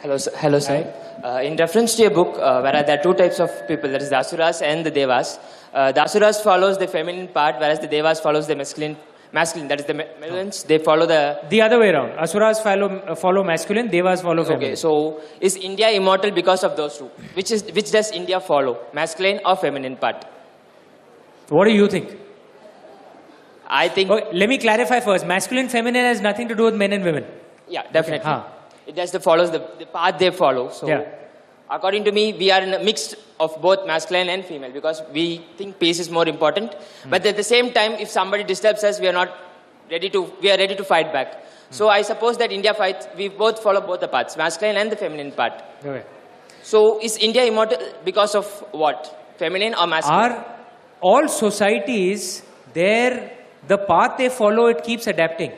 Hello, 0.00 0.16
sir. 0.16 0.30
Hello, 0.36 0.58
sir. 0.58 0.92
Uh, 1.24 1.40
in 1.42 1.56
reference 1.56 1.94
to 1.96 2.02
your 2.02 2.10
book, 2.10 2.36
uh, 2.38 2.60
where 2.60 2.82
there 2.82 2.98
are 2.98 3.02
two 3.02 3.14
types 3.14 3.38
of 3.38 3.50
people, 3.68 3.88
that 3.90 4.02
is 4.02 4.10
the 4.10 4.18
Asuras 4.18 4.60
and 4.60 4.84
the 4.84 4.90
Devas. 4.90 5.38
Uh, 5.72 5.92
the 5.92 6.02
Asuras 6.02 6.40
follows 6.40 6.78
the 6.78 6.86
feminine 6.88 7.28
part, 7.28 7.56
whereas 7.60 7.78
the 7.78 7.86
Devas 7.86 8.18
follows 8.20 8.46
the 8.48 8.56
masculine. 8.56 8.96
Masculine, 9.34 9.68
that 9.68 9.80
is 9.80 9.86
the 9.86 9.94
ma- 9.94 10.04
malevolence. 10.20 10.62
They 10.64 10.76
follow 10.78 11.06
the. 11.06 11.38
The 11.48 11.62
other 11.62 11.78
way 11.78 11.88
around. 11.90 12.10
Asuras 12.18 12.60
follow, 12.60 13.14
follow 13.14 13.42
masculine, 13.42 13.88
devas 13.88 14.20
follow 14.20 14.44
feminine. 14.44 14.72
Okay, 14.72 14.74
so 14.74 15.22
is 15.40 15.56
India 15.56 15.88
immortal 15.90 16.30
because 16.32 16.62
of 16.64 16.76
those 16.76 16.98
two? 16.98 17.06
Which 17.32 17.50
is 17.50 17.62
which 17.78 17.90
does 17.92 18.10
India 18.12 18.40
follow, 18.40 18.74
masculine 18.92 19.40
or 19.46 19.56
feminine 19.56 19.96
part? 19.96 20.26
What 21.48 21.64
do 21.64 21.72
you 21.72 21.88
think? 21.88 22.10
I 23.66 23.88
think, 23.88 24.10
Okay, 24.10 24.28
let 24.36 24.48
me 24.50 24.58
clarify 24.58 25.00
first. 25.00 25.24
Masculine, 25.26 25.68
feminine 25.70 26.04
has 26.04 26.20
nothing 26.20 26.48
to 26.48 26.54
do 26.54 26.64
with 26.64 26.74
men 26.74 26.92
and 26.92 27.02
women. 27.02 27.24
yeah, 27.68 27.84
definitely. 27.90 28.26
huh. 28.30 28.42
It 28.86 28.96
just 28.96 29.16
follows 29.22 29.50
the, 29.50 29.60
the 29.78 29.86
path 29.86 30.18
they 30.18 30.30
follow. 30.30 30.70
So, 30.70 30.88
Yeah. 30.88 31.02
according 31.70 32.04
to 32.04 32.12
me, 32.12 32.32
we 32.32 32.50
are 32.50 32.60
in 32.60 32.74
a 32.74 32.82
mix 32.82 33.14
of 33.38 33.60
both 33.60 33.86
masculine 33.86 34.28
and 34.28 34.44
female 34.44 34.72
because 34.72 35.02
we 35.12 35.44
think 35.56 35.78
peace 35.78 35.98
is 35.98 36.10
more 36.10 36.26
important. 36.28 36.74
Hmm. 36.74 37.10
But 37.10 37.26
at 37.26 37.36
the 37.36 37.44
same 37.44 37.72
time, 37.72 37.92
if 37.92 38.08
somebody 38.08 38.44
disturbs 38.44 38.84
us, 38.84 39.00
we 39.00 39.08
are 39.08 39.12
not 39.12 39.36
ready 39.90 40.10
to. 40.10 40.22
We 40.40 40.50
are 40.50 40.58
ready 40.58 40.76
to 40.76 40.84
fight 40.84 41.12
back. 41.12 41.34
Hmm. 41.34 41.74
So 41.78 41.88
I 41.88 42.02
suppose 42.02 42.38
that 42.38 42.52
India 42.52 42.74
fights. 42.74 43.08
We 43.16 43.28
both 43.28 43.62
follow 43.62 43.80
both 43.80 44.00
the 44.00 44.08
paths, 44.08 44.36
masculine 44.36 44.76
and 44.76 44.92
the 44.92 44.96
feminine 44.96 45.32
part. 45.32 45.62
Okay. 45.84 46.04
So 46.62 47.00
is 47.00 47.16
India 47.18 47.44
immortal 47.44 47.78
because 48.04 48.34
of 48.34 48.46
what? 48.72 49.18
Feminine 49.38 49.74
or 49.74 49.86
masculine? 49.86 50.32
Are 50.32 50.56
all 51.00 51.28
societies 51.28 52.42
there, 52.72 53.32
the 53.66 53.78
path 53.78 54.16
they 54.18 54.28
follow, 54.28 54.66
it 54.66 54.82
keeps 54.84 55.06
adapting, 55.06 55.52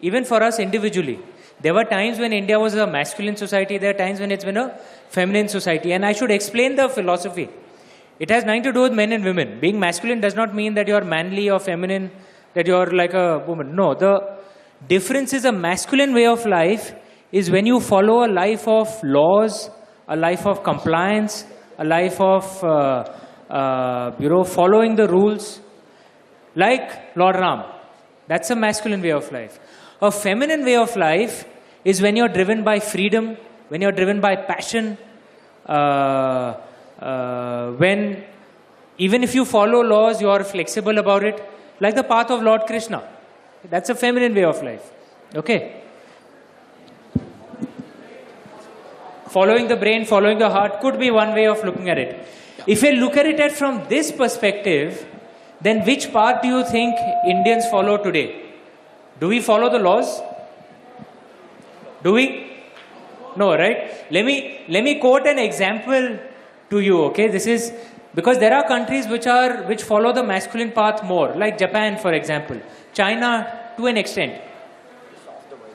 even 0.00 0.24
for 0.24 0.42
us 0.42 0.58
individually. 0.58 1.18
There 1.62 1.72
were 1.72 1.84
times 1.84 2.18
when 2.18 2.32
India 2.32 2.58
was 2.58 2.74
a 2.74 2.86
masculine 2.86 3.36
society, 3.36 3.78
there 3.78 3.90
are 3.90 3.98
times 4.04 4.18
when 4.18 4.32
it's 4.32 4.44
been 4.44 4.56
a 4.56 4.76
feminine 5.08 5.48
society. 5.48 5.92
And 5.92 6.04
I 6.04 6.12
should 6.12 6.30
explain 6.30 6.74
the 6.74 6.88
philosophy. 6.88 7.48
It 8.18 8.30
has 8.30 8.44
nothing 8.44 8.64
to 8.64 8.72
do 8.72 8.82
with 8.82 8.92
men 8.92 9.12
and 9.12 9.24
women. 9.24 9.60
Being 9.60 9.78
masculine 9.78 10.20
does 10.20 10.34
not 10.34 10.54
mean 10.54 10.74
that 10.74 10.88
you're 10.88 11.04
manly 11.04 11.50
or 11.50 11.58
feminine, 11.58 12.10
that 12.54 12.66
you're 12.66 12.90
like 12.90 13.14
a 13.14 13.38
woman. 13.46 13.74
No, 13.76 13.94
the 13.94 14.38
difference 14.88 15.32
is 15.32 15.44
a 15.44 15.52
masculine 15.52 16.12
way 16.12 16.26
of 16.26 16.44
life 16.46 16.92
is 17.30 17.50
when 17.50 17.64
you 17.66 17.80
follow 17.80 18.24
a 18.26 18.30
life 18.30 18.66
of 18.68 18.88
laws, 19.02 19.70
a 20.08 20.16
life 20.16 20.46
of 20.46 20.62
compliance, 20.62 21.44
a 21.78 21.84
life 21.84 22.20
of, 22.20 22.64
uh, 22.64 23.04
uh, 23.50 24.10
you 24.18 24.28
know, 24.28 24.44
following 24.44 24.96
the 24.96 25.08
rules, 25.08 25.60
like 26.54 27.16
Lord 27.16 27.36
Ram. 27.36 27.64
That's 28.28 28.50
a 28.50 28.56
masculine 28.56 29.00
way 29.00 29.12
of 29.12 29.30
life. 29.32 29.58
A 30.00 30.10
feminine 30.10 30.64
way 30.64 30.76
of 30.76 30.94
life 30.96 31.44
is 31.84 32.00
when 32.00 32.16
you're 32.16 32.28
driven 32.28 32.62
by 32.62 32.78
freedom, 32.80 33.36
when 33.68 33.80
you're 33.80 33.92
driven 33.92 34.20
by 34.20 34.36
passion, 34.36 34.96
uh, 35.66 36.54
uh, 37.00 37.70
when 37.72 38.24
even 38.98 39.24
if 39.24 39.34
you 39.34 39.44
follow 39.44 39.82
laws, 39.82 40.20
you 40.20 40.30
are 40.30 40.44
flexible 40.44 40.98
about 40.98 41.24
it, 41.24 41.42
like 41.80 41.94
the 41.94 42.04
path 42.04 42.30
of 42.30 42.42
Lord 42.42 42.62
Krishna. 42.66 43.02
That's 43.68 43.90
a 43.90 43.94
feminine 43.94 44.34
way 44.34 44.44
of 44.44 44.62
life. 44.62 44.90
Okay? 45.34 45.82
Following 49.30 49.66
the 49.68 49.76
brain, 49.76 50.04
following 50.04 50.38
the 50.38 50.50
heart 50.50 50.80
could 50.80 50.98
be 50.98 51.10
one 51.10 51.32
way 51.32 51.46
of 51.46 51.64
looking 51.64 51.88
at 51.88 51.98
it. 51.98 52.28
If 52.66 52.82
you 52.82 52.92
look 52.92 53.16
at 53.16 53.26
it 53.26 53.52
from 53.52 53.88
this 53.88 54.12
perspective, 54.12 55.06
then 55.60 55.84
which 55.86 56.12
path 56.12 56.42
do 56.42 56.48
you 56.48 56.64
think 56.64 56.96
Indians 57.26 57.66
follow 57.70 57.96
today? 57.96 58.52
Do 59.18 59.28
we 59.28 59.40
follow 59.40 59.70
the 59.70 59.78
laws? 59.78 60.20
Do 62.02 62.12
we? 62.12 62.50
No, 63.36 63.54
right? 63.56 64.10
Let 64.10 64.24
me 64.24 64.60
let 64.68 64.84
me 64.84 64.98
quote 64.98 65.26
an 65.26 65.38
example 65.38 66.18
to 66.70 66.80
you. 66.80 67.02
Okay, 67.04 67.28
this 67.28 67.46
is 67.46 67.72
because 68.14 68.38
there 68.38 68.54
are 68.54 68.66
countries 68.66 69.06
which 69.08 69.26
are 69.26 69.62
which 69.62 69.82
follow 69.82 70.12
the 70.12 70.22
masculine 70.22 70.72
path 70.72 71.02
more, 71.04 71.34
like 71.34 71.58
Japan, 71.58 71.98
for 71.98 72.12
example, 72.12 72.60
China 72.92 73.60
to 73.76 73.86
an 73.86 73.96
extent, 73.96 74.40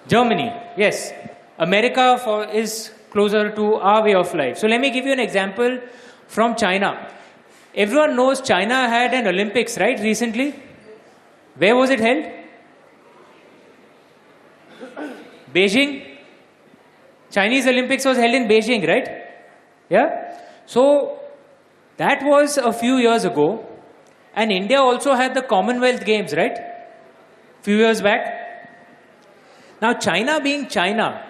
Germany, 0.08 0.54
yes, 0.78 1.14
America 1.58 2.20
for, 2.24 2.46
is 2.46 2.92
closer 3.10 3.50
to 3.52 3.76
our 3.76 4.04
way 4.04 4.14
of 4.14 4.34
life. 4.36 4.58
So 4.58 4.68
let 4.68 4.80
me 4.80 4.92
give 4.92 5.06
you 5.06 5.14
an 5.14 5.20
example 5.20 5.80
from 6.28 6.56
China. 6.56 7.10
Everyone 7.74 8.16
knows 8.16 8.42
China 8.42 8.88
had 8.88 9.14
an 9.14 9.28
Olympics, 9.28 9.78
right? 9.78 10.00
Recently, 10.00 10.54
where 11.56 11.76
was 11.76 11.90
it 11.90 12.00
held? 12.00 12.26
Beijing. 15.54 16.07
Chinese 17.38 17.68
Olympics 17.68 18.06
was 18.10 18.18
held 18.18 18.34
in 18.34 18.48
Beijing, 18.48 18.88
right? 18.88 19.08
Yeah? 19.90 20.08
So 20.66 21.20
that 21.98 22.24
was 22.24 22.58
a 22.58 22.74
few 22.74 22.96
years 22.98 23.26
ago. 23.26 23.48
And 24.36 24.52
India 24.52 24.80
also 24.80 25.14
had 25.14 25.36
the 25.36 25.44
Commonwealth 25.44 26.04
Games, 26.06 26.34
right? 26.34 26.58
Few 27.62 27.78
years 27.78 28.02
back. 28.02 28.22
Now, 29.82 29.94
China 29.94 30.40
being 30.42 30.68
China, 30.68 31.24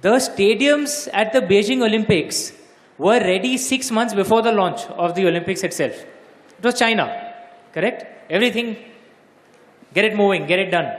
the 0.00 0.14
stadiums 0.28 1.08
at 1.12 1.32
the 1.32 1.40
Beijing 1.40 1.82
Olympics 1.88 2.52
were 2.98 3.20
ready 3.20 3.56
six 3.56 3.90
months 3.90 4.14
before 4.14 4.42
the 4.42 4.52
launch 4.52 4.86
of 5.04 5.14
the 5.14 5.26
Olympics 5.26 5.62
itself. 5.62 6.04
It 6.58 6.64
was 6.64 6.78
China, 6.78 7.06
correct? 7.72 8.06
Everything, 8.30 8.76
get 9.94 10.04
it 10.04 10.16
moving, 10.16 10.46
get 10.46 10.58
it 10.58 10.70
done. 10.70 10.90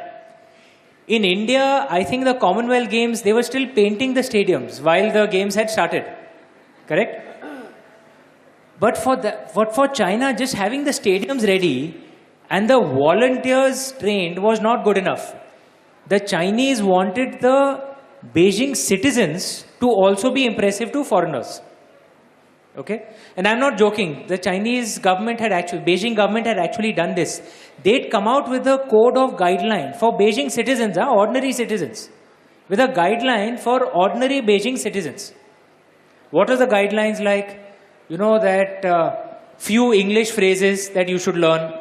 In 1.08 1.26
India, 1.26 1.86
I 1.90 2.04
think 2.04 2.24
the 2.24 2.34
Commonwealth 2.36 2.90
Games, 2.90 3.22
they 3.22 3.34
were 3.34 3.44
still 3.44 3.68
painting 3.68 4.14
the 4.14 4.22
stadiums 4.22 4.82
while 4.82 5.12
the 5.12 5.26
games 5.28 5.56
had 5.56 5.70
started. 5.70 6.06
Correct? 6.88 7.20
But 8.80 8.98
for, 8.98 9.16
the, 9.16 9.38
but 9.54 9.76
for 9.76 9.88
China, 9.88 10.34
just 10.34 10.54
having 10.56 10.84
the 10.84 10.92
stadiums 10.92 11.48
ready 11.48 12.02
and 12.50 12.70
the 12.70 12.80
volunteers 12.80 13.94
trained 14.00 14.42
was 14.42 14.62
not 14.62 14.84
good 14.84 14.98
enough. 14.98 15.36
The 16.08 16.20
Chinese 16.20 16.82
wanted 16.82 17.40
the 17.42 17.96
Beijing 18.34 18.76
citizens 18.76 19.66
to 19.80 19.88
also 19.88 20.32
be 20.32 20.46
impressive 20.46 20.92
to 20.94 21.04
foreigners. 21.04 21.62
Okay? 22.76 23.06
And 23.38 23.48
I'm 23.48 23.60
not 23.60 23.78
joking. 23.78 24.26
The 24.28 24.38
Chinese 24.38 24.98
government 24.98 25.40
had 25.40 25.52
actually, 25.52 25.82
Beijing 25.82 26.16
government 26.16 26.48
had 26.48 26.58
actually 26.58 26.92
done 26.92 27.14
this. 27.14 27.42
They'd 27.84 28.10
come 28.10 28.28
out 28.28 28.50
with 28.50 28.66
a 28.68 28.80
code 28.90 29.18
of 29.18 29.38
guideline 29.38 29.96
for 29.96 30.18
Beijing 30.18 30.50
citizens, 30.50 30.98
huh? 30.98 31.10
ordinary 31.12 31.54
citizens, 31.54 32.10
with 32.70 32.80
a 32.80 32.88
guideline 32.88 33.60
for 33.60 33.86
ordinary 33.86 34.42
Beijing 34.42 34.78
citizens. 34.78 35.34
What 36.32 36.50
are 36.50 36.58
the 36.58 36.68
guidelines 36.68 37.24
like? 37.24 37.60
You 38.10 38.18
know 38.18 38.40
that 38.40 38.84
uh, 38.84 39.16
few 39.58 39.94
English 39.94 40.32
phrases 40.32 40.90
that 40.90 41.08
you 41.08 41.20
should 41.20 41.38
learn. 41.38 41.80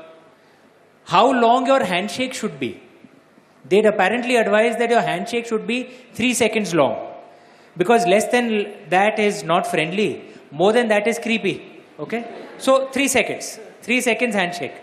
How 1.04 1.32
long 1.32 1.66
your 1.66 1.82
handshake 1.82 2.34
should 2.34 2.60
be. 2.60 2.80
They'd 3.68 3.86
apparently 3.86 4.36
advise 4.36 4.76
that 4.76 4.90
your 4.90 5.00
handshake 5.00 5.46
should 5.46 5.66
be 5.66 5.90
three 6.12 6.34
seconds 6.34 6.74
long. 6.74 7.08
Because 7.76 8.06
less 8.06 8.28
than 8.28 8.74
that 8.90 9.18
is 9.18 9.42
not 9.42 9.66
friendly. 9.66 10.31
More 10.52 10.72
than 10.72 10.88
that 10.88 11.06
is 11.08 11.18
creepy. 11.18 11.82
Okay? 11.98 12.24
So, 12.58 12.88
three 12.90 13.08
seconds. 13.08 13.58
Three 13.80 14.00
seconds 14.00 14.34
handshake. 14.34 14.74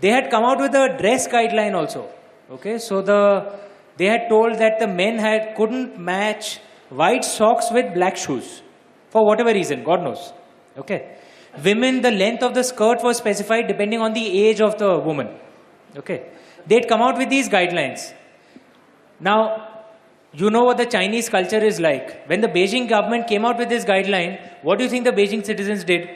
They 0.00 0.08
had 0.08 0.30
come 0.30 0.44
out 0.44 0.58
with 0.58 0.74
a 0.74 0.96
dress 1.00 1.28
guideline 1.28 1.74
also. 1.74 2.08
Okay? 2.50 2.78
So, 2.78 3.02
the 3.02 3.20
they 4.00 4.06
had 4.06 4.28
told 4.28 4.58
that 4.58 4.78
the 4.78 4.86
men 4.88 5.18
had 5.18 5.54
couldn't 5.56 5.98
match 5.98 6.58
white 6.88 7.24
socks 7.24 7.66
with 7.70 7.92
black 7.94 8.16
shoes. 8.16 8.62
For 9.10 9.24
whatever 9.26 9.52
reason, 9.52 9.84
God 9.84 10.02
knows. 10.02 10.32
Okay? 10.78 11.16
Women, 11.64 12.00
the 12.00 12.10
length 12.10 12.42
of 12.42 12.54
the 12.54 12.64
skirt 12.64 13.02
was 13.02 13.18
specified 13.18 13.66
depending 13.66 14.00
on 14.00 14.14
the 14.14 14.26
age 14.44 14.60
of 14.60 14.78
the 14.78 14.98
woman. 14.98 15.28
Okay? 15.96 16.30
They'd 16.66 16.88
come 16.88 17.02
out 17.02 17.18
with 17.18 17.28
these 17.28 17.48
guidelines. 17.48 18.12
Now, 19.18 19.69
you 20.32 20.50
know 20.50 20.64
what 20.64 20.78
the 20.78 20.86
Chinese 20.86 21.28
culture 21.28 21.58
is 21.58 21.80
like. 21.80 22.26
When 22.28 22.40
the 22.40 22.48
Beijing 22.48 22.88
government 22.88 23.26
came 23.26 23.44
out 23.44 23.58
with 23.58 23.68
this 23.68 23.84
guideline, 23.84 24.40
what 24.62 24.78
do 24.78 24.84
you 24.84 24.90
think 24.90 25.04
the 25.04 25.12
Beijing 25.12 25.44
citizens 25.44 25.82
did? 25.84 26.08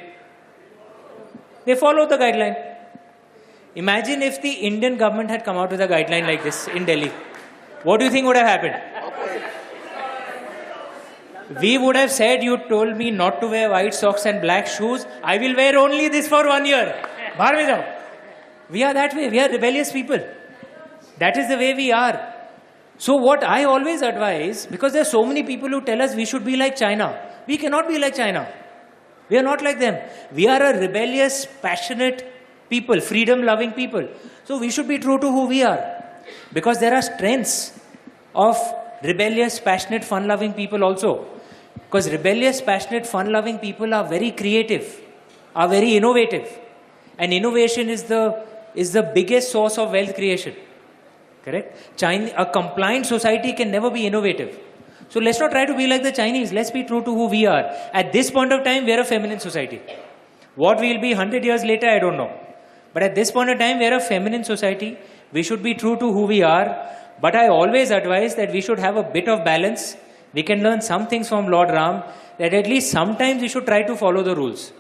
They 1.65 1.75
followed 1.75 2.11
the 2.11 2.19
guideline. 2.19 2.77
Imagine 3.75 4.23
if 4.23 4.41
the 4.41 4.53
Indian 4.53 4.97
government 4.97 5.31
had 5.31 5.45
come 5.45 5.57
out 5.57 5.71
with 5.71 5.81
a 5.81 5.89
guideline 5.89 6.27
like 6.27 6.45
this 6.45 6.69
in 6.69 6.85
Delhi. 6.85 7.11
What 7.83 7.99
do 7.99 8.05
you 8.05 8.11
think 8.11 8.27
would 8.27 8.37
have 8.37 8.47
happened? 8.47 8.81
We 11.61 11.77
would 11.79 11.97
have 11.97 12.11
said, 12.11 12.43
You 12.43 12.57
told 12.69 12.97
me 12.97 13.11
not 13.11 13.41
to 13.41 13.49
wear 13.49 13.69
white 13.71 13.95
socks 13.95 14.27
and 14.27 14.41
black 14.41 14.67
shoes. 14.67 15.07
I 15.23 15.39
will 15.39 15.57
wear 15.57 15.77
only 15.79 16.09
this 16.09 16.29
for 16.29 16.47
one 16.47 16.65
year. 16.67 16.95
We 18.71 18.83
are 18.85 18.95
that 18.95 19.15
way. 19.15 19.29
We 19.29 19.41
are 19.41 19.49
rebellious 19.49 19.93
people. 19.93 20.21
That 21.19 21.37
is 21.37 21.49
the 21.49 21.57
way 21.57 21.75
we 21.75 21.93
are. 21.93 22.34
So, 22.99 23.17
what 23.17 23.43
I 23.43 23.65
always 23.65 24.03
advise, 24.03 24.67
because 24.67 24.93
there 24.93 25.03
are 25.03 25.13
so 25.17 25.25
many 25.25 25.43
people 25.43 25.69
who 25.69 25.81
tell 25.81 26.01
us 26.01 26.15
we 26.15 26.25
should 26.25 26.45
be 26.45 26.57
like 26.57 26.77
China, 26.77 27.19
we 27.47 27.57
cannot 27.57 27.89
be 27.89 27.99
like 27.99 28.15
China. 28.15 28.47
We 29.29 29.39
are 29.39 29.43
not 29.43 29.63
like 29.63 29.81
them. 29.81 29.99
We 30.33 30.47
are 30.47 30.63
a 30.63 30.79
rebellious, 30.79 31.47
passionate 31.61 32.31
people, 32.69 33.01
freedom 33.01 33.43
loving 33.43 33.73
people. 33.73 34.09
So, 34.45 34.59
we 34.59 34.71
should 34.71 34.87
be 34.87 34.99
true 34.99 35.19
to 35.19 35.31
who 35.31 35.47
we 35.47 35.63
are. 35.63 36.03
Because 36.53 36.79
there 36.79 36.95
are 36.95 37.03
strengths 37.03 37.79
of 38.35 38.57
rebellious, 39.03 39.61
passionate, 39.61 40.05
fun 40.05 40.27
loving 40.29 40.53
people 40.53 40.85
also. 40.85 41.27
Because 41.75 42.11
rebellious, 42.11 42.61
passionate, 42.61 43.07
fun 43.07 43.31
loving 43.33 43.59
people 43.59 43.93
are 43.93 44.05
very 44.05 44.31
creative, 44.31 45.01
are 45.55 45.69
very 45.69 45.97
innovative. 45.97 46.59
And 47.19 47.33
innovation 47.33 47.89
is 47.89 48.05
the, 48.05 48.45
is 48.75 48.93
the 48.93 49.03
biggest 49.03 49.53
source 49.53 49.79
of 49.79 49.93
wealth 49.93 50.15
creation. 50.15 50.55
Correct? 51.45 51.97
China, 51.97 52.33
a 52.39 52.47
compliant 52.47 53.07
society 53.07 53.53
can 53.53 53.71
never 53.71 53.91
be 53.91 54.07
innovative. 54.07 54.59
So 55.11 55.21
let's 55.21 55.39
not 55.39 55.51
try 55.51 55.67
to 55.67 55.77
be 55.77 55.87
like 55.87 56.03
the 56.03 56.13
Chinese. 56.13 56.53
Let's 56.53 56.71
be 56.71 56.85
true 56.85 57.03
to 57.05 57.15
who 57.15 57.27
we 57.29 57.45
are. 57.47 57.65
At 57.93 58.13
this 58.13 58.31
point 58.31 58.53
of 58.53 58.65
time, 58.65 58.87
we 58.87 58.93
are 58.93 59.01
a 59.01 59.05
feminine 59.05 59.41
society. 59.41 59.81
What 60.57 60.81
we'll 60.81 61.01
be 61.01 61.11
100 61.11 61.45
years 61.45 61.63
later, 61.65 61.89
I 61.89 61.99
don't 61.99 62.17
know. 62.17 62.33
But 62.95 63.03
at 63.03 63.15
this 63.15 63.31
point 63.31 63.51
of 63.51 63.59
time, 63.59 63.79
we 63.79 63.87
are 63.87 63.95
a 63.95 64.01
feminine 64.01 64.45
society. 64.45 64.97
We 65.33 65.43
should 65.43 65.63
be 65.63 65.75
true 65.75 65.97
to 65.97 66.13
who 66.13 66.27
we 66.27 66.43
are. 66.43 66.91
But 67.21 67.37
I 67.37 67.49
always 67.49 67.91
advise 67.91 68.35
that 68.37 68.53
we 68.53 68.61
should 68.61 68.79
have 68.79 68.97
a 68.97 69.03
bit 69.03 69.29
of 69.29 69.45
balance. 69.45 69.97
We 70.33 70.43
can 70.43 70.63
learn 70.63 70.81
some 70.81 71.07
things 71.07 71.29
from 71.29 71.49
Lord 71.49 71.71
Ram, 71.71 72.03
that 72.39 72.55
at 72.55 72.67
least 72.67 72.91
sometimes 72.91 73.43
we 73.43 73.49
should 73.49 73.67
try 73.67 73.83
to 73.83 73.97
follow 73.97 74.23
the 74.23 74.35
rules. 74.35 74.73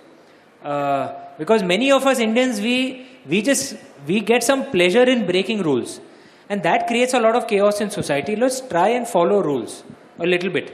Uh, 0.63 1.13
because 1.39 1.63
many 1.63 1.93
of 1.93 2.07
us 2.07 2.19
Indians, 2.19 2.61
we, 2.61 3.07
we 3.29 3.43
just, 3.43 3.77
we 4.07 4.21
get 4.21 4.43
some 4.43 4.71
pleasure 4.71 5.03
in 5.03 5.27
breaking 5.27 5.63
rules. 5.63 6.01
And 6.49 6.63
that 6.63 6.87
creates 6.87 7.15
a 7.15 7.21
lot 7.21 7.37
of 7.37 7.47
chaos 7.49 7.81
in 7.81 7.91
society. 7.91 8.37
Let's 8.37 8.61
try 8.61 8.89
and 8.89 9.07
follow 9.09 9.43
rules 9.43 9.83
a 10.19 10.27
little 10.27 10.51
bit. 10.51 10.73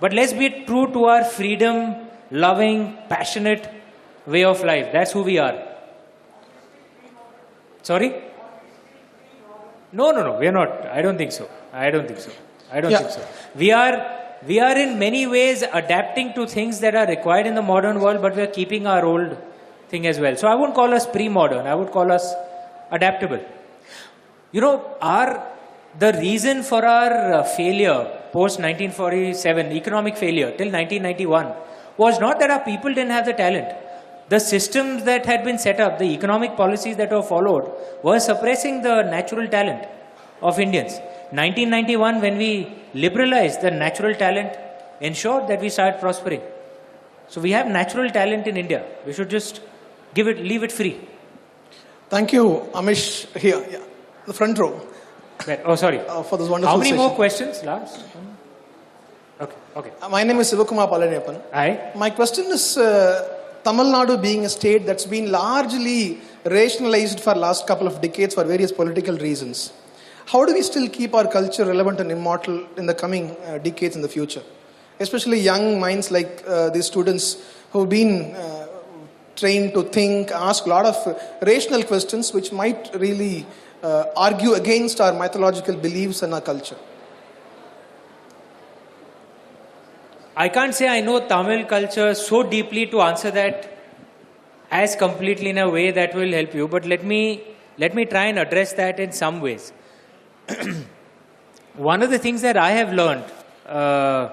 But 0.00 0.12
let's 0.12 0.32
be 0.32 0.64
true 0.66 0.92
to 0.92 1.04
our 1.04 1.24
freedom, 1.24 1.96
loving, 2.30 2.98
passionate 3.08 3.70
way 4.26 4.44
of 4.44 4.62
life. 4.64 4.88
That's 4.92 5.12
who 5.12 5.22
we 5.22 5.38
are. 5.38 5.62
Sorry? 7.82 8.12
No, 9.92 10.10
no, 10.10 10.22
no. 10.24 10.38
We 10.38 10.48
are 10.48 10.52
not. 10.52 10.86
I 10.86 11.00
don't 11.02 11.16
think 11.16 11.32
so. 11.32 11.48
I 11.72 11.90
don't 11.90 12.06
think 12.06 12.18
so. 12.20 12.30
I 12.72 12.80
don't 12.80 12.90
Yeah. 12.90 12.98
think 12.98 13.10
so. 13.10 13.22
We 13.54 13.70
are, 13.70 13.94
we 14.46 14.58
are 14.60 14.76
in 14.76 14.98
many 14.98 15.26
ways 15.26 15.62
adapting 15.62 16.32
to 16.34 16.46
things 16.46 16.80
that 16.80 16.94
are 16.96 17.06
required 17.06 17.46
in 17.46 17.54
the 17.54 17.62
modern 17.62 18.00
world, 18.00 18.20
but 18.20 18.34
we 18.34 18.42
are 18.42 18.48
keeping 18.58 18.86
our 18.86 19.04
old 19.04 19.36
thing 19.88 20.06
as 20.06 20.18
well. 20.18 20.34
So 20.36 20.48
I 20.48 20.56
wouldn't 20.56 20.74
call 20.74 20.92
us 20.92 21.06
pre-modern. 21.06 21.66
I 21.66 21.74
would 21.76 21.92
call 21.92 22.10
us 22.10 22.34
adaptable. 22.90 23.38
You 24.52 24.60
know, 24.60 24.96
our 25.00 25.46
the 25.98 26.12
reason 26.14 26.62
for 26.62 26.84
our 26.84 27.34
uh, 27.34 27.42
failure 27.42 28.04
post 28.32 28.60
1947, 28.60 29.72
economic 29.72 30.16
failure 30.16 30.50
till 30.58 30.70
1991, 30.70 31.52
was 31.96 32.20
not 32.20 32.38
that 32.40 32.50
our 32.50 32.60
people 32.60 32.92
didn't 32.92 33.12
have 33.12 33.24
the 33.24 33.32
talent. 33.32 33.74
The 34.28 34.38
systems 34.38 35.04
that 35.04 35.24
had 35.24 35.44
been 35.44 35.58
set 35.58 35.80
up, 35.80 35.98
the 35.98 36.04
economic 36.04 36.56
policies 36.56 36.96
that 36.96 37.10
were 37.10 37.22
followed, 37.22 37.70
were 38.02 38.18
suppressing 38.20 38.82
the 38.82 39.02
natural 39.02 39.48
talent 39.48 39.86
of 40.42 40.58
Indians. 40.60 40.94
1991, 41.30 42.20
when 42.20 42.36
we 42.36 42.72
liberalized 42.92 43.62
the 43.62 43.70
natural 43.70 44.14
talent, 44.14 44.56
ensured 45.00 45.48
that 45.48 45.60
we 45.60 45.68
started 45.68 46.00
prospering. 46.00 46.42
So 47.28 47.40
we 47.40 47.52
have 47.52 47.66
natural 47.68 48.10
talent 48.10 48.46
in 48.46 48.56
India. 48.56 48.84
We 49.06 49.12
should 49.12 49.30
just 49.30 49.60
give 50.14 50.28
it, 50.28 50.38
leave 50.38 50.62
it 50.62 50.72
free. 50.72 51.00
Thank 52.08 52.32
you, 52.32 52.68
Amish, 52.72 53.36
here, 53.36 53.64
yeah, 53.70 53.78
the 54.26 54.32
front 54.32 54.58
row, 54.58 54.80
Right. 55.46 55.60
Oh, 55.64 55.74
sorry. 55.76 56.00
uh, 56.00 56.22
for 56.22 56.38
this 56.38 56.48
wonderful 56.48 56.72
How 56.72 56.76
many 56.78 56.90
session. 56.90 57.02
more 57.04 57.14
questions? 57.14 57.62
Last? 57.62 58.00
Okay. 59.40 59.54
Okay. 59.76 59.90
Uh, 60.02 60.08
My 60.08 60.22
name 60.24 60.40
is 60.40 60.52
Sivakumar 60.52 60.88
Palaniappan. 60.90 61.40
Aye. 61.52 61.92
My 61.94 62.10
question 62.10 62.46
is 62.46 62.76
uh, 62.78 63.28
Tamil 63.64 63.86
Nadu 63.86 64.20
being 64.20 64.44
a 64.44 64.48
state 64.48 64.86
that's 64.86 65.04
been 65.04 65.30
largely 65.30 66.20
rationalized 66.44 67.20
for 67.20 67.34
last 67.34 67.66
couple 67.66 67.86
of 67.86 68.00
decades 68.00 68.34
for 68.34 68.44
various 68.44 68.72
political 68.72 69.16
reasons. 69.18 69.72
How 70.26 70.44
do 70.44 70.54
we 70.54 70.62
still 70.62 70.88
keep 70.88 71.14
our 71.14 71.26
culture 71.28 71.64
relevant 71.66 72.00
and 72.00 72.10
immortal 72.10 72.64
in 72.76 72.86
the 72.86 72.94
coming 72.94 73.36
uh, 73.44 73.58
decades 73.58 73.94
in 73.94 74.02
the 74.02 74.08
future? 74.08 74.42
Especially 74.98 75.38
young 75.38 75.78
minds 75.78 76.10
like 76.10 76.42
uh, 76.48 76.70
these 76.70 76.86
students 76.86 77.36
who've 77.72 77.88
been 77.88 78.34
uh, 78.34 78.66
trained 79.36 79.74
to 79.74 79.82
think, 79.82 80.30
ask 80.30 80.64
a 80.64 80.68
lot 80.70 80.86
of 80.86 80.96
rational 81.42 81.82
questions 81.82 82.32
which 82.32 82.50
might 82.52 82.88
really 82.94 83.44
uh, 83.82 84.04
argue 84.16 84.52
against 84.54 85.00
our 85.00 85.12
mythological 85.12 85.76
beliefs 85.76 86.22
and 86.22 86.34
our 86.34 86.40
culture. 86.40 86.76
I 90.36 90.48
can't 90.48 90.74
say 90.74 90.88
I 90.88 91.00
know 91.00 91.26
Tamil 91.26 91.64
culture 91.64 92.14
so 92.14 92.42
deeply 92.42 92.86
to 92.86 93.00
answer 93.00 93.30
that 93.30 93.72
as 94.70 94.94
completely 94.96 95.50
in 95.50 95.58
a 95.58 95.68
way 95.68 95.90
that 95.90 96.14
will 96.14 96.32
help 96.32 96.54
you, 96.54 96.68
but 96.68 96.84
let 96.84 97.04
me 97.04 97.42
let 97.78 97.94
me 97.94 98.04
try 98.04 98.26
and 98.26 98.38
address 98.38 98.72
that 98.74 99.00
in 99.00 99.12
some 99.12 99.40
ways. 99.40 99.72
One 101.74 102.02
of 102.02 102.10
the 102.10 102.18
things 102.18 102.42
that 102.42 102.56
I 102.56 102.70
have 102.70 102.92
learned 102.92 103.24
uh, 103.66 104.30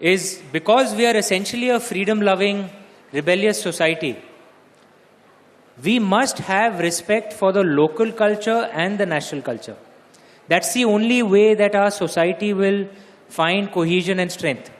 is 0.00 0.42
because 0.52 0.94
we 0.94 1.06
are 1.06 1.16
essentially 1.16 1.70
a 1.70 1.80
freedom 1.80 2.20
loving, 2.20 2.68
rebellious 3.12 3.60
society, 3.60 4.16
we 5.82 5.98
must 5.98 6.38
have 6.38 6.78
respect 6.78 7.32
for 7.32 7.52
the 7.52 7.62
local 7.62 8.12
culture 8.12 8.70
and 8.72 8.98
the 8.98 9.06
national 9.06 9.42
culture. 9.42 9.76
That's 10.48 10.72
the 10.74 10.84
only 10.84 11.22
way 11.22 11.54
that 11.54 11.74
our 11.74 11.90
society 11.90 12.52
will 12.52 12.86
find 13.28 13.72
cohesion 13.72 14.20
and 14.20 14.30
strength. 14.30 14.70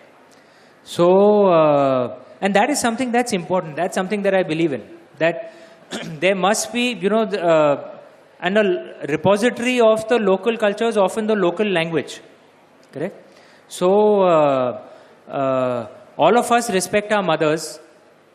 So, 0.85 1.47
uh, 1.47 2.19
and 2.41 2.55
that 2.55 2.71
is 2.71 2.81
something 2.81 3.11
that's 3.11 3.33
important. 3.33 3.77
That's 3.77 3.95
something 3.95 4.23
that 4.23 4.35
I 4.35 4.43
believe 4.43 4.73
in. 4.73 4.83
That 5.19 5.53
there 6.21 6.35
must 6.35 6.73
be, 6.73 6.93
you 6.93 7.09
know, 7.09 7.23
uh, 7.23 7.99
and 8.41 8.59
a 8.59 9.07
repository 9.09 9.81
of 9.81 10.07
the 10.09 10.19
local 10.19 10.57
culture 10.59 10.87
is 10.87 10.99
often 10.99 11.27
the 11.27 11.35
local 11.35 11.67
language. 11.67 12.21
Correct? 12.93 13.17
So, 13.69 14.23
uh, 14.23 14.83
uh, 15.29 15.87
all 16.19 16.39
of 16.39 16.53
us 16.53 16.71
respect 16.71 17.11
our 17.13 17.23
mothers, 17.23 17.81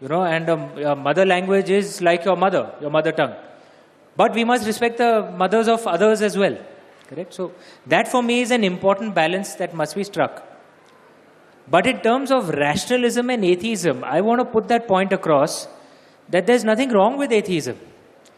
you 0.01 0.07
know, 0.07 0.23
and 0.23 0.49
um, 0.49 0.77
your 0.77 0.95
mother 0.95 1.25
language 1.25 1.69
is 1.69 2.01
like 2.01 2.25
your 2.25 2.35
mother, 2.35 2.71
your 2.81 2.89
mother 2.89 3.11
tongue. 3.11 3.35
But 4.15 4.33
we 4.33 4.43
must 4.43 4.65
respect 4.65 4.97
the 4.97 5.31
mothers 5.37 5.67
of 5.67 5.85
others 5.87 6.21
as 6.21 6.37
well. 6.37 6.57
Correct? 7.07 7.33
So, 7.33 7.51
that 7.87 8.07
for 8.07 8.21
me 8.21 8.41
is 8.41 8.51
an 8.51 8.63
important 8.63 9.15
balance 9.15 9.55
that 9.55 9.73
must 9.73 9.95
be 9.95 10.03
struck. 10.03 10.45
But 11.69 11.85
in 11.85 11.99
terms 12.01 12.31
of 12.31 12.49
rationalism 12.49 13.29
and 13.29 13.45
atheism, 13.45 14.03
I 14.03 14.21
want 14.21 14.39
to 14.39 14.45
put 14.45 14.67
that 14.69 14.87
point 14.87 15.13
across 15.13 15.67
that 16.29 16.47
there's 16.47 16.63
nothing 16.63 16.89
wrong 16.89 17.17
with 17.17 17.31
atheism. 17.31 17.77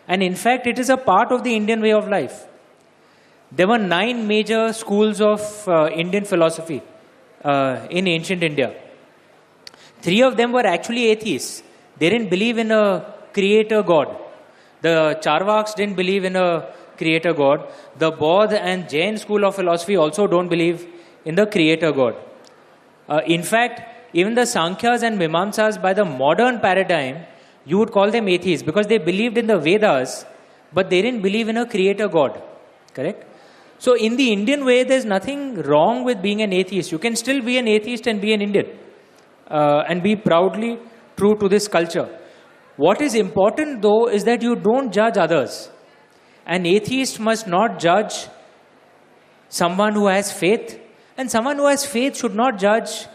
And 0.08 0.22
in 0.24 0.36
fact, 0.36 0.68
it 0.68 0.80
is 0.80 0.90
a 0.90 0.98
part 0.98 1.32
of 1.32 1.44
the 1.44 1.56
Indian 1.56 1.82
way 1.82 1.94
of 1.94 2.08
life. 2.08 2.46
There 3.52 3.68
were 3.68 3.78
nine 3.78 4.28
major 4.28 4.74
schools 4.74 5.22
of 5.22 5.68
uh, 5.68 5.90
Indian 5.90 6.26
philosophy 6.26 6.82
uh, 7.44 7.88
in 7.90 8.08
ancient 8.08 8.44
India. 8.44 8.74
Three 10.02 10.22
of 10.22 10.38
them 10.38 10.52
were 10.52 10.66
actually 10.66 11.06
atheists. 11.08 11.64
They 12.00 12.10
didn't 12.10 12.30
believe 12.30 12.58
in 12.58 12.72
a 12.72 13.06
creator 13.34 13.84
God. 13.84 14.18
The 14.82 15.20
Charvaks 15.24 15.76
didn't 15.76 15.96
believe 15.96 16.24
in 16.26 16.36
a 16.36 16.74
creator 16.98 17.34
God. 17.34 17.68
The 17.98 18.12
Bodh 18.12 18.54
and 18.54 18.90
Jain 18.90 19.18
school 19.18 19.46
of 19.46 19.56
philosophy 19.56 19.96
also 19.96 20.28
don't 20.28 20.50
believe 20.50 20.88
in 21.26 21.36
the 21.36 21.46
creator 21.46 21.92
God. 21.92 22.16
Uh, 23.08 23.22
in 23.26 23.44
fact, 23.44 23.82
even 24.14 24.34
the 24.34 24.42
Sankhyas 24.42 25.04
and 25.04 25.20
Mimamsas, 25.20 25.82
by 25.82 25.94
the 25.94 26.06
modern 26.06 26.60
paradigm, 26.60 27.26
you 27.66 27.78
would 27.78 27.92
call 27.92 28.10
them 28.10 28.28
atheists 28.28 28.66
because 28.66 28.88
they 28.88 28.98
believed 28.98 29.38
in 29.38 29.48
the 29.48 29.58
Vedas, 29.58 30.26
but 30.74 30.90
they 30.90 31.02
didn't 31.02 31.22
believe 31.22 31.48
in 31.48 31.58
a 31.58 31.66
creator 31.66 32.08
God. 32.08 32.42
Correct? 32.94 33.26
So, 33.78 33.96
in 33.96 34.16
the 34.16 34.32
Indian 34.32 34.66
way, 34.66 34.84
there's 34.84 35.06
nothing 35.06 35.62
wrong 35.62 36.04
with 36.04 36.22
being 36.22 36.42
an 36.42 36.54
atheist. 36.54 36.92
You 36.92 37.00
can 37.00 37.16
still 37.16 37.42
be 37.42 37.58
an 37.58 37.68
atheist 37.68 38.08
and 38.08 38.20
be 38.22 38.34
an 38.34 38.42
Indian 38.42 38.68
uh, 39.52 39.84
and 39.88 40.02
be 40.02 40.16
proudly 40.16 40.80
true 41.18 41.36
to 41.38 41.50
this 41.50 41.68
culture. 41.68 42.08
What 42.78 43.02
is 43.02 43.16
important, 43.16 43.82
though, 43.82 44.08
is 44.08 44.24
that 44.24 44.42
you 44.42 44.56
don't 44.56 44.92
judge 44.92 45.18
others. 45.18 45.70
An 46.46 46.66
atheist 46.66 47.20
must 47.20 47.48
not 47.48 47.80
judge 47.80 48.28
someone 49.50 49.94
who 49.94 50.08
has 50.08 50.32
faith, 50.32 50.80
and 51.18 51.30
someone 51.30 51.58
who 51.58 51.68
has 51.68 51.86
faith 51.86 52.18
should 52.18 52.36
not 52.36 52.58
judge 52.58 53.08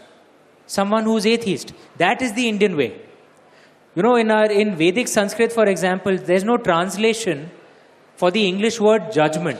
someone 0.67 1.03
who 1.03 1.17
is 1.17 1.25
atheist. 1.25 1.73
That 1.97 2.21
is 2.21 2.33
the 2.33 2.47
Indian 2.47 2.77
way. 2.77 3.01
You 3.95 4.03
know, 4.03 4.15
in 4.15 4.29
our 4.31 4.51
in 4.51 4.75
Vedic 4.75 5.07
Sanskrit, 5.07 5.51
for 5.51 5.65
example, 5.65 6.17
there's 6.17 6.43
no 6.43 6.57
translation 6.57 7.49
for 8.15 8.29
the 8.31 8.45
English 8.47 8.79
word 8.79 9.11
judgment. 9.11 9.59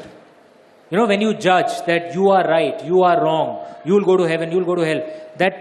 You 0.92 0.98
know, 0.98 1.08
when 1.08 1.22
you 1.22 1.34
judge 1.34 1.72
that 1.86 2.14
you 2.14 2.30
are 2.30 2.44
right, 2.48 2.84
you 2.86 3.02
are 3.04 3.22
wrong, 3.24 3.66
you 3.84 3.94
will 3.96 4.06
go 4.06 4.16
to 4.18 4.24
heaven, 4.24 4.52
you 4.52 4.60
will 4.60 4.66
go 4.66 4.76
to 4.76 4.86
hell, 4.86 5.02
that, 5.38 5.56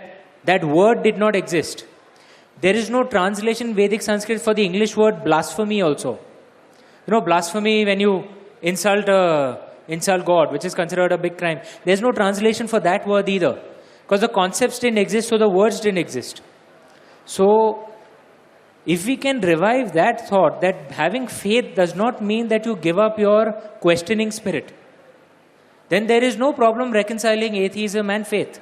that 0.47 0.65
word 0.65 1.03
did 1.03 1.19
not 1.19 1.37
exist. 1.37 1.85
There 2.61 2.75
is 2.75 2.89
no 2.89 3.05
translation 3.05 3.75
Vedic 3.75 4.03
Sanskrit 4.03 4.41
for 4.41 4.55
the 4.55 4.65
English 4.65 4.97
word 4.97 5.23
blasphemy 5.25 5.83
also. 5.83 6.13
You 7.07 7.13
know, 7.13 7.21
blasphemy 7.21 7.85
when 7.85 8.01
you 8.01 8.25
insult, 8.63 9.09
uh, 9.09 9.59
insult 9.89 10.25
God, 10.25 10.53
which 10.53 10.65
is 10.65 10.75
considered 10.75 11.13
a 11.13 11.19
big 11.19 11.37
crime. 11.37 11.61
There's 11.85 12.01
no 12.01 12.13
translation 12.13 12.67
for 12.67 12.81
that 12.81 13.07
word 13.07 13.29
either. 13.29 13.61
Because 14.03 14.21
the 14.21 14.29
concepts 14.29 14.79
didn't 14.79 14.99
exist, 14.99 15.29
so 15.29 15.37
the 15.37 15.49
words 15.49 15.81
didn't 15.81 15.99
exist. 15.99 16.41
So, 17.25 17.89
if 18.87 19.05
we 19.05 19.17
can 19.17 19.41
revive 19.41 19.93
that 19.95 20.29
thought 20.29 20.61
that 20.61 20.93
having 20.93 21.27
faith 21.27 21.75
does 21.75 21.97
not 21.97 22.23
mean 22.23 22.49
that 22.49 22.65
you 22.65 22.77
give 22.77 22.99
up 22.99 23.19
your 23.19 23.53
questioning 23.81 24.31
spirit, 24.31 24.73
then 25.89 26.07
there 26.07 26.23
is 26.23 26.37
no 26.37 26.53
problem 26.53 26.93
reconciling 26.93 27.57
atheism 27.57 28.11
and 28.11 28.27
faith 28.27 28.61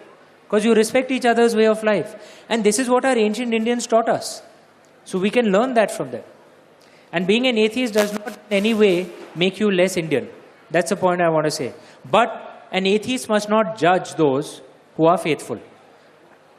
because 0.54 0.64
you 0.64 0.74
respect 0.74 1.10
each 1.10 1.24
other's 1.26 1.56
way 1.56 1.66
of 1.66 1.82
life. 1.82 2.42
And 2.48 2.62
this 2.62 2.78
is 2.78 2.88
what 2.88 3.04
our 3.04 3.18
ancient 3.18 3.52
Indians 3.52 3.88
taught 3.88 4.08
us. 4.08 4.40
So 5.04 5.18
we 5.18 5.28
can 5.28 5.50
learn 5.50 5.74
that 5.74 5.90
from 5.90 6.12
them. 6.12 6.22
And 7.12 7.26
being 7.26 7.48
an 7.48 7.58
atheist 7.58 7.94
does 7.94 8.12
not 8.12 8.28
in 8.28 8.58
any 8.58 8.72
way 8.72 9.10
make 9.34 9.58
you 9.58 9.68
less 9.68 9.96
Indian. 9.96 10.28
That's 10.70 10.90
the 10.90 10.96
point 10.96 11.20
I 11.20 11.28
want 11.28 11.46
to 11.46 11.50
say. 11.50 11.72
But 12.08 12.68
an 12.70 12.86
atheist 12.86 13.28
must 13.28 13.48
not 13.48 13.76
judge 13.76 14.14
those 14.14 14.60
who 14.96 15.06
are 15.06 15.18
faithful. 15.18 15.58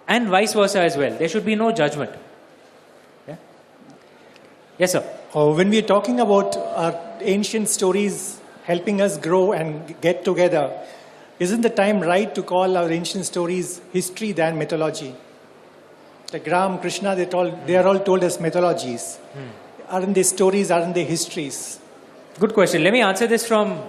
And 0.10 0.28
vice 0.28 0.52
versa 0.52 0.82
as 0.82 0.98
well. 0.98 1.18
There 1.18 1.30
should 1.30 1.46
be 1.46 1.56
no 1.56 1.72
judgment. 1.72 2.12
Yeah? 3.30 3.38
Yes, 4.78 4.92
sir. 4.92 5.06
Uh, 5.34 5.54
when 5.54 5.70
we 5.70 5.80
are 5.80 5.90
talking 5.94 6.20
about 6.20 6.58
our 6.58 6.94
ancient 7.22 7.70
stories 7.70 8.42
helping 8.66 9.00
us 9.00 9.18
grow 9.18 9.54
and 9.54 9.96
get 10.02 10.26
together, 10.26 10.70
isn't 11.40 11.62
the 11.62 11.70
time 11.70 12.00
right 12.00 12.34
to 12.34 12.44
call 12.44 12.78
our 12.78 12.90
ancient 12.92 13.26
stories 13.26 13.82
history 13.92 14.32
than 14.32 14.58
mythology? 14.58 15.14
Like 16.32 16.48
Ram, 16.48 16.80
Krishna, 16.80 17.16
they, 17.16 17.28
all, 17.30 17.52
they 17.66 17.76
are 17.76 17.88
all 17.88 18.00
told 18.00 18.24
as 18.24 18.40
mythologies. 18.40 19.20
Aren't 19.90 20.16
they 20.16 20.24
stories? 20.24 20.72
Aren't 20.72 20.96
they 20.96 21.04
histories? 21.04 21.80
Good 22.40 22.54
question. 22.54 22.84
Let 22.84 22.94
me 22.94 23.02
answer 23.02 23.28
this 23.28 23.48
from 23.48 23.80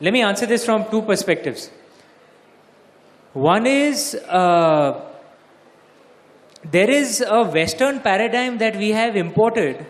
let 0.00 0.12
me 0.12 0.22
answer 0.22 0.46
this 0.46 0.64
from 0.64 0.88
two 0.90 1.02
perspectives. 1.02 1.70
One 3.32 3.66
is 3.66 4.14
uh, 4.14 5.00
there 6.64 6.90
is 6.90 7.20
a 7.20 7.42
Western 7.44 8.00
paradigm 8.00 8.58
that 8.58 8.76
we 8.76 8.90
have 8.90 9.16
imported, 9.16 9.84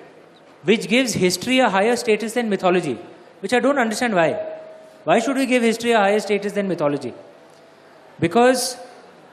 which 0.63 0.89
gives 0.89 1.13
history 1.13 1.59
a 1.59 1.69
higher 1.69 1.97
status 1.97 2.35
than 2.35 2.49
mythology, 2.49 2.99
which 3.41 3.53
I 3.53 3.61
don't 3.61 3.79
understand 3.79 4.15
why. 4.15 4.58
Why 5.09 5.21
should 5.21 5.39
we 5.39 5.47
give 5.47 5.63
history 5.63 5.93
a 5.93 6.01
higher 6.01 6.21
status 6.21 6.53
than 6.53 6.69
mythology? 6.69 7.15
Because 8.21 8.75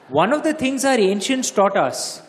one 0.08 0.32
of 0.32 0.42
the 0.44 0.54
things 0.54 0.86
our 0.86 0.98
ancients 0.98 1.52
taught 1.52 1.76
us 1.76 2.22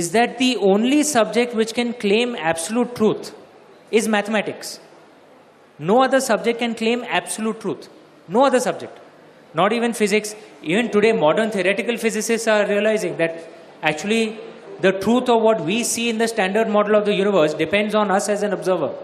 is 0.00 0.12
that 0.12 0.38
the 0.38 0.56
only 0.56 1.02
subject 1.02 1.54
which 1.54 1.74
can 1.74 1.92
claim 1.92 2.34
absolute 2.36 2.94
truth 2.96 3.34
is 3.90 4.08
mathematics. 4.08 4.80
No 5.78 6.02
other 6.02 6.20
subject 6.20 6.60
can 6.60 6.74
claim 6.74 7.04
absolute 7.06 7.60
truth. 7.60 7.90
No 8.28 8.46
other 8.46 8.60
subject. 8.60 8.98
Not 9.52 9.74
even 9.74 9.92
physics. 9.92 10.34
Even 10.62 10.90
today, 10.90 11.12
modern 11.12 11.50
theoretical 11.50 11.98
physicists 11.98 12.48
are 12.48 12.66
realizing 12.66 13.18
that 13.18 13.44
actually 13.82 14.38
the 14.80 14.92
truth 14.92 15.28
of 15.28 15.42
what 15.42 15.60
we 15.60 15.84
see 15.84 16.08
in 16.08 16.16
the 16.16 16.28
standard 16.28 16.70
model 16.70 16.94
of 16.94 17.04
the 17.04 17.12
universe 17.12 17.52
depends 17.52 17.94
on 17.94 18.10
us 18.10 18.30
as 18.30 18.42
an 18.42 18.54
observer. 18.54 18.94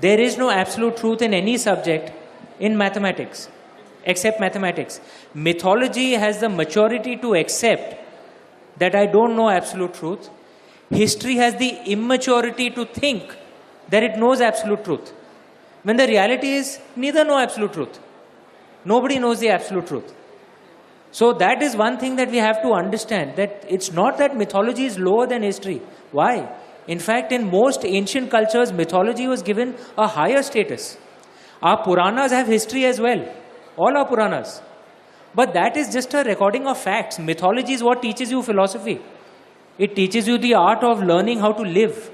There 0.00 0.18
is 0.18 0.38
no 0.38 0.48
absolute 0.48 0.96
truth 0.96 1.20
in 1.20 1.34
any 1.34 1.58
subject 1.58 2.12
in 2.60 2.76
mathematics, 2.76 3.48
except 4.04 4.38
mathematics. 4.40 5.00
Mythology 5.34 6.12
has 6.12 6.40
the 6.40 6.48
maturity 6.48 7.16
to 7.16 7.34
accept 7.34 7.96
that 8.78 8.94
I 8.94 9.06
don't 9.06 9.34
know 9.36 9.48
absolute 9.50 9.94
truth. 9.94 10.30
History 10.90 11.36
has 11.36 11.56
the 11.56 11.70
immaturity 11.86 12.70
to 12.70 12.84
think 12.84 13.36
that 13.88 14.02
it 14.02 14.18
knows 14.18 14.40
absolute 14.40 14.84
truth. 14.84 15.12
When 15.82 15.96
the 15.96 16.06
reality 16.06 16.52
is, 16.52 16.78
neither 16.96 17.24
know 17.24 17.38
absolute 17.38 17.72
truth. 17.72 17.98
Nobody 18.84 19.18
knows 19.18 19.40
the 19.40 19.50
absolute 19.50 19.86
truth. 19.86 20.14
So 21.12 21.32
that 21.34 21.62
is 21.62 21.74
one 21.76 21.98
thing 21.98 22.16
that 22.16 22.30
we 22.30 22.38
have 22.38 22.62
to 22.62 22.72
understand 22.72 23.36
that 23.36 23.64
it's 23.68 23.92
not 23.92 24.18
that 24.18 24.36
mythology 24.36 24.84
is 24.84 24.98
lower 24.98 25.26
than 25.26 25.42
history. 25.42 25.82
Why? 26.12 26.48
In 26.86 26.98
fact, 26.98 27.32
in 27.32 27.50
most 27.50 27.84
ancient 27.84 28.30
cultures, 28.30 28.72
mythology 28.72 29.26
was 29.26 29.42
given 29.42 29.74
a 29.98 30.06
higher 30.06 30.42
status. 30.42 30.98
Our 31.62 31.82
Puranas 31.84 32.30
have 32.30 32.46
history 32.46 32.84
as 32.86 33.00
well. 33.00 33.26
All 33.76 33.96
our 33.96 34.06
Puranas. 34.06 34.62
But 35.34 35.52
that 35.54 35.76
is 35.76 35.92
just 35.92 36.12
a 36.14 36.24
recording 36.24 36.66
of 36.66 36.78
facts. 36.78 37.18
Mythology 37.18 37.74
is 37.74 37.82
what 37.82 38.02
teaches 38.02 38.30
you 38.30 38.42
philosophy. 38.42 39.00
It 39.78 39.94
teaches 39.94 40.26
you 40.26 40.38
the 40.38 40.54
art 40.54 40.82
of 40.82 41.02
learning 41.02 41.38
how 41.38 41.52
to 41.52 41.62
live. 41.62 42.10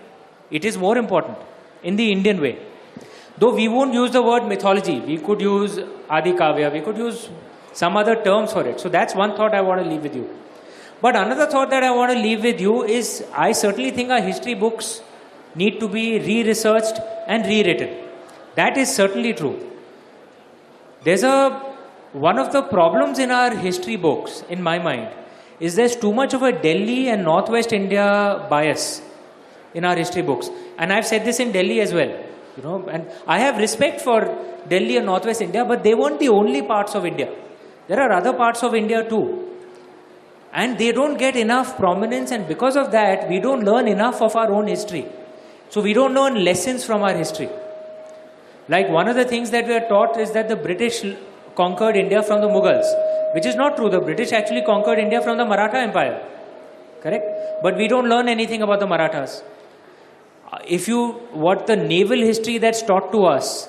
It 0.51 0.65
is 0.65 0.77
more 0.77 0.97
important 0.99 1.39
in 1.83 1.97
the 1.97 2.11
Indian 2.13 2.41
way. 2.41 2.59
Though 3.39 3.55
we 3.55 3.69
won't 3.69 3.93
use 3.93 4.11
the 4.13 4.23
word 4.23 4.47
mythology, 4.47 5.01
we 5.01 5.19
could 5.19 5.41
use 5.41 5.79
Adi 6.09 6.33
Kavya, 6.33 6.73
we 6.73 6.81
could 6.81 6.97
use 6.97 7.29
some 7.73 7.97
other 7.97 8.17
terms 8.23 8.53
for 8.53 8.67
it. 8.67 8.81
So 8.81 8.89
that's 8.89 9.15
one 9.15 9.37
thought 9.37 9.55
I 9.55 9.61
want 9.61 9.83
to 9.83 9.89
leave 9.89 10.03
with 10.03 10.17
you. 10.17 10.29
But 11.01 11.17
another 11.17 11.47
thought 11.47 11.71
that 11.71 11.83
I 11.83 11.91
want 11.91 12.13
to 12.13 12.19
leave 12.19 12.43
with 12.43 12.61
you 12.61 12.85
is 12.85 13.25
I 13.35 13.53
certainly 13.53 13.91
think 13.91 14.11
our 14.11 14.21
history 14.21 14.55
books 14.55 15.03
need 15.55 15.79
to 15.81 15.89
be 15.89 16.19
re 16.19 16.43
researched 16.45 17.01
and 17.27 17.45
rewritten. 17.45 18.06
That 18.57 18.77
is 18.77 18.95
certainly 18.95 19.33
true. 19.33 19.57
There's 21.05 21.23
a 21.23 21.63
one 22.13 22.39
of 22.39 22.53
the 22.53 22.63
problems 22.63 23.19
in 23.19 23.31
our 23.31 23.55
history 23.55 23.97
books, 23.97 24.43
in 24.49 24.63
my 24.63 24.79
mind, 24.79 25.11
is 25.61 25.75
there's 25.77 25.95
too 25.95 26.13
much 26.13 26.33
of 26.33 26.43
a 26.43 26.53
Delhi 26.53 27.09
and 27.09 27.25
Northwest 27.25 27.73
India 27.73 28.47
bias 28.49 29.03
in 29.75 29.85
our 29.85 29.97
history 29.97 30.23
books. 30.23 30.49
And 30.79 30.93
I've 30.93 31.07
said 31.07 31.25
this 31.25 31.41
in 31.41 31.53
Delhi 31.53 31.81
as 31.81 31.93
well. 31.93 32.09
You 32.57 32.63
know, 32.63 32.89
and 32.89 33.07
I 33.27 33.39
have 33.41 33.59
respect 33.59 34.01
for 34.01 34.21
Delhi 34.69 34.97
and 34.97 35.05
Northwest 35.07 35.43
India, 35.43 35.65
but 35.65 35.83
they 35.83 35.95
weren't 35.95 36.19
the 36.19 36.31
only 36.31 36.63
parts 36.63 36.95
of 36.95 37.05
India. 37.05 37.31
There 37.87 38.01
are 38.01 38.13
other 38.13 38.33
parts 38.33 38.63
of 38.63 38.75
India 38.75 39.07
too. 39.07 39.53
And 40.55 40.79
they 40.79 40.93
don't 40.93 41.19
get 41.19 41.37
enough 41.37 41.77
prominence, 41.77 42.31
and 42.31 42.49
because 42.49 42.77
of 42.77 42.91
that, 42.93 43.29
we 43.29 43.41
don't 43.41 43.65
learn 43.65 43.87
enough 43.87 44.23
of 44.23 44.35
our 44.35 44.51
own 44.51 44.69
history. 44.69 45.05
So 45.69 45.83
we 45.83 45.93
don't 45.93 46.15
learn 46.15 46.43
lessons 46.43 46.85
from 46.85 47.03
our 47.03 47.13
history. 47.13 47.51
Like 48.69 48.89
one 48.89 49.09
of 49.09 49.17
the 49.17 49.25
things 49.25 49.51
that 49.51 49.67
we 49.67 49.75
are 49.75 49.89
taught 49.89 50.19
is 50.19 50.33
that 50.33 50.49
the 50.49 50.57
British 50.57 51.05
conquered 51.55 51.97
India 51.97 52.23
from 52.23 52.41
the 52.41 52.49
Mughals, 52.49 52.87
which 53.35 53.47
is 53.47 53.55
not 53.55 53.77
true. 53.77 53.89
The 53.89 54.01
British 54.01 54.33
actually 54.33 54.63
conquered 54.63 54.99
India 54.99 55.23
from 55.23 55.39
the 55.39 55.45
Maratha 55.45 55.79
Empire. 55.79 56.23
Correct? 57.01 57.63
But 57.63 57.77
we 57.77 57.87
don't 57.87 58.09
learn 58.09 58.29
anything 58.29 58.63
about 58.63 58.81
the 58.81 58.87
Marathas. 58.87 59.43
If 60.67 60.89
you, 60.89 61.13
what 61.33 61.67
the 61.67 61.77
naval 61.77 62.19
history 62.19 62.59
that's 62.59 62.83
taught 62.83 63.13
to 63.13 63.25
us, 63.25 63.69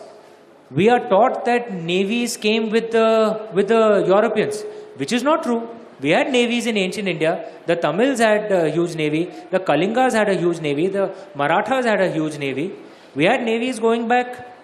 we 0.72 0.90
are 0.90 1.00
taught 1.08 1.46
that 1.46 1.72
navies 1.72 2.36
came 2.36 2.70
with 2.70 2.92
the, 2.92 3.48
with 3.54 3.68
the 3.68 4.04
Europeans, 4.08 4.64
which 4.98 5.12
is 5.12 5.24
not 5.24 5.44
true. 5.44 5.68
We 6.02 6.10
had 6.10 6.32
navies 6.32 6.66
in 6.66 6.78
ancient 6.78 7.08
India. 7.08 7.50
The 7.66 7.76
Tamils 7.76 8.20
had 8.20 8.52
a 8.52 8.70
huge 8.70 8.96
navy. 8.96 9.32
The 9.52 9.60
Kalingas 9.60 10.14
had 10.14 10.30
a 10.30 10.36
huge 10.36 10.60
navy. 10.60 10.88
The 10.88 11.14
Marathas 11.36 11.86
had 11.86 12.02
a 12.02 12.12
huge 12.12 12.38
navy. 12.38 12.74
We 13.16 13.26
had 13.26 13.44
navies 13.44 13.80
going 13.80 14.08
back 14.08 14.57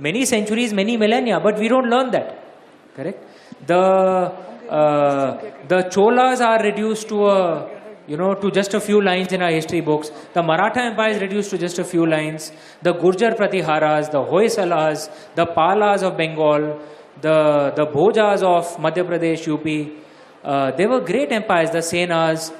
many 0.00 0.24
centuries, 0.24 0.72
many 0.72 0.96
millennia, 0.96 1.38
but 1.40 1.58
we 1.58 1.68
don't 1.68 1.88
learn 1.88 2.10
that. 2.10 2.42
Correct? 2.96 3.22
The 3.66 3.78
uh, 4.70 5.40
the 5.68 5.82
Cholas 5.90 6.40
are 6.40 6.62
reduced 6.62 7.08
to 7.08 7.26
a 7.26 7.68
you 8.06 8.16
know 8.16 8.34
to 8.34 8.50
just 8.50 8.74
a 8.74 8.80
few 8.80 9.00
lines 9.02 9.32
in 9.32 9.42
our 9.42 9.50
history 9.50 9.80
books. 9.80 10.10
The 10.32 10.42
Maratha 10.42 10.80
Empire 10.82 11.10
is 11.10 11.20
reduced 11.20 11.50
to 11.50 11.58
just 11.58 11.78
a 11.78 11.84
few 11.84 12.06
lines. 12.06 12.52
The 12.82 12.94
Gurjar 12.94 13.36
Pratiharas, 13.36 14.10
the 14.10 14.22
Hoysalas, 14.32 15.10
the 15.34 15.46
Palas 15.46 16.02
of 16.02 16.16
Bengal, 16.16 16.80
the 17.20 17.72
the 17.76 17.86
Bhojas 17.86 18.42
of 18.42 18.76
Madhya 18.78 19.04
Pradesh, 19.04 19.46
UP. 19.54 19.66
Uh, 20.42 20.70
they 20.72 20.86
were 20.86 21.00
great 21.00 21.30
empires. 21.32 21.70
The 21.70 21.78
Senas, 21.78 22.52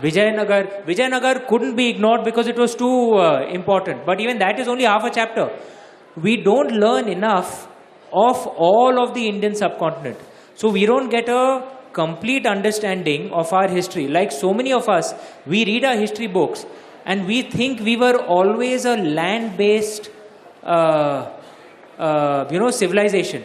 Vijayanagar. 0.00 0.84
Vijayanagar 0.86 1.46
couldn't 1.46 1.76
be 1.76 1.88
ignored 1.90 2.24
because 2.24 2.46
it 2.46 2.56
was 2.56 2.74
too 2.74 3.14
uh, 3.14 3.46
important. 3.48 4.06
But 4.06 4.20
even 4.20 4.38
that 4.38 4.58
is 4.58 4.68
only 4.68 4.84
half 4.84 5.04
a 5.04 5.10
chapter. 5.10 5.50
We 6.22 6.36
don't 6.36 6.72
learn 6.72 7.08
enough 7.08 7.68
of 8.12 8.46
all 8.46 9.02
of 9.02 9.14
the 9.14 9.26
Indian 9.28 9.54
subcontinent. 9.54 10.18
So 10.54 10.68
we 10.68 10.86
don't 10.86 11.08
get 11.08 11.28
a 11.28 11.66
complete 11.92 12.46
understanding 12.46 13.30
of 13.32 13.52
our 13.52 13.68
history. 13.68 14.08
Like 14.08 14.32
so 14.32 14.52
many 14.52 14.72
of 14.72 14.88
us, 14.88 15.14
we 15.46 15.64
read 15.64 15.84
our 15.84 15.96
history 15.96 16.26
books 16.26 16.66
and 17.04 17.26
we 17.26 17.42
think 17.42 17.80
we 17.80 17.96
were 17.96 18.18
always 18.18 18.84
a 18.84 18.96
land-based, 18.96 20.10
uh, 20.62 21.30
uh, 21.98 22.48
you 22.50 22.58
know, 22.58 22.70
civilization, 22.70 23.42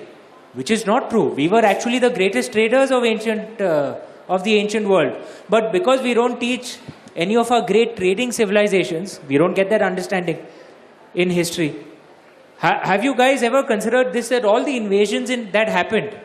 which 0.53 0.71
is 0.71 0.85
not 0.85 1.09
true. 1.09 1.33
We 1.33 1.47
were 1.47 1.65
actually 1.65 1.99
the 1.99 2.09
greatest 2.09 2.51
traders 2.51 2.91
of 2.91 3.03
ancient, 3.05 3.61
uh, 3.61 3.95
of 4.27 4.43
the 4.43 4.55
ancient 4.55 4.87
world. 4.87 5.17
But 5.49 5.71
because 5.71 6.01
we 6.01 6.13
don't 6.13 6.39
teach 6.39 6.77
any 7.15 7.37
of 7.37 7.51
our 7.51 7.65
great 7.65 7.95
trading 7.95 8.31
civilizations, 8.31 9.19
we 9.27 9.37
don't 9.37 9.53
get 9.53 9.69
that 9.69 9.81
understanding 9.81 10.45
in 11.13 11.29
history. 11.29 11.75
Ha- 12.59 12.79
have 12.83 13.03
you 13.03 13.15
guys 13.15 13.43
ever 13.43 13.63
considered 13.63 14.13
this 14.13 14.29
that 14.29 14.45
all 14.45 14.63
the 14.63 14.75
invasions 14.77 15.29
in, 15.29 15.51
that 15.51 15.67
happened 15.67 16.17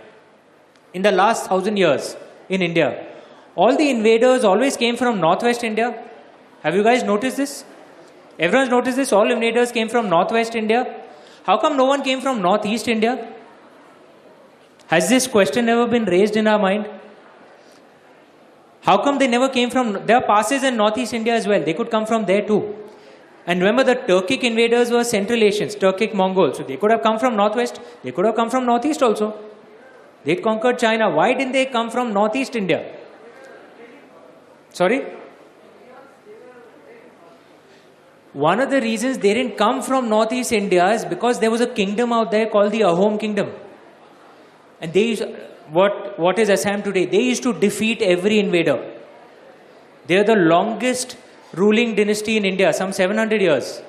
in 0.94 1.02
the 1.02 1.12
last 1.12 1.46
thousand 1.46 1.76
years 1.76 2.16
in 2.48 2.62
India, 2.62 3.06
all 3.56 3.76
the 3.76 3.90
invaders 3.90 4.44
always 4.44 4.76
came 4.76 4.96
from 4.96 5.20
northwest 5.20 5.64
India? 5.64 6.02
Have 6.62 6.74
you 6.74 6.82
guys 6.82 7.02
noticed 7.02 7.36
this? 7.36 7.64
Everyone's 8.38 8.70
noticed 8.70 8.96
this? 8.96 9.12
All 9.12 9.30
invaders 9.30 9.72
came 9.72 9.88
from 9.88 10.08
northwest 10.08 10.54
India. 10.54 10.96
How 11.44 11.58
come 11.58 11.76
no 11.76 11.84
one 11.84 12.02
came 12.02 12.20
from 12.20 12.40
northeast 12.40 12.88
India? 12.88 13.28
Has 14.86 15.08
this 15.08 15.26
question 15.26 15.68
ever 15.68 15.86
been 15.86 16.04
raised 16.04 16.36
in 16.36 16.46
our 16.46 16.58
mind? 16.58 16.88
How 18.82 19.02
come 19.02 19.18
they 19.18 19.28
never 19.28 19.48
came 19.48 19.70
from? 19.70 20.06
There 20.06 20.16
are 20.16 20.22
passes 20.22 20.62
in 20.62 20.76
northeast 20.76 21.12
India 21.12 21.34
as 21.34 21.46
well. 21.46 21.62
They 21.62 21.74
could 21.74 21.90
come 21.90 22.06
from 22.06 22.24
there 22.24 22.46
too. 22.46 22.79
And 23.46 23.60
remember, 23.60 23.84
the 23.84 23.96
Turkic 23.96 24.42
invaders 24.42 24.90
were 24.90 25.02
Central 25.02 25.42
Asians, 25.42 25.74
Turkic 25.74 26.14
Mongols. 26.14 26.58
So 26.58 26.62
they 26.62 26.76
could 26.76 26.90
have 26.90 27.02
come 27.02 27.18
from 27.18 27.36
northwest. 27.36 27.80
They 28.02 28.12
could 28.12 28.24
have 28.24 28.36
come 28.36 28.50
from 28.50 28.66
northeast 28.66 29.02
also. 29.02 29.34
They 30.24 30.36
conquered 30.36 30.78
China. 30.78 31.10
Why 31.10 31.32
didn't 31.32 31.52
they 31.52 31.66
come 31.66 31.90
from 31.90 32.12
northeast 32.12 32.54
India? 32.54 32.94
Sorry? 34.70 35.04
One 38.32 38.60
of 38.60 38.70
the 38.70 38.80
reasons 38.80 39.18
they 39.18 39.34
didn't 39.34 39.56
come 39.56 39.82
from 39.82 40.08
northeast 40.08 40.52
India 40.52 40.88
is 40.92 41.04
because 41.04 41.40
there 41.40 41.50
was 41.50 41.60
a 41.60 41.66
kingdom 41.66 42.12
out 42.12 42.30
there 42.30 42.46
called 42.46 42.70
the 42.70 42.82
Ahom 42.82 43.18
kingdom. 43.18 43.50
And 44.80 44.92
they 44.92 45.06
used, 45.06 45.24
what, 45.70 46.18
what 46.18 46.38
is 46.38 46.48
Assam 46.48 46.82
today? 46.82 47.06
They 47.06 47.22
used 47.22 47.42
to 47.42 47.52
defeat 47.52 48.02
every 48.02 48.38
invader. 48.38 48.78
They 50.06 50.16
are 50.18 50.24
the 50.24 50.36
longest 50.36 51.16
ruling 51.52 51.94
dynasty 51.94 52.36
in 52.36 52.44
India, 52.44 52.72
some 52.72 52.92
700 52.92 53.40
years. 53.40 53.82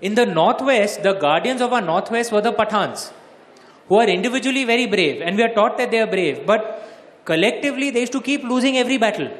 In 0.00 0.14
the 0.14 0.26
northwest, 0.26 1.02
the 1.02 1.14
guardians 1.14 1.60
of 1.60 1.72
our 1.72 1.80
northwest 1.80 2.32
were 2.32 2.40
the 2.40 2.52
Pathans, 2.52 3.12
who 3.88 3.96
are 3.96 4.06
individually 4.06 4.64
very 4.64 4.86
brave, 4.86 5.22
and 5.22 5.36
we 5.36 5.42
are 5.42 5.54
taught 5.54 5.78
that 5.78 5.90
they 5.90 6.00
are 6.00 6.06
brave, 6.06 6.46
but 6.46 6.88
collectively 7.24 7.90
they 7.90 8.00
used 8.00 8.12
to 8.12 8.20
keep 8.20 8.42
losing 8.44 8.76
every 8.76 8.98
battle. 8.98 9.30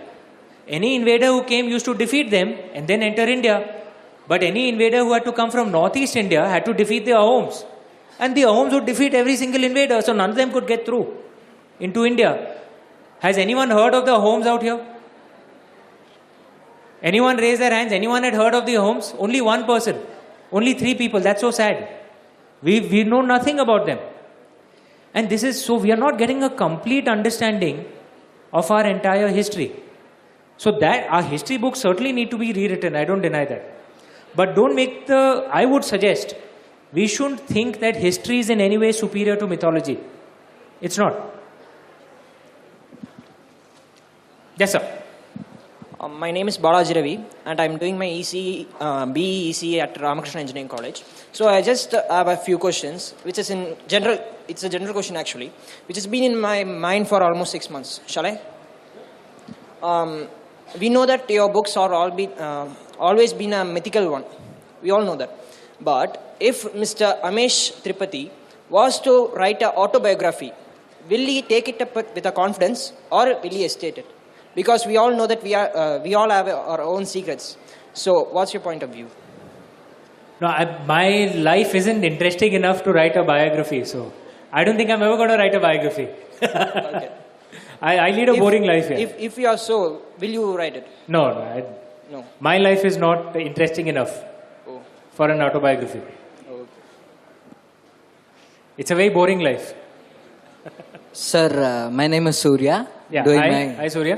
Any 0.69 0.97
invader 0.97 1.27
who 1.27 1.45
came 1.45 1.69
used 1.69 1.85
to 1.85 1.95
defeat 1.95 2.31
them 2.31 2.57
and 2.75 2.89
then 2.89 3.03
enter 3.03 3.23
India. 3.23 3.83
But 4.27 4.43
any 4.43 4.69
invader 4.69 4.99
who 4.99 5.13
had 5.13 5.25
to 5.25 5.33
come 5.33 5.51
from 5.51 5.71
northeast 5.71 6.17
India 6.17 6.49
had 6.49 6.65
to 6.65 6.75
defeat 6.75 7.05
the 7.05 7.13
Ahoms. 7.13 7.65
And 8.19 8.37
the 8.37 8.43
Ahoms 8.43 8.73
would 8.73 8.87
defeat 8.87 9.15
every 9.15 9.37
single 9.37 9.63
invader, 9.63 10.03
so 10.03 10.13
none 10.13 10.31
of 10.31 10.37
them 10.37 10.53
could 10.53 10.67
get 10.67 10.85
through 10.85 11.17
into 11.79 12.05
India. 12.05 12.57
Has 13.21 13.39
anyone 13.39 13.71
heard 13.71 13.95
of 13.95 14.07
the 14.07 14.13
Ahoms 14.13 14.47
out 14.47 14.63
here? 14.63 14.85
Anyone 17.03 17.37
raise 17.37 17.59
their 17.59 17.71
hands? 17.71 17.93
Anyone 17.93 18.23
had 18.23 18.35
heard 18.35 18.55
of 18.55 18.67
the 18.67 18.75
Ahoms? 18.75 19.15
Only 19.19 19.41
one 19.41 19.65
person. 19.65 20.01
Only 20.51 20.75
three 20.75 20.95
people. 20.95 21.21
That's 21.21 21.41
so 21.41 21.51
sad. 21.51 21.89
We, 22.63 22.81
we 22.81 23.05
know 23.05 23.21
nothing 23.21 23.61
about 23.61 23.87
them. 23.87 23.99
And 25.15 25.29
this 25.29 25.43
is 25.43 25.63
so 25.63 25.77
we 25.77 25.93
are 25.93 25.97
not 25.97 26.19
getting 26.19 26.43
a 26.43 26.51
complete 26.51 27.09
understanding 27.09 27.85
of 28.53 28.71
our 28.71 28.85
entire 28.87 29.29
history. 29.29 29.73
So 30.59 30.73
that 30.79 31.11
our 31.11 31.23
history 31.23 31.59
books 31.59 31.81
certainly 31.81 32.13
need 32.13 32.31
to 32.31 32.39
be 32.39 32.53
rewritten. 32.53 32.97
I 32.97 33.05
don't 33.05 33.21
deny 33.21 33.45
that. 33.45 33.73
But 34.35 34.55
don't 34.55 34.75
make 34.75 35.07
the 35.07 35.49
I 35.51 35.65
would 35.65 35.85
suggest 35.85 36.35
we 36.93 37.07
shouldn't 37.07 37.41
think 37.41 37.81
that 37.81 37.97
history 37.97 38.39
is 38.39 38.51
in 38.51 38.61
any 38.61 38.79
way 38.79 38.93
superior 38.93 39.37
to 39.37 39.47
mythology. 39.47 39.99
It's 40.81 40.99
not. 40.99 41.15
Yes, 44.59 44.73
sir. 44.73 44.96
Uh, 46.07 46.09
my 46.25 46.31
name 46.37 46.49
is 46.51 46.57
Balaji 46.65 46.95
Ravi, 46.97 47.15
and 47.45 47.61
I'm 47.63 47.79
doing 47.79 47.97
my 47.99 48.07
EC, 48.07 48.67
uh, 48.81 49.07
at 49.85 50.01
Ramakrishna 50.01 50.41
Engineering 50.41 50.69
College. 50.69 51.03
So 51.33 51.49
I 51.49 51.63
just 51.63 51.95
uh, 51.95 52.03
have 52.09 52.29
a 52.29 52.37
few 52.37 52.59
questions, 52.59 53.15
which 53.25 53.39
is 53.43 53.49
in 53.51 53.77
general. 53.89 54.19
It's 54.47 54.63
a 54.63 54.69
general 54.69 54.93
question 54.93 55.17
actually, 55.17 55.51
which 55.87 55.97
has 55.97 56.07
been 56.07 56.25
in 56.31 56.37
my 56.49 56.63
mind 56.63 57.09
for 57.09 57.21
almost 57.29 57.51
six 57.51 57.69
months. 57.69 58.01
Shall 58.07 58.27
I? 58.33 58.35
Um, 59.83 60.29
we 60.81 60.91
know 60.91 61.07
that 61.07 61.29
your 61.29 61.49
books 61.57 61.77
are 61.77 61.93
all 61.93 62.13
be, 62.13 62.29
uh, 62.49 62.69
always 63.01 63.33
been 63.33 63.53
a 63.53 63.65
mythical 63.65 64.09
one. 64.17 64.25
We 64.83 64.93
all 64.93 65.05
know 65.05 65.17
that. 65.17 65.33
But 65.81 66.37
if 66.39 66.63
Mr. 66.85 67.21
Amish 67.23 67.59
Tripathi 67.83 68.31
was 68.69 69.01
to 69.01 69.15
write 69.41 69.61
an 69.63 69.73
autobiography, 69.85 70.53
will 71.11 71.27
he 71.35 71.43
take 71.43 71.69
it 71.75 71.83
up 71.83 71.97
with 71.97 72.15
with 72.15 72.27
a 72.27 72.37
confidence 72.43 72.93
or 73.11 73.25
will 73.43 73.57
he 73.61 73.65
estate 73.71 73.99
it? 74.05 74.16
Because 74.57 74.87
we 74.87 74.97
all 74.97 75.13
know 75.17 75.27
that 75.29 75.43
we, 75.43 75.55
are, 75.55 75.71
uh, 75.77 75.99
we 76.03 76.15
all 76.15 76.31
have 76.31 76.49
our 76.49 76.81
own 76.81 77.05
secrets. 77.05 77.57
So, 77.93 78.13
what's 78.37 78.53
your 78.55 78.63
point 78.63 78.83
of 78.83 78.91
view? 78.91 79.07
No, 80.41 80.49
I, 80.49 80.85
my 80.87 81.09
life 81.37 81.75
isn't 81.75 82.03
interesting 82.05 82.55
enough 82.55 82.83
to 82.85 82.93
write 82.93 83.17
a 83.17 83.23
biography, 83.23 83.85
so 83.85 84.13
I 84.53 84.65
don't 84.65 84.77
think 84.77 84.91
I'm 84.91 85.03
ever 85.03 85.17
going 85.17 85.29
to 85.31 85.37
write 85.37 85.55
a 85.55 85.61
biography. 85.61 86.09
I, 87.81 87.99
I 87.99 88.11
lead 88.11 88.29
a 88.31 88.33
If- 88.33 88.39
boring 88.39 88.65
life 88.65 88.89
here. 88.89 88.99
If, 88.99 89.19
if 89.19 89.39
you 89.39 89.47
are 89.49 89.57
so, 89.59 90.03
will 90.19 90.31
you 90.31 90.57
write 90.57 90.77
it? 90.77 90.87
no, 91.09 91.23
no, 91.33 91.41
I, 91.41 91.65
No. 92.11 92.25
my 92.41 92.59
life 92.59 92.85
is 92.85 92.97
not 92.97 93.35
interesting 93.37 93.89
enough 93.89 94.13
Oh. 94.69 94.81
for 95.13 95.29
an 95.31 95.41
autobiography. 95.43 96.01
It's 98.79 98.91
a 98.91 98.95
very 98.95 99.09
boring 99.11 99.41
life. 99.41 99.75
Sir, 101.13 101.49
uh, 101.49 101.91
my 101.91 102.07
name 102.07 102.27
is 102.27 102.39
Surya. 102.39 102.87
Yeah, 103.11 103.25
hi, 103.25 103.51
my 103.51 103.65
hi 103.83 103.89
Surya. 103.89 104.17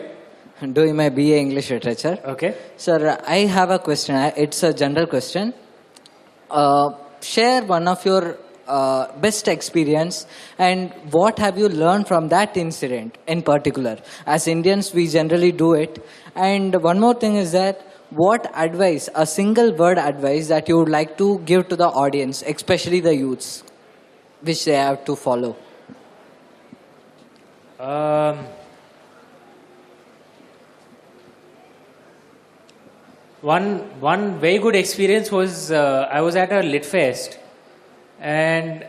Doing 0.73 0.97
my 0.97 1.09
BA 1.09 1.39
English 1.39 1.71
Literature. 1.71 2.19
Okay. 2.25 2.57
Sir, 2.77 3.19
I 3.27 3.39
have 3.39 3.71
a 3.71 3.79
question. 3.79 4.17
It's 4.37 4.63
a 4.63 4.73
general 4.73 5.07
question. 5.07 5.55
Uh, 6.51 6.91
share 7.21 7.63
one 7.65 7.87
of 7.89 8.05
your 8.05 8.39
uh, 8.67 9.11
best 9.19 9.49
experience 9.49 10.27
and 10.59 10.93
what 11.11 11.39
have 11.39 11.57
you 11.57 11.69
learned 11.69 12.07
from 12.07 12.29
that 12.29 12.57
incident 12.57 13.17
in 13.27 13.43
particular? 13.43 13.97
As 14.27 14.47
Indians, 14.47 14.93
we 14.93 15.09
generally 15.09 15.53
do 15.53 15.75
it. 15.75 16.05
And 16.35 16.75
one 16.83 17.01
more 17.01 17.15
thing 17.15 17.37
is 17.37 17.53
that 17.53 17.85
what 18.11 18.51
advice, 18.55 19.09
a 19.15 19.27
single 19.27 19.75
word 19.75 19.99
advice 19.99 20.49
that 20.49 20.69
you 20.69 20.79
would 20.79 20.89
like 20.89 21.19
to 21.19 21.39
give 21.41 21.69
to 21.69 21.77
the 21.77 21.89
audience, 21.89 22.43
especially 22.43 23.01
the 23.01 23.15
youths, 23.15 23.63
which 24.41 24.65
they 24.65 24.75
have 24.75 25.05
to 25.05 25.15
follow? 25.17 25.57
Um, 27.79 28.47
one 33.41 34.01
one 34.01 34.39
very 34.41 34.59
good 34.59 34.75
experience 34.75 35.31
was 35.31 35.71
uh, 35.71 36.09
I 36.11 36.21
was 36.21 36.37
at 36.37 36.53
a 36.53 36.63
lit 36.63 36.85
fest, 36.85 37.39
and 38.21 38.85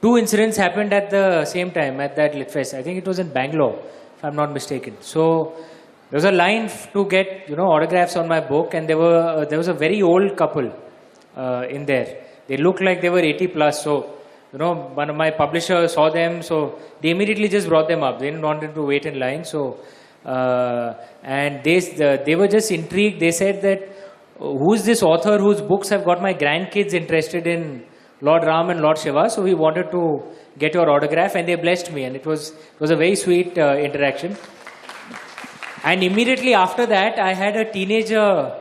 two 0.00 0.18
incidents 0.18 0.56
happened 0.56 0.92
at 0.92 1.10
the 1.10 1.44
same 1.44 1.70
time 1.70 2.00
at 2.00 2.16
that 2.16 2.34
lit 2.34 2.50
fest. 2.50 2.74
I 2.74 2.82
think 2.82 2.98
it 2.98 3.06
was 3.06 3.18
in 3.18 3.28
Bangalore, 3.28 3.78
if 4.16 4.24
I'm 4.24 4.34
not 4.34 4.52
mistaken. 4.52 4.96
So 5.00 5.54
there 6.10 6.16
was 6.16 6.24
a 6.24 6.32
line 6.32 6.70
to 6.92 7.04
get 7.06 7.48
you 7.48 7.56
know 7.56 7.70
autographs 7.70 8.16
on 8.16 8.26
my 8.26 8.40
book, 8.40 8.74
and 8.74 8.88
there 8.88 8.98
were 8.98 9.20
uh, 9.20 9.44
there 9.44 9.58
was 9.58 9.68
a 9.68 9.74
very 9.74 10.02
old 10.02 10.36
couple 10.36 10.72
uh, 11.36 11.66
in 11.70 11.86
there. 11.86 12.24
They 12.48 12.56
looked 12.56 12.80
like 12.80 13.00
they 13.00 13.10
were 13.10 13.20
80 13.20 13.46
plus, 13.48 13.84
so 13.84 14.10
you 14.52 14.58
know 14.58 14.74
one 14.74 15.10
of 15.10 15.16
my 15.16 15.30
publishers 15.30 15.92
saw 15.92 16.10
them, 16.10 16.42
so 16.42 16.78
they 17.00 17.10
immediately 17.10 17.48
just 17.48 17.68
brought 17.68 17.86
them 17.86 18.02
up. 18.02 18.18
They 18.18 18.30
didn't 18.30 18.42
want 18.42 18.62
them 18.62 18.74
to 18.74 18.82
wait 18.82 19.06
in 19.06 19.20
line, 19.20 19.44
so 19.44 19.78
uh, 20.24 20.94
and 21.22 21.62
they 21.64 21.78
they 22.26 22.34
were 22.34 22.48
just 22.48 22.70
intrigued. 22.70 23.20
They 23.20 23.30
said 23.30 23.62
that 23.62 23.80
"Oh, 23.80 23.91
who's 24.42 24.84
this 24.84 25.02
author 25.02 25.38
whose 25.38 25.60
books 25.60 25.88
have 25.88 26.04
got 26.04 26.20
my 26.20 26.34
grandkids 26.34 26.94
interested 26.94 27.46
in 27.46 27.84
Lord 28.20 28.44
Ram 28.44 28.70
and 28.70 28.80
Lord 28.80 28.98
Shiva? 28.98 29.30
So 29.30 29.42
we 29.42 29.54
wanted 29.54 29.90
to 29.92 30.22
get 30.58 30.74
your 30.74 30.88
autograph, 30.90 31.34
and 31.34 31.48
they 31.48 31.54
blessed 31.54 31.92
me, 31.92 32.04
and 32.04 32.16
it 32.16 32.26
was 32.26 32.50
it 32.50 32.80
was 32.80 32.90
a 32.90 32.96
very 32.96 33.14
sweet 33.14 33.56
uh, 33.58 33.76
interaction. 33.76 34.36
And 35.84 36.02
immediately 36.02 36.54
after 36.54 36.86
that, 36.86 37.18
I 37.18 37.34
had 37.34 37.56
a 37.56 37.70
teenager 37.70 38.56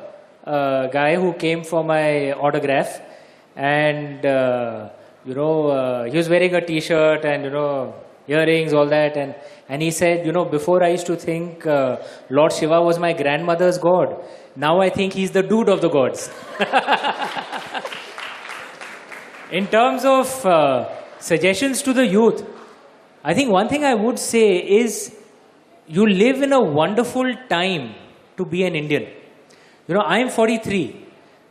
uh, 0.46 0.88
guy 0.88 1.16
who 1.16 1.34
came 1.34 1.64
for 1.64 1.84
my 1.84 2.34
autograph, 2.34 3.02
and 3.56 4.26
uh, 4.26 4.90
you 5.26 5.36
know 5.36 5.68
uh, 5.68 6.04
he 6.06 6.18
was 6.18 6.30
wearing 6.30 6.56
a 6.56 6.66
T-shirt 6.66 7.26
and 7.26 7.44
you 7.46 7.52
know 7.52 7.94
earrings, 8.28 8.74
all 8.74 8.88
that, 8.88 9.18
and 9.18 9.36
and 9.70 9.82
he 9.82 9.90
said, 9.90 10.26
you 10.26 10.32
know, 10.32 10.46
before 10.46 10.84
I 10.84 10.90
used 10.90 11.06
to 11.08 11.16
think 11.16 11.66
uh, 11.66 11.98
Lord 12.30 12.52
Shiva 12.52 12.82
was 12.82 13.00
my 13.00 13.14
grandmother's 13.14 13.78
god. 13.78 14.16
Now 14.56 14.82
I 14.82 14.90
think 14.90 15.14
he's 15.14 15.32
the 15.32 15.44
dude 15.44 15.70
of 15.70 15.82
the 15.82 15.90
gods. 15.90 16.30
In 19.52 19.68
terms 19.68 20.06
of 20.06 20.46
uh, 20.46 20.90
suggestions 21.20 21.82
to 21.84 21.94
the 21.94 22.06
youth, 22.06 22.46
I 23.24 23.34
think 23.34 23.52
one 23.52 23.68
thing 23.68 23.84
I 23.84 23.94
would 23.94 24.18
say 24.18 24.58
is 24.58 25.16
you 25.88 26.08
live 26.08 26.42
in 26.42 26.54
a 26.54 26.62
wonderful 26.62 27.34
time 27.50 27.94
to 28.38 28.46
be 28.46 28.64
an 28.64 28.76
Indian. 28.76 29.08
You 29.88 29.96
know, 29.96 30.02
I'm 30.02 30.30
43. 30.30 31.06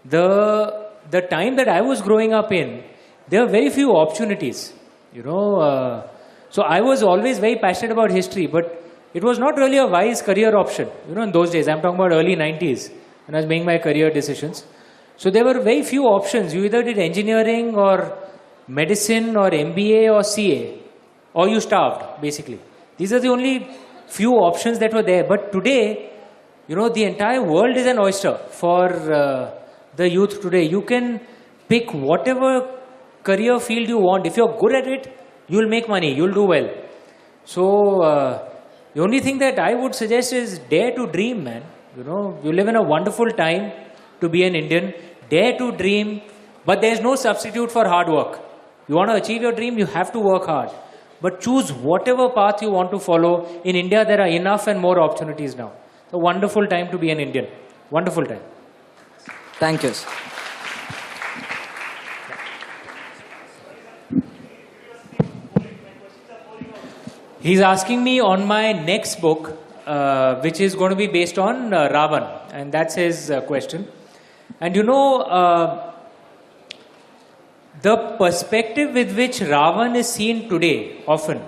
The, 0.07 0.89
the 1.11 1.21
time 1.21 1.57
that 1.57 1.69
I 1.69 1.83
was 1.83 2.01
growing 2.01 2.33
up 2.33 2.53
in, 2.53 2.83
there 3.29 3.43
were 3.43 3.51
very 3.51 3.71
few 3.71 3.97
opportunities. 3.97 4.73
You 5.13 5.23
know, 5.23 5.61
uh, 5.61 6.09
so 6.49 6.63
I 6.63 6.81
was 6.81 7.03
always 7.03 7.39
very 7.39 7.57
passionate 7.57 7.93
about 7.93 8.11
history, 8.11 8.47
but 8.47 8.80
it 9.13 9.25
was 9.25 9.39
not 9.39 9.57
really 9.57 9.79
a 9.79 9.87
wise 9.87 10.23
career 10.23 10.57
option. 10.57 10.89
You 11.09 11.15
know, 11.15 11.23
in 11.23 11.33
those 11.33 11.51
days, 11.51 11.69
I'm 11.69 11.81
talking 11.81 11.99
about 11.99 12.13
early 12.13 12.37
90s 12.37 12.91
when 13.27 13.35
I 13.35 13.39
was 13.39 13.47
making 13.47 13.67
my 13.67 13.79
career 13.79 14.11
decisions. 14.11 14.65
So 15.17 15.31
there 15.31 15.45
were 15.45 15.61
very 15.61 15.83
few 15.83 16.05
options. 16.05 16.55
You 16.55 16.65
either 16.65 16.83
did 16.83 16.99
engineering 16.99 17.75
or 17.75 18.17
medicine 18.69 19.37
or 19.37 19.51
MBA 19.51 20.13
or 20.13 20.23
CA, 20.23 20.79
or 21.35 21.49
you 21.49 21.61
starved, 21.61 22.21
basically. 22.23 22.61
These 22.97 23.13
are 23.13 23.21
the 23.21 23.29
only 23.29 23.69
few 24.07 24.33
options 24.33 24.79
that 24.79 24.95
were 24.95 25.03
there. 25.03 25.25
But 25.25 25.53
today, 25.53 26.11
you 26.69 26.77
know, 26.77 26.89
the 26.89 27.05
entire 27.05 27.43
world 27.43 27.77
is 27.77 27.87
an 27.87 27.99
oyster 27.99 28.35
for 28.51 28.85
uh, 29.13 29.51
the 29.97 30.09
youth 30.09 30.41
today. 30.41 30.65
You 30.65 30.83
can 30.83 31.21
pick 31.69 31.93
whatever 31.93 32.79
career 33.25 33.59
field 33.59 33.89
you 33.89 33.99
want. 33.99 34.27
If 34.27 34.37
you're 34.37 34.57
good 34.59 34.75
at 34.75 34.87
it, 34.87 35.19
you'll 35.49 35.69
make 35.69 35.89
money, 35.89 36.15
you'll 36.15 36.33
do 36.33 36.45
well. 36.45 36.69
So, 37.45 38.03
uh, 38.03 38.50
the 38.95 39.03
only 39.03 39.21
thing 39.21 39.39
that 39.39 39.59
I 39.59 39.75
would 39.75 39.95
suggest 39.95 40.33
is 40.33 40.59
dare 40.59 40.93
to 40.97 41.07
dream, 41.07 41.45
man. 41.45 41.63
You 41.97 42.05
know, 42.05 42.39
you 42.43 42.53
live 42.53 42.69
in 42.69 42.77
a 42.77 42.83
wonderful 42.83 43.31
time 43.31 43.73
to 44.21 44.29
be 44.29 44.45
an 44.45 44.55
Indian. 44.55 44.93
Dare 45.29 45.57
to 45.59 45.73
dream, 45.73 46.23
but 46.65 46.81
there's 46.81 47.01
no 47.01 47.15
substitute 47.15 47.71
for 47.71 47.87
hard 47.87 48.09
work. 48.09 48.41
You 48.89 48.97
want 48.97 49.11
to 49.11 49.17
achieve 49.17 49.43
your 49.43 49.53
dream, 49.53 49.79
you 49.79 49.87
have 49.87 50.13
to 50.13 50.19
work 50.19 50.47
hard. 50.47 50.71
But 51.21 51.41
choose 51.41 51.73
whatever 51.73 52.29
path 52.31 52.63
you 52.63 52.71
want 52.71 52.91
to 52.91 52.99
follow. 52.99 53.47
In 53.65 53.77
India, 53.77 54.05
there 54.05 54.21
are 54.21 54.27
enough 54.27 54.67
and 54.67 54.81
more 54.81 54.99
opportunities 54.99 55.55
now. 55.55 55.73
It's 56.05 56.15
a 56.15 56.19
wonderful 56.19 56.67
time 56.67 56.91
to 56.91 56.99
be 56.99 57.11
an 57.11 57.21
Indian. 57.21 57.47
Wonderful 57.91 58.27
time. 58.27 58.43
Thank 59.61 59.83
you. 59.85 59.93
sir. 59.93 60.09
He's 67.41 67.61
asking 67.61 68.05
me 68.05 68.21
on 68.21 68.47
my 68.47 68.73
next 68.73 69.23
book, 69.23 69.57
uh, 69.87 70.35
which 70.43 70.61
is 70.61 70.75
going 70.75 70.91
to 70.91 70.97
be 70.97 71.07
based 71.07 71.39
on 71.39 71.73
uh, 71.73 71.89
Ravan, 71.89 72.25
and 72.53 72.71
that's 72.71 72.97
his 72.97 73.31
uh, 73.31 73.41
question. 73.41 73.89
And 74.61 74.77
you 74.77 74.83
know, 74.83 75.23
uh, 75.23 75.95
the 77.81 77.97
perspective 78.19 78.93
with 78.93 79.17
which 79.17 79.39
Ravan 79.39 79.97
is 79.97 80.07
seen 80.07 80.51
today, 80.51 81.03
often 81.09 81.41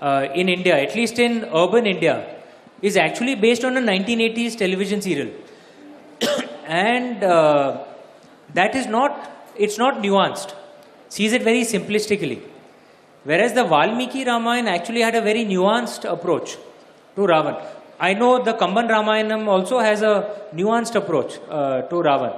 uh, 0.00 0.28
in 0.34 0.48
India, 0.48 0.80
at 0.80 0.94
least 0.94 1.18
in 1.18 1.44
urban 1.54 1.86
India, 1.86 2.38
is 2.80 2.96
actually 2.96 3.34
based 3.34 3.64
on 3.64 3.76
a 3.76 3.80
1980s 3.80 4.56
television 4.56 5.02
serial. 5.02 5.30
and 6.66 7.22
uh, 7.22 7.84
that 8.54 8.74
is 8.74 8.86
not, 8.86 9.30
it's 9.56 9.76
not 9.76 9.96
nuanced, 9.96 10.54
sees 11.10 11.34
it 11.34 11.42
very 11.42 11.64
simplistically. 11.64 12.40
Whereas 13.24 13.52
the 13.52 13.64
Valmiki 13.64 14.24
Ramayana 14.24 14.70
actually 14.70 15.02
had 15.02 15.14
a 15.14 15.20
very 15.20 15.44
nuanced 15.44 16.04
approach 16.10 16.56
to 17.16 17.22
Ravan. 17.22 17.62
I 18.00 18.14
know 18.14 18.42
the 18.42 18.54
Kamban 18.54 18.88
Ramayanam 18.88 19.46
also 19.46 19.78
has 19.78 20.02
a 20.02 20.48
nuanced 20.52 20.96
approach 20.96 21.38
uh, 21.48 21.82
to 21.82 21.94
Ravan. 21.94 22.34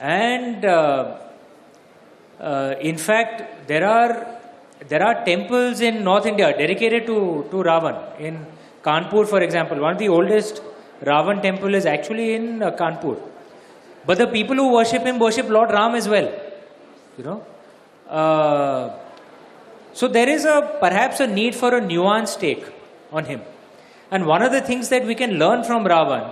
And 0.00 0.64
uh, 0.64 1.18
uh, 2.40 2.74
in 2.80 2.98
fact, 2.98 3.68
there 3.68 3.86
are 3.86 4.26
there 4.88 5.02
are 5.02 5.24
temples 5.24 5.80
in 5.80 6.02
North 6.04 6.26
India 6.26 6.56
dedicated 6.56 7.06
to, 7.06 7.46
to 7.50 7.56
Ravan. 7.56 8.20
In 8.20 8.46
Kanpur, 8.82 9.26
for 9.26 9.40
example, 9.42 9.80
one 9.80 9.92
of 9.92 9.98
the 9.98 10.08
oldest 10.08 10.62
Ravan 11.02 11.42
temple 11.42 11.74
is 11.74 11.86
actually 11.86 12.34
in 12.34 12.62
uh, 12.62 12.70
Kanpur. 12.72 13.18
But 14.06 14.18
the 14.18 14.26
people 14.26 14.56
who 14.56 14.72
worship 14.72 15.02
him 15.02 15.18
worship 15.18 15.48
Lord 15.48 15.70
Ram 15.70 15.94
as 15.94 16.08
well. 16.08 16.32
You 17.16 17.24
know. 17.24 17.44
So 19.98 20.06
there 20.16 20.28
is 20.28 20.44
a 20.44 20.56
perhaps 20.80 21.18
a 21.18 21.26
need 21.26 21.54
for 21.60 21.70
a 21.76 21.80
nuanced 21.80 22.38
take 22.38 22.64
on 23.10 23.24
him. 23.24 23.40
And 24.12 24.26
one 24.26 24.42
of 24.42 24.52
the 24.52 24.60
things 24.60 24.90
that 24.90 25.04
we 25.04 25.14
can 25.22 25.32
learn 25.42 25.64
from 25.64 25.84
Ravan 25.92 26.24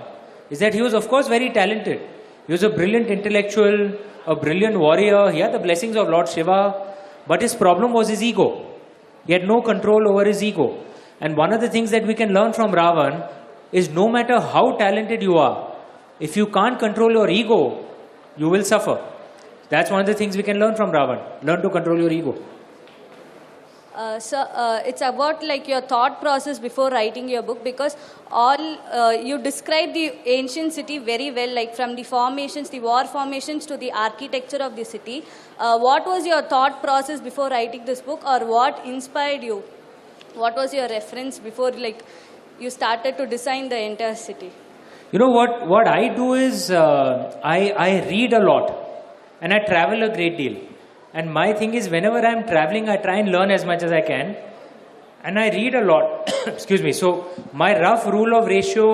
is 0.49 0.59
that 0.59 0.73
he 0.73 0.81
was, 0.81 0.93
of 0.93 1.09
course, 1.09 1.27
very 1.27 1.49
talented. 1.49 1.99
He 2.45 2.53
was 2.53 2.63
a 2.63 2.69
brilliant 2.69 3.07
intellectual, 3.07 3.91
a 4.25 4.35
brilliant 4.37 4.79
warrior. 4.79 5.31
He 5.31 5.39
had 5.39 5.53
the 5.53 5.59
blessings 5.59 5.97
of 5.97 6.07
Lord 6.07 6.29
Shiva, 6.29 6.61
but 7.27 7.41
his 7.41 7.55
problem 7.55 7.91
was 7.91 8.07
his 8.07 8.23
ego. 8.23 8.47
He 9.25 9.33
had 9.33 9.45
no 9.45 9.61
control 9.61 10.07
over 10.07 10.23
his 10.23 10.41
ego. 10.41 10.67
And 11.19 11.35
one 11.35 11.51
of 11.51 11.59
the 11.59 11.69
things 11.69 11.91
that 11.91 12.07
we 12.07 12.13
can 12.13 12.33
learn 12.33 12.53
from 12.53 12.71
Ravan 12.71 13.29
is 13.73 13.89
no 13.89 14.07
matter 14.07 14.39
how 14.39 14.77
talented 14.77 15.21
you 15.21 15.37
are, 15.37 15.75
if 16.21 16.37
you 16.37 16.47
can't 16.47 16.79
control 16.79 17.11
your 17.11 17.29
ego, 17.29 17.85
you 18.37 18.47
will 18.47 18.63
suffer. 18.63 18.97
That's 19.67 19.91
one 19.91 19.99
of 19.99 20.05
the 20.05 20.13
things 20.13 20.37
we 20.37 20.43
can 20.43 20.57
learn 20.57 20.77
from 20.77 20.91
Ravan. 20.91 21.19
Learn 21.43 21.61
to 21.63 21.69
control 21.69 21.99
your 21.99 22.13
ego. 22.21 22.35
Uh, 23.97 24.19
so 24.19 24.39
uh, 24.63 24.79
it's 24.85 25.01
about 25.01 25.43
like 25.51 25.67
your 25.67 25.81
thought 25.81 26.21
process 26.21 26.59
before 26.59 26.89
writing 26.91 27.27
your 27.27 27.41
book 27.41 27.63
because 27.63 27.95
all 28.31 28.63
uh, 28.99 29.09
you 29.29 29.37
describe 29.47 29.93
the 29.95 30.05
ancient 30.37 30.73
city 30.73 30.97
very 30.99 31.31
well 31.31 31.55
like 31.59 31.73
from 31.79 31.95
the 31.95 32.03
formations 32.03 32.69
the 32.75 32.79
war 32.79 33.05
formations 33.15 33.65
to 33.71 33.77
the 33.85 33.91
architecture 33.91 34.61
of 34.67 34.75
the 34.75 34.85
city 34.85 35.17
uh, 35.57 35.75
what 35.87 36.05
was 36.05 36.27
your 36.27 36.43
thought 36.53 36.83
process 36.83 37.19
before 37.29 37.49
writing 37.55 37.83
this 37.85 38.01
book 38.11 38.21
or 38.35 38.39
what 38.53 38.85
inspired 38.85 39.41
you 39.41 39.57
what 40.35 40.55
was 40.55 40.79
your 40.79 40.87
reference 40.89 41.39
before 41.49 41.71
like 41.87 42.05
you 42.59 42.69
started 42.69 43.17
to 43.17 43.25
design 43.35 43.67
the 43.75 43.81
entire 43.89 44.15
city 44.29 44.51
You 45.11 45.19
know 45.19 45.29
what? 45.29 45.67
What 45.67 45.87
I 45.87 46.09
do 46.15 46.33
is 46.33 46.69
uh, 46.69 47.39
I 47.41 47.59
I 47.83 47.91
read 48.07 48.33
a 48.33 48.41
lot, 48.47 48.65
and 49.41 49.53
I 49.57 49.59
travel 49.67 50.03
a 50.07 50.09
great 50.15 50.35
deal. 50.39 50.57
And 51.19 51.33
my 51.33 51.51
thing 51.59 51.73
is, 51.73 51.89
whenever 51.89 52.19
I'm 52.29 52.41
traveling, 52.47 52.89
I 52.89 52.97
try 52.97 53.15
and 53.21 53.31
learn 53.35 53.49
as 53.49 53.65
much 53.69 53.81
as 53.81 53.91
I 53.91 54.01
can, 54.01 54.35
and 55.23 55.39
I 55.43 55.49
read 55.49 55.73
a 55.73 55.81
lot. 55.81 56.31
Excuse 56.47 56.83
me. 56.83 56.93
So 56.93 57.09
my 57.53 57.69
rough 57.79 58.05
rule 58.15 58.35
of 58.39 58.45
ratio 58.45 58.89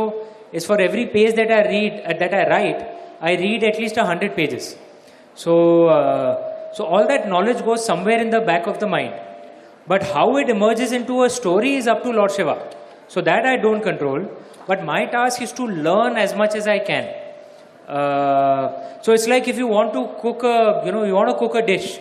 is 0.54 0.66
for 0.66 0.80
every 0.80 1.06
page 1.08 1.36
that 1.36 1.52
I 1.52 1.62
read 1.68 2.02
uh, 2.06 2.14
that 2.22 2.34
I 2.34 2.44
write, 2.50 2.86
I 3.30 3.34
read 3.36 3.66
at 3.72 3.78
least 3.78 3.98
hundred 3.98 4.38
pages. 4.38 4.78
So 5.36 5.88
uh, 5.88 6.74
so 6.78 6.86
all 6.86 7.10
that 7.10 7.28
knowledge 7.28 7.66
goes 7.66 7.86
somewhere 7.86 8.22
in 8.28 8.30
the 8.30 8.40
back 8.52 8.68
of 8.68 8.80
the 8.80 8.88
mind. 8.88 9.14
But 9.86 10.04
how 10.14 10.38
it 10.38 10.50
emerges 10.56 10.94
into 10.94 11.24
a 11.24 11.30
story 11.30 11.76
is 11.82 11.88
up 11.88 12.04
to 12.04 12.12
Lord 12.12 12.32
Shiva. 12.32 12.56
So 13.10 13.20
that 13.32 13.45
I 13.45 13.58
don't 13.58 13.84
control. 13.84 14.32
But 14.66 14.86
my 14.86 15.06
task 15.18 15.41
is 15.41 15.52
to 15.60 15.68
learn 15.90 16.16
as 16.16 16.34
much 16.34 16.56
as 16.56 16.70
I 16.70 16.80
can. 16.80 17.14
Uh, 17.88 19.02
so 19.02 19.12
it's 19.12 19.28
like 19.28 19.50
if 19.50 19.58
you 19.58 19.68
want 19.68 19.91
to 19.91 20.10
cook 20.22 20.44
a, 20.44 20.84
you 20.86 20.94
know, 20.94 21.04
you 21.04 21.16
want 21.16 21.30
to 21.30 21.38
cook 21.38 21.56
a 21.56 21.66
dish. 21.66 22.00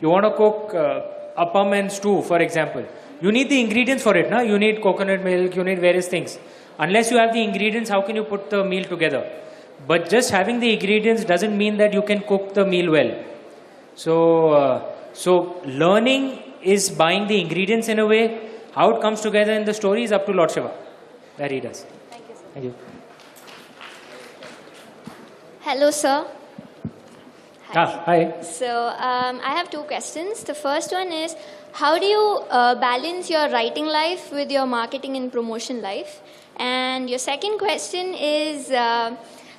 You 0.00 0.10
want 0.10 0.24
to 0.24 0.30
cook 0.30 0.74
uh, 0.74 1.44
appam 1.44 1.78
and 1.78 1.90
stew, 1.90 2.22
for 2.22 2.40
example. 2.40 2.84
You 3.20 3.32
need 3.32 3.48
the 3.48 3.60
ingredients 3.60 4.02
for 4.02 4.16
it, 4.16 4.30
na? 4.30 4.40
You 4.40 4.58
need 4.58 4.80
coconut 4.80 5.22
milk, 5.22 5.56
you 5.56 5.64
need 5.64 5.80
various 5.80 6.08
things. 6.08 6.38
Unless 6.78 7.10
you 7.10 7.18
have 7.18 7.32
the 7.32 7.42
ingredients, 7.42 7.90
how 7.90 8.02
can 8.02 8.14
you 8.14 8.24
put 8.24 8.50
the 8.50 8.64
meal 8.64 8.84
together? 8.84 9.28
But 9.86 10.08
just 10.08 10.30
having 10.30 10.60
the 10.60 10.72
ingredients 10.72 11.24
doesn't 11.24 11.56
mean 11.56 11.76
that 11.78 11.92
you 11.92 12.02
can 12.02 12.20
cook 12.20 12.54
the 12.54 12.64
meal 12.64 12.92
well. 12.92 13.24
So, 13.96 14.52
uh, 14.52 14.94
so 15.12 15.60
learning 15.64 16.42
is 16.62 16.90
buying 16.90 17.26
the 17.26 17.40
ingredients 17.40 17.88
in 17.88 17.98
a 17.98 18.06
way. 18.06 18.50
How 18.72 18.90
it 18.94 19.00
comes 19.00 19.20
together 19.20 19.52
in 19.52 19.64
the 19.64 19.74
story 19.74 20.04
is 20.04 20.12
up 20.12 20.26
to 20.26 20.32
Lord 20.32 20.52
Shiva. 20.52 20.72
That 21.36 21.50
he 21.50 21.60
does. 21.60 21.84
Thank 22.10 22.28
you. 22.28 22.34
Sir. 22.34 22.42
Thank 22.54 22.64
you. 22.66 22.74
Hello, 25.60 25.90
sir. 25.90 26.26
Ah, 27.74 28.02
hi. 28.06 28.40
So, 28.40 28.66
um, 28.66 29.40
I 29.44 29.54
have 29.54 29.68
two 29.70 29.82
questions. 29.82 30.42
The 30.42 30.54
first 30.54 30.90
one 30.90 31.12
is 31.12 31.36
How 31.72 31.98
do 31.98 32.06
you 32.06 32.40
uh, 32.50 32.74
balance 32.76 33.28
your 33.28 33.50
writing 33.50 33.84
life 33.84 34.32
with 34.32 34.50
your 34.50 34.66
marketing 34.66 35.16
and 35.16 35.30
promotion 35.30 35.82
life? 35.82 36.22
And 36.56 37.10
your 37.10 37.18
second 37.18 37.58
question 37.58 38.14
is 38.14 38.70
uh, 38.70 39.14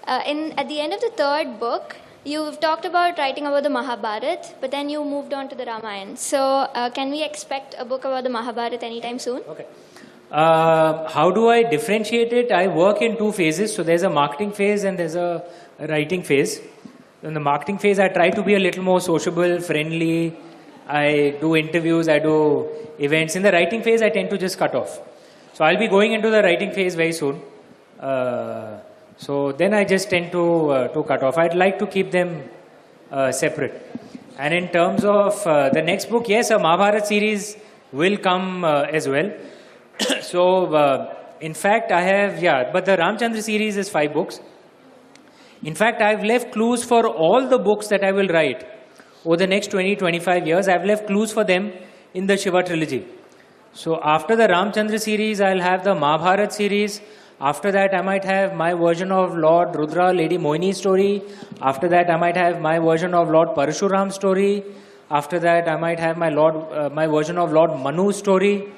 uh, 0.08 0.22
in, 0.26 0.54
At 0.58 0.68
the 0.70 0.80
end 0.80 0.94
of 0.94 1.02
the 1.02 1.12
third 1.12 1.60
book, 1.60 1.98
you've 2.24 2.60
talked 2.60 2.86
about 2.86 3.20
writing 3.20 3.46
about 3.46 3.62
the 3.62 3.70
Mahabharat, 3.70 4.56
but 4.60 4.72
then 4.72 4.90
you 4.90 5.06
moved 5.06 5.34
on 5.34 5.48
to 5.50 5.56
the 5.56 5.66
Ramayana. 5.66 6.18
So, 6.18 6.40
uh, 6.42 6.90
can 6.90 7.12
we 7.12 7.24
expect 7.24 7.76
a 7.78 7.86
book 7.86 8.06
about 8.06 8.24
the 8.24 8.30
Mahabharat 8.32 8.82
anytime 8.82 9.20
soon? 9.20 9.44
Okay. 9.48 9.68
Uh, 10.32 11.10
how 11.10 11.32
do 11.32 11.50
I 11.50 11.64
differentiate 11.64 12.34
it? 12.34 12.52
I 12.52 12.68
work 12.68 13.02
in 13.02 13.18
two 13.18 13.32
phases. 13.32 13.74
So 13.74 13.84
there's 13.84 14.04
a 14.04 14.10
marketing 14.10 14.52
phase 14.52 14.84
and 14.84 14.98
there's 14.98 15.16
a 15.16 15.44
writing 15.80 16.24
phase. 16.24 16.62
In 17.22 17.34
the 17.34 17.40
marketing 17.40 17.78
phase, 17.78 18.00
I 18.00 18.08
try 18.08 18.30
to 18.30 18.42
be 18.42 18.56
a 18.56 18.60
little 18.60 18.84
more 18.84 19.02
sociable, 19.02 19.60
friendly. 19.60 20.38
I 20.88 21.36
do 21.42 21.56
interviews, 21.56 22.08
I 22.08 22.20
do 22.20 22.68
events. 22.98 23.36
In 23.36 23.44
the 23.44 23.52
writing 23.52 23.84
phase, 23.84 24.02
I 24.02 24.10
tend 24.10 24.30
to 24.30 24.38
just 24.38 24.58
cut 24.58 24.74
off. 24.74 25.02
So 25.54 25.66
I'll 25.66 25.78
be 25.78 25.90
going 25.90 26.14
into 26.14 26.30
the 26.30 26.42
writing 26.42 26.72
phase 26.72 26.96
very 26.96 27.12
soon. 27.12 27.42
Uh, 28.00 28.80
so 29.18 29.52
then 29.52 29.74
I 29.74 29.84
just 29.84 30.10
tend 30.10 30.32
to 30.32 30.70
uh, 30.72 30.88
to 30.88 31.04
cut 31.04 31.22
off. 31.22 31.38
I'd 31.38 31.56
like 31.56 31.78
to 31.80 31.88
keep 31.88 32.10
them 32.12 32.50
uh, 33.12 33.34
separate. 33.34 33.86
And 34.38 34.54
in 34.54 34.70
terms 34.70 35.04
of 35.04 35.46
uh, 35.46 35.70
the 35.70 35.82
next 35.82 36.10
book, 36.10 36.30
yes, 36.30 36.50
a 36.52 36.58
Mahabharat 36.58 37.06
series 37.06 37.58
will 37.92 38.16
come 38.18 38.64
uh, 38.64 38.84
as 38.84 39.10
well. 39.10 39.30
so, 40.22 40.74
uh, 40.74 41.14
in 41.42 41.54
fact, 41.54 41.92
I 41.92 42.02
have, 42.02 42.42
yeah, 42.42 42.72
but 42.72 42.86
the 42.86 42.96
Ramchandra 42.96 43.42
series 43.42 43.76
is 43.76 43.90
five 43.90 44.14
books. 44.14 44.40
In 45.64 45.76
fact, 45.76 46.02
I've 46.02 46.24
left 46.24 46.54
clues 46.54 46.84
for 46.84 47.06
all 47.06 47.48
the 47.48 47.58
books 47.60 47.88
that 47.88 48.04
I 48.04 48.12
will 48.12 48.28
write 48.28 48.66
over 49.26 49.36
the 49.36 49.48
next 49.48 49.72
20, 49.72 49.98
25 49.98 50.48
years. 50.48 50.68
I've 50.70 50.86
left 50.86 51.08
clues 51.08 51.34
for 51.34 51.44
them 51.44 51.74
in 52.14 52.28
the 52.28 52.38
Shiva 52.38 52.64
trilogy. 52.64 53.06
So, 53.74 54.00
after 54.02 54.36
the 54.36 54.48
Ramchandra 54.48 55.00
series, 55.00 55.42
I'll 55.42 55.62
have 55.62 55.84
the 55.84 55.94
Mahabharat 55.94 56.54
series. 56.54 57.02
After 57.42 57.72
that, 57.72 57.94
I 57.94 58.02
might 58.02 58.24
have 58.24 58.56
my 58.56 58.74
version 58.74 59.12
of 59.12 59.36
Lord 59.36 59.76
Rudra, 59.76 60.12
Lady 60.14 60.38
Mohini 60.38 60.74
story. 60.74 61.22
After 61.62 61.88
that, 61.90 62.10
I 62.10 62.18
might 62.18 62.36
have 62.36 62.60
my 62.62 62.80
version 62.80 63.14
of 63.14 63.30
Lord 63.30 63.50
Parshuram 63.50 64.12
story. 64.12 64.64
After 65.12 65.40
that, 65.40 65.68
I 65.68 65.76
might 65.78 66.00
have 66.00 66.18
my 66.18 66.30
Lord, 66.30 66.56
uh, 66.72 66.90
my 66.90 67.08
version 67.08 67.38
of 67.38 67.52
Lord 67.52 67.72
Manu 67.80 68.12
story, 68.12 68.72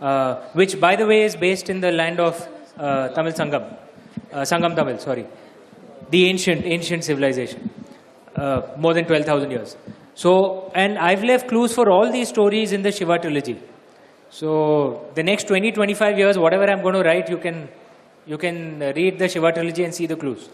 uh, 0.00 0.36
which, 0.52 0.80
by 0.80 0.96
the 0.96 1.06
way, 1.06 1.22
is 1.22 1.36
based 1.36 1.70
in 1.70 1.80
the 1.80 1.90
land 1.92 2.20
of 2.20 2.48
uh, 2.78 3.08
Tamil 3.08 3.32
Sangam, 3.32 3.76
uh, 4.32 4.42
Sangam 4.42 4.76
Tamil. 4.76 4.98
Sorry, 4.98 5.26
the 6.14 6.22
ancient 6.30 6.64
ancient 6.78 7.04
civilization, 7.10 7.70
uh, 8.36 8.62
more 8.86 8.94
than 8.94 9.04
twelve 9.12 9.24
thousand 9.30 9.50
years. 9.58 9.76
So, 10.14 10.32
and 10.74 10.98
I've 10.98 11.24
left 11.24 11.48
clues 11.48 11.72
for 11.74 11.86
all 11.90 12.10
these 12.16 12.28
stories 12.28 12.72
in 12.72 12.82
the 12.82 12.92
Shiva 12.98 13.18
trilogy. 13.18 13.56
So, 14.30 14.50
the 15.16 15.22
next 15.22 15.48
20, 15.48 15.72
25 15.72 16.18
years, 16.18 16.38
whatever 16.38 16.68
I'm 16.70 16.82
going 16.82 16.94
to 16.94 17.02
write, 17.08 17.28
you 17.28 17.38
can 17.38 17.68
you 18.26 18.38
can 18.38 18.58
read 18.98 19.18
the 19.18 19.28
Shiva 19.28 19.52
trilogy 19.56 19.84
and 19.88 19.94
see 19.94 20.06
the 20.12 20.16
clues. 20.16 20.48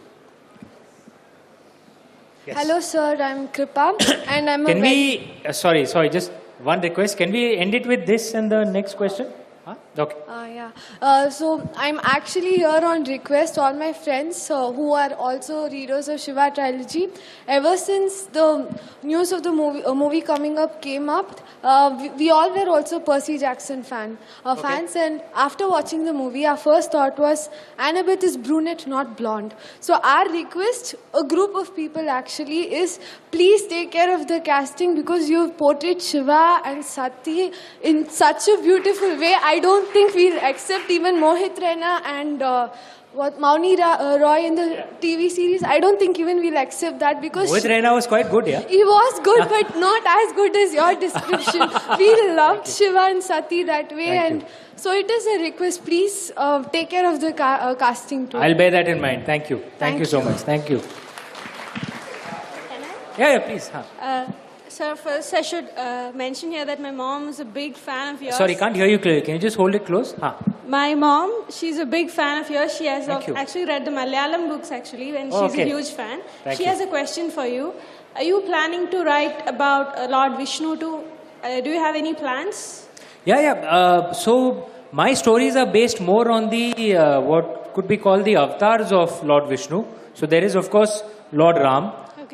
Hello, 2.47 2.81
sir. 2.81 3.17
I'm 3.21 3.49
Kripa, 3.49 3.85
and 4.29 4.51
I'm 4.51 4.65
a 4.67 4.73
Can 4.73 4.81
very- 4.81 4.95
we, 4.95 5.47
uh, 5.47 5.53
sorry, 5.53 5.85
sorry, 5.87 6.09
just 6.09 6.33
one 6.71 6.81
request. 6.81 7.19
Can 7.19 7.33
we 7.33 7.57
end 7.57 7.75
it 7.75 7.87
with 7.87 8.07
this 8.07 8.35
and 8.35 8.51
the 8.51 8.65
next 8.65 8.97
question? 8.97 9.29
Huh? 9.65 9.75
Okay. 9.99 10.17
Uh, 10.27 10.47
yeah. 10.47 10.71
Uh, 11.03 11.29
so 11.29 11.69
I'm 11.77 12.01
actually 12.03 12.57
here 12.57 12.81
on 12.83 13.05
request. 13.05 13.59
All 13.59 13.75
my 13.75 13.93
friends 13.93 14.51
uh, 14.51 14.73
who 14.73 14.93
are 14.93 15.13
also 15.13 15.69
readers 15.69 16.09
of 16.09 16.19
Shiva 16.19 16.51
trilogy, 16.55 17.09
ever 17.47 17.77
since 17.77 18.23
the 18.23 18.75
news 19.03 19.33
of 19.33 19.43
the 19.43 19.53
movie, 19.53 19.85
uh, 19.85 19.93
movie 19.93 20.23
coming 20.23 20.59
up 20.59 20.81
came 20.81 21.11
up, 21.11 21.41
uh, 21.63 21.97
we, 22.01 22.09
we 22.11 22.31
all 22.31 22.51
were 22.51 22.69
also 22.69 23.01
Percy 23.01 23.39
Jackson 23.39 23.83
fan 23.83 24.19
uh, 24.45 24.55
fans. 24.55 24.97
And 24.97 25.23
after 25.35 25.69
watching 25.69 26.05
the 26.05 26.13
movie, 26.13 26.47
our 26.47 26.57
first 26.57 26.93
thought 26.93 27.19
was 27.19 27.49
Annabeth 27.79 28.23
is 28.23 28.37
brunette, 28.37 28.87
not 28.87 29.17
blonde. 29.17 29.55
So 29.81 30.01
our 30.03 30.29
request, 30.31 30.95
a 31.15 31.25
group 31.25 31.55
of 31.55 31.75
people 31.77 32.09
actually, 32.09 32.75
is 32.75 32.99
please 33.31 33.67
take 33.67 33.93
care 33.93 34.15
of 34.15 34.27
the 34.29 34.41
casting 34.41 34.95
because 34.95 35.29
you've 35.29 35.57
portrayed 35.57 36.01
Shiva 36.03 36.61
and 36.65 36.85
Sati 36.85 37.53
in 37.83 38.09
such 38.09 38.49
a 38.49 38.61
beautiful 38.63 39.19
way. 39.19 39.35
I 39.43 39.59
don't 39.61 39.91
think 39.93 40.15
we'll 40.15 40.43
accept 40.43 40.91
even 40.91 41.17
Mohit 41.17 41.57
Raina 41.57 42.01
and 42.05 42.43
uh, 42.43 42.69
what 43.13 43.39
Mouni 43.41 43.77
Ra- 43.79 43.97
uh, 44.01 44.19
Roy 44.19 44.47
in 44.47 44.55
the 44.55 44.87
TV 45.01 45.29
series. 45.31 45.63
I 45.65 45.81
don't 45.81 45.99
think 45.99 46.19
even 46.19 46.39
we'll 46.39 46.57
accept 46.57 47.01
that 47.01 47.21
because 47.21 47.51
Mohit 47.51 47.69
Raina 47.71 47.93
was 47.93 48.07
quite 48.07 48.31
good, 48.31 48.47
yeah? 48.47 48.61
he 48.69 48.83
was 48.85 49.21
good, 49.21 49.49
but 49.55 49.77
not 49.77 50.03
as 50.07 50.33
good 50.35 50.57
as 50.57 50.73
your 50.73 50.95
description. 50.95 51.69
we 51.99 52.33
loved 52.37 52.69
Shiva 52.69 53.07
and 53.11 53.23
Sati 53.23 53.63
that 53.65 53.91
way, 53.93 54.07
Thank 54.07 54.33
and 54.33 54.47
so 54.77 54.93
it 54.93 55.11
is 55.11 55.27
a 55.27 55.43
request. 55.43 55.85
Please 55.85 56.31
uh, 56.37 56.63
take 56.65 56.91
care 56.91 57.13
of 57.13 57.21
the 57.21 57.33
ca- 57.33 57.59
uh, 57.63 57.75
casting 57.75 58.29
too. 58.29 58.39
I'll 58.39 58.55
bear 58.55 58.71
that 58.71 58.89
in 58.89 59.01
mind. 59.01 59.27
Thank 59.27 59.51
you. 59.51 59.59
Thank, 59.59 59.79
Thank 59.79 59.99
you 59.99 60.05
so 60.07 60.19
you. 60.21 60.25
much. 60.27 60.39
Thank 60.39 60.71
you. 60.71 60.79
Can 62.69 62.83
I? 62.85 62.95
Yeah, 63.19 63.33
yeah, 63.33 63.39
please. 63.41 63.69
Huh. 63.69 64.27
Uh, 64.71 64.73
sir, 64.73 64.95
first 64.95 65.35
I 65.35 65.43
should 65.43 65.69
uh, 65.77 66.13
mention 66.15 66.53
here 66.53 66.65
that 66.65 66.81
my 66.81 66.91
mom 66.93 67.29
is 67.29 67.41
a 67.41 67.45
big 67.45 67.77
fan 67.77 68.15
of 68.15 68.23
yours. 68.23 68.37
Sorry, 68.37 68.55
can't 68.55 68.77
hear 68.77 68.87
you 68.87 68.99
clearly. 68.99 69.21
Can 69.21 69.35
you 69.35 69.41
just 69.41 69.57
hold 69.57 69.75
it 69.75 69.85
close? 69.85 70.13
Huh. 70.13 70.35
My 70.69 70.95
mom, 70.95 71.47
she's 71.51 71.79
a 71.79 71.87
big 71.87 72.09
fan 72.09 72.41
of 72.43 72.49
yours. 72.49 72.77
She 72.77 72.87
has 72.87 73.09
you. 73.09 73.35
actually 73.35 73.65
read 73.65 73.85
the 73.85 73.91
Malayalam 73.91 74.49
books 74.49 74.71
actually, 74.71 75.17
and 75.17 75.33
Oh, 75.33 75.43
she's 75.43 75.55
okay. 75.55 75.63
a 75.63 75.67
huge 75.75 75.89
fan. 75.91 76.21
Thank 76.45 76.57
she 76.59 76.63
you. 76.65 76.69
has 76.71 76.81
a 76.81 76.87
question 76.87 77.31
for 77.31 77.47
you. 77.47 77.73
Are 78.15 78.23
you 78.23 78.43
planning 78.43 78.89
to 78.91 79.03
write 79.03 79.43
about 79.49 79.99
uh, 79.99 80.07
Lord 80.09 80.37
Vishnu 80.37 80.77
too? 80.77 81.03
Uh, 81.43 81.61
do 81.61 81.71
you 81.71 81.81
have 81.87 81.97
any 81.97 82.15
plans? 82.15 82.87
Yeah, 83.25 83.41
yeah. 83.41 83.53
Uh, 83.79 84.13
so 84.13 84.71
my 84.93 85.15
stories 85.15 85.57
are 85.57 85.67
based 85.67 86.01
more 86.01 86.31
on 86.31 86.49
the 86.51 86.97
uh, 86.97 87.21
what 87.21 87.73
could 87.75 87.89
be 87.89 87.97
called 87.97 88.25
the 88.25 88.37
avatars 88.37 88.93
of 88.93 89.25
Lord 89.25 89.49
Vishnu. 89.49 89.85
So 90.15 90.27
there 90.27 90.45
is, 90.45 90.55
of 90.55 90.71
course, 90.71 91.03
Lord 91.33 91.57
Ram 91.57 91.93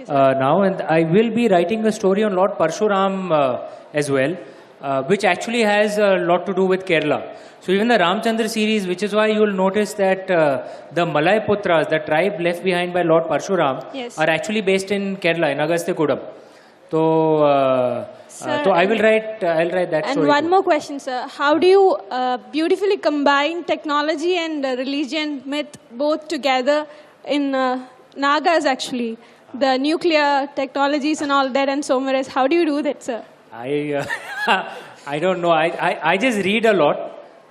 uh, 0.09 0.35
now, 0.39 0.63
and 0.63 0.83
I 0.83 1.03
will 1.05 1.31
be 1.31 1.49
writing 1.49 1.85
a 1.87 1.93
story 1.93 2.23
on 2.25 2.35
Lord 2.35 2.53
Parshuram 2.53 3.33
uh, 3.33 3.69
as 3.95 4.11
well, 4.11 4.37
uh, 4.81 5.03
which 5.05 5.25
actually 5.25 5.63
has 5.63 5.99
a 5.99 6.17
lot 6.17 6.47
to 6.47 6.55
do 6.55 6.65
with 6.67 6.85
Kerala. 6.85 7.37
So 7.61 7.73
even 7.73 7.89
the 7.89 7.99
Ramchandra 7.99 8.49
series, 8.49 8.87
which 8.87 9.03
is 9.03 9.15
why 9.15 9.27
you 9.29 9.41
will 9.41 9.53
notice 9.53 9.95
that 9.95 10.31
uh, 10.31 10.69
the 10.93 11.05
Malayaputras, 11.05 11.89
the 11.89 11.99
tribe 11.99 12.41
left 12.41 12.63
behind 12.63 12.93
by 12.93 13.03
Lord 13.03 13.25
Parshuram, 13.25 13.85
Yes. 13.93 14.19
are 14.19 14.29
actually 14.31 14.61
based 14.61 14.91
in 14.91 15.17
Kerala, 15.17 15.51
in 15.53 15.59
Agastya 15.61 15.95
So, 16.91 17.39
uh, 17.43 18.07
Sir, 18.29 18.51
uh, 18.51 18.65
so 18.65 18.71
I 18.71 18.85
will 18.85 18.99
write. 18.99 19.43
Uh, 19.43 19.47
I'll 19.47 19.71
write 19.71 19.91
that 19.91 20.07
and 20.07 20.27
one 20.27 20.45
too. 20.45 20.51
more 20.51 20.63
question, 20.63 20.99
sir. 21.01 21.27
How 21.27 21.59
do 21.59 21.67
you 21.67 21.97
uh, 22.11 22.37
beautifully 22.53 22.99
combine 22.99 23.65
technology 23.65 24.37
and 24.37 24.63
religion 24.63 25.43
myth 25.47 25.79
both 25.93 26.29
together 26.29 26.87
in 27.27 27.55
uh, 27.55 27.87
Nagas 28.15 28.67
actually? 28.67 29.17
The 29.59 29.79
nuclear 29.79 30.49
technologies 30.55 31.23
and 31.23 31.33
all 31.33 31.49
that 31.51 31.69
and 31.69 31.83
Somras. 31.83 32.27
How 32.27 32.47
do 32.47 32.55
you 32.55 32.67
do 32.67 32.83
that, 32.83 33.03
sir? 33.03 33.25
I, 33.53 33.95
uh, 33.95 34.73
I 35.07 35.19
don't 35.19 35.41
know. 35.41 35.51
I, 35.51 35.67
I, 35.89 36.11
I 36.13 36.17
just 36.19 36.45
read 36.45 36.67
a 36.67 36.75
lot, 36.75 36.99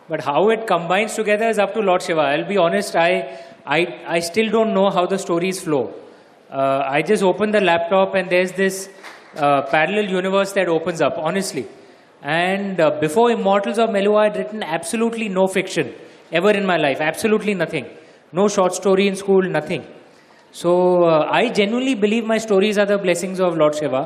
but 0.08 0.22
how 0.22 0.50
it 0.50 0.68
combines 0.68 1.16
together 1.16 1.48
is 1.48 1.58
up 1.58 1.74
to 1.74 1.80
Lord 1.80 2.04
Shiva. 2.04 2.22
I'll 2.22 2.48
be 2.48 2.58
honest, 2.58 2.96
I, 2.96 3.44
I, 3.66 4.04
I 4.08 4.20
still 4.20 4.52
don't 4.52 4.76
know 4.76 4.92
how 4.92 5.08
the 5.08 5.18
stories 5.18 5.64
flow. 5.64 5.94
Uh, 6.52 6.84
I 6.86 7.02
just 7.02 7.24
open 7.24 7.50
the 7.52 7.62
laptop 7.62 8.14
and 8.14 8.30
there's 8.30 8.52
this 8.52 8.88
uh, 9.36 9.64
parallel 9.64 10.10
universe 10.10 10.52
that 10.54 10.68
opens 10.68 11.02
up, 11.02 11.18
honestly. 11.18 11.66
And 12.22 12.80
uh, 12.80 13.00
before 13.00 13.32
Immortals 13.32 13.80
of 13.80 13.90
Meluha, 13.90 14.30
I'd 14.30 14.38
written 14.38 14.62
absolutely 14.62 15.28
no 15.28 15.48
fiction 15.48 15.92
ever 16.32 16.52
in 16.52 16.66
my 16.68 16.78
life, 16.78 17.02
absolutely 17.02 17.56
nothing. 17.56 17.88
No 18.32 18.48
short 18.48 18.76
story 18.76 19.08
in 19.08 19.16
school, 19.16 19.42
nothing. 19.42 19.86
So 20.56 21.04
uh, 21.04 21.28
I 21.30 21.50
genuinely 21.50 21.96
believe 21.96 22.24
my 22.24 22.38
stories 22.38 22.78
are 22.78 22.86
the 22.86 22.98
blessings 22.98 23.42
of 23.42 23.58
Lord 23.58 23.76
Shiva, 23.76 24.04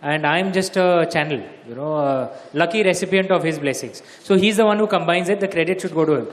and 0.00 0.26
I'm 0.26 0.50
just 0.50 0.78
a 0.78 1.06
channel, 1.12 1.42
you 1.68 1.74
know, 1.74 1.94
a 1.96 2.30
lucky 2.54 2.82
recipient 2.82 3.30
of 3.30 3.42
his 3.42 3.58
blessings. 3.58 4.02
So 4.24 4.34
he's 4.34 4.56
the 4.56 4.64
one 4.64 4.78
who 4.78 4.86
combines 4.86 5.28
it. 5.28 5.40
The 5.40 5.48
credit 5.48 5.78
should 5.82 5.92
go 5.92 6.06
to 6.06 6.14
him. 6.20 6.28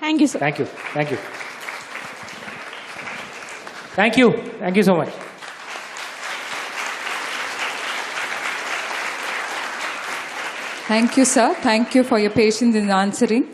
Thank 0.00 0.22
you, 0.22 0.26
sir. 0.26 0.38
Thank 0.38 0.60
you. 0.60 0.64
Thank 0.64 1.10
you. 1.10 1.18
Thank 4.00 4.16
you. 4.16 4.32
Thank 4.64 4.76
you 4.76 4.82
so 4.82 4.96
much. 4.96 5.10
Thank 10.88 11.18
you, 11.18 11.26
sir. 11.26 11.54
Thank 11.60 11.94
you 11.94 12.02
for 12.02 12.18
your 12.18 12.30
patience 12.30 12.74
in 12.74 12.88
answering. 12.88 13.46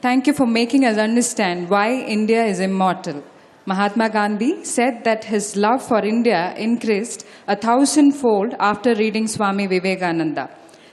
Thank 0.00 0.26
you 0.26 0.32
for 0.32 0.46
making 0.46 0.86
us 0.86 0.96
understand 0.96 1.68
why 1.68 1.92
India 1.92 2.42
is 2.42 2.60
immortal. 2.60 3.22
Mahatma 3.68 4.08
Gandhi 4.08 4.64
said 4.64 5.04
that 5.04 5.24
his 5.24 5.54
love 5.54 5.82
for 5.86 5.98
India 6.02 6.54
increased 6.56 7.26
a 7.46 7.54
thousandfold 7.54 8.54
after 8.58 8.94
reading 8.94 9.26
Swami 9.28 9.66
Vivekananda. 9.66 10.48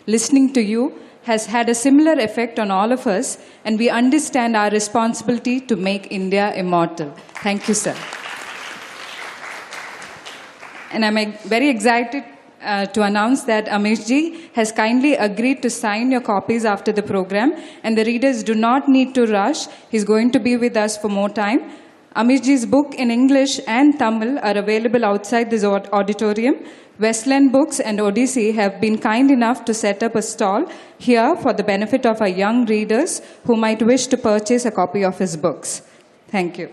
Listening 0.07 0.52
to 0.52 0.61
you 0.61 0.93
has 1.23 1.45
had 1.45 1.69
a 1.69 1.73
similar 1.73 2.15
effect 2.23 2.60
on 2.60 2.72
all 2.72 2.91
of 2.91 3.07
us, 3.07 3.38
and 3.64 3.80
we 3.80 3.89
understand 3.89 4.57
our 4.57 4.69
responsibility 4.72 5.61
to 5.61 5.77
make 5.77 6.11
India 6.11 6.53
immortal. 6.53 7.14
Thank 7.45 7.69
you, 7.69 7.73
sir. 7.73 7.95
And 10.91 11.06
I'm 11.06 11.31
very 11.56 11.69
excited 11.69 12.26
uh, 12.61 12.88
to 12.88 13.03
announce 13.03 13.43
that 13.43 13.68
Amish 13.68 14.06
ji 14.06 14.49
has 14.53 14.73
kindly 14.73 15.14
agreed 15.14 15.61
to 15.61 15.69
sign 15.69 16.11
your 16.11 16.22
copies 16.22 16.65
after 16.65 16.91
the 16.91 17.03
program, 17.03 17.56
and 17.84 17.97
the 17.97 18.03
readers 18.03 18.43
do 18.43 18.53
not 18.53 18.89
need 18.89 19.15
to 19.15 19.26
rush. 19.27 19.65
He's 19.89 20.03
going 20.03 20.31
to 20.31 20.41
be 20.41 20.57
with 20.57 20.76
us 20.76 20.97
for 20.97 21.07
more 21.07 21.30
time. 21.30 21.72
Amish 22.16 22.44
ji's 22.44 22.66
book 22.66 22.94
in 22.96 23.12
English 23.12 23.60
and 23.68 24.00
Tamil 24.00 24.40
are 24.40 24.58
available 24.58 25.04
outside 25.04 25.50
this 25.50 25.66
auditorium. 25.66 26.56
Westland 26.98 27.52
Books 27.52 27.82
and 27.82 28.00
Odyssey 28.00 28.54
have 28.54 28.80
been 28.80 28.98
kind 28.98 29.30
enough 29.30 29.66
to 29.66 29.74
set 29.74 30.02
up 30.02 30.16
a 30.16 30.22
stall 30.22 30.66
here 30.98 31.36
for 31.36 31.52
the 31.52 31.64
benefit 31.64 32.06
of 32.06 32.22
our 32.22 32.30
young 32.30 32.66
readers 32.68 33.22
who 33.44 33.58
might 33.58 33.82
wish 33.82 34.08
to 34.08 34.18
purchase 34.18 34.64
a 34.64 34.72
copy 34.72 35.04
of 35.04 35.18
his 35.18 35.36
books. 35.36 35.82
Thank 36.30 36.58
you. 36.58 36.72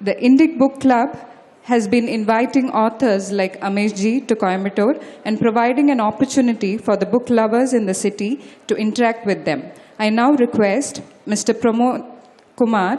The 0.00 0.14
Indic 0.14 0.58
Book 0.58 0.80
Club 0.80 1.18
has 1.64 1.86
been 1.86 2.08
inviting 2.08 2.70
authors 2.70 3.30
like 3.32 3.60
Amish 3.60 3.96
Ji 3.96 4.22
to 4.22 4.34
Coimbatore 4.34 5.02
and 5.26 5.38
providing 5.38 5.90
an 5.90 6.00
opportunity 6.00 6.78
for 6.78 6.96
the 6.96 7.04
book 7.04 7.28
lovers 7.28 7.74
in 7.74 7.84
the 7.84 7.92
city 7.92 8.40
to 8.66 8.76
interact 8.76 9.26
with 9.26 9.44
them. 9.44 9.62
I 9.98 10.08
now 10.08 10.32
request 10.32 11.02
Mr. 11.26 11.52
Pramod 11.52 12.10
Kumar, 12.56 12.98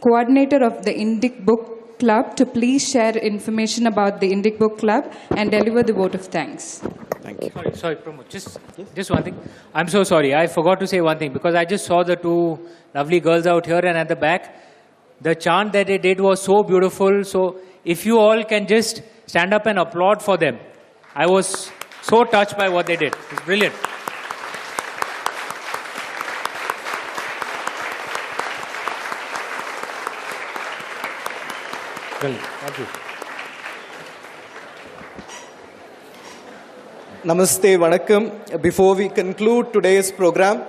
coordinator 0.00 0.64
of 0.64 0.84
the 0.84 0.92
Indic 0.92 1.44
Book 1.44 1.98
Club, 1.98 2.36
to 2.36 2.46
please 2.46 2.88
share 2.88 3.16
information 3.16 3.86
about 3.86 4.20
the 4.20 4.30
Indic 4.32 4.58
Book 4.58 4.78
Club 4.78 5.12
and 5.36 5.50
deliver 5.50 5.82
the 5.82 5.92
vote 5.92 6.14
of 6.14 6.24
thanks. 6.26 6.78
Thank 7.22 7.42
you. 7.42 7.50
Sorry, 7.50 7.74
sorry, 7.74 7.96
Pramod. 7.96 8.28
Just, 8.28 8.58
just 8.94 9.10
one 9.10 9.22
thing. 9.22 9.36
I'm 9.74 9.88
so 9.88 10.02
sorry. 10.04 10.34
I 10.34 10.46
forgot 10.46 10.80
to 10.80 10.86
say 10.86 11.00
one 11.00 11.18
thing 11.18 11.32
because 11.32 11.54
I 11.54 11.64
just 11.64 11.84
saw 11.84 12.02
the 12.02 12.16
two 12.16 12.58
lovely 12.94 13.20
girls 13.20 13.46
out 13.46 13.66
here 13.66 13.84
and 13.84 13.98
at 13.98 14.08
the 14.08 14.16
back. 14.16 14.56
The 15.20 15.34
chant 15.34 15.72
that 15.72 15.88
they 15.88 15.98
did 15.98 16.20
was 16.20 16.40
so 16.42 16.62
beautiful. 16.62 17.24
So, 17.24 17.58
if 17.84 18.06
you 18.06 18.18
all 18.18 18.44
can 18.44 18.66
just 18.66 19.02
stand 19.26 19.52
up 19.52 19.66
and 19.66 19.78
applaud 19.78 20.22
for 20.22 20.36
them. 20.36 20.58
I 21.14 21.26
was 21.26 21.70
so 22.02 22.24
touched 22.24 22.56
by 22.56 22.68
what 22.68 22.86
they 22.86 22.96
did. 22.96 23.14
It's 23.30 23.42
brilliant. 23.42 23.74
Thank 32.20 32.78
you. 32.78 32.86
Namaste, 37.22 37.78
Vanakkam. 37.78 38.60
Before 38.60 38.96
we 38.96 39.08
conclude 39.08 39.72
today's 39.72 40.10
program 40.10 40.64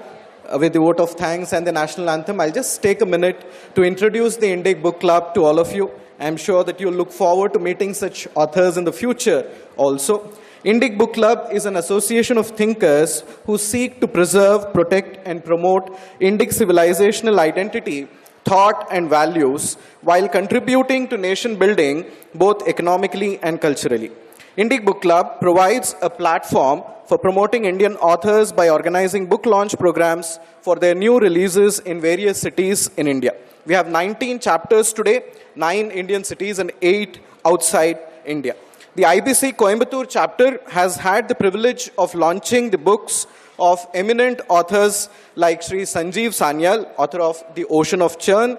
uh, 0.47 0.59
with 0.59 0.73
the 0.73 0.79
vote 0.79 0.99
of 0.99 1.13
thanks 1.13 1.51
and 1.51 1.65
the 1.65 1.71
national 1.71 2.07
anthem, 2.11 2.39
I'll 2.39 2.51
just 2.51 2.83
take 2.83 3.01
a 3.01 3.05
minute 3.05 3.51
to 3.73 3.81
introduce 3.81 4.37
the 4.37 4.45
Indic 4.45 4.83
Book 4.83 4.99
Club 4.99 5.33
to 5.33 5.43
all 5.43 5.57
of 5.57 5.73
you. 5.73 5.89
I'm 6.19 6.37
sure 6.37 6.63
that 6.65 6.79
you'll 6.79 6.93
look 6.93 7.11
forward 7.11 7.53
to 7.53 7.59
meeting 7.59 7.95
such 7.95 8.27
authors 8.35 8.77
in 8.77 8.83
the 8.83 8.93
future 8.93 9.49
also. 9.75 10.31
Indic 10.63 10.99
Book 10.99 11.13
Club 11.13 11.49
is 11.51 11.65
an 11.65 11.77
association 11.77 12.37
of 12.37 12.49
thinkers 12.49 13.23
who 13.47 13.57
seek 13.57 13.99
to 14.01 14.07
preserve, 14.07 14.71
protect, 14.71 15.25
and 15.25 15.43
promote 15.43 15.97
Indic 16.21 16.49
civilizational 16.49 17.39
identity 17.39 18.07
thought 18.49 18.87
and 18.91 19.09
values 19.09 19.75
while 20.09 20.27
contributing 20.37 21.07
to 21.11 21.17
nation 21.29 21.55
building 21.63 22.05
both 22.43 22.67
economically 22.67 23.31
and 23.47 23.61
culturally. 23.61 24.11
Indic 24.57 24.83
Book 24.85 25.01
Club 25.01 25.39
provides 25.39 25.95
a 26.01 26.09
platform 26.09 26.83
for 27.09 27.17
promoting 27.17 27.65
Indian 27.65 27.95
authors 27.97 28.51
by 28.51 28.69
organizing 28.69 29.25
book 29.33 29.45
launch 29.45 29.75
programs 29.83 30.39
for 30.61 30.75
their 30.75 30.95
new 31.03 31.19
releases 31.19 31.79
in 31.91 32.01
various 32.01 32.39
cities 32.39 32.89
in 32.97 33.07
India. 33.07 33.33
We 33.65 33.73
have 33.73 33.87
19 33.89 34.39
chapters 34.39 34.93
today, 34.93 35.17
9 35.55 35.91
Indian 35.91 36.23
cities 36.23 36.59
and 36.59 36.71
8 36.81 37.19
outside 37.45 37.99
India. 38.25 38.55
The 38.95 39.03
IBC 39.03 39.53
Coimbatore 39.61 40.07
chapter 40.09 40.59
has 40.67 40.97
had 40.97 41.27
the 41.27 41.35
privilege 41.35 41.89
of 41.97 42.15
launching 42.15 42.69
the 42.69 42.77
books 42.77 43.27
of 43.59 43.85
eminent 43.93 44.41
authors 44.49 45.09
like 45.35 45.61
Sri 45.61 45.81
Sanjeev 45.81 46.29
Sanyal, 46.29 46.89
author 46.97 47.21
of 47.21 47.43
The 47.55 47.65
Ocean 47.65 48.01
of 48.01 48.17
Churn, 48.19 48.57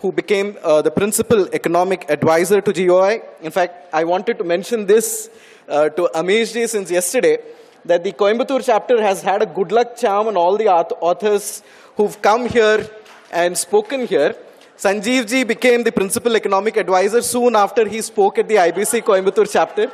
who 0.00 0.12
became 0.12 0.56
uh, 0.62 0.82
the 0.82 0.90
principal 0.90 1.48
economic 1.52 2.08
advisor 2.10 2.60
to 2.60 2.72
GOI. 2.72 3.22
In 3.40 3.50
fact, 3.50 3.88
I 3.92 4.04
wanted 4.04 4.38
to 4.38 4.44
mention 4.44 4.86
this 4.86 5.30
uh, 5.68 5.88
to 5.90 6.10
Amish 6.14 6.52
ji 6.54 6.66
since 6.66 6.90
yesterday 6.90 7.38
that 7.84 8.04
the 8.04 8.12
Coimbatore 8.12 8.64
chapter 8.64 9.00
has 9.00 9.22
had 9.22 9.42
a 9.42 9.46
good 9.46 9.72
luck 9.72 9.96
charm 9.96 10.28
on 10.28 10.36
all 10.36 10.56
the 10.56 10.68
authors 10.68 11.62
who've 11.96 12.20
come 12.20 12.46
here 12.46 12.88
and 13.32 13.56
spoken 13.56 14.06
here. 14.06 14.34
Sanjeev 14.76 15.28
ji 15.28 15.44
became 15.44 15.84
the 15.84 15.92
principal 15.92 16.36
economic 16.36 16.76
advisor 16.76 17.22
soon 17.22 17.54
after 17.54 17.86
he 17.88 18.00
spoke 18.02 18.38
at 18.38 18.48
the 18.48 18.56
IBC 18.56 19.02
Coimbatore 19.02 19.50
chapter. 19.50 19.90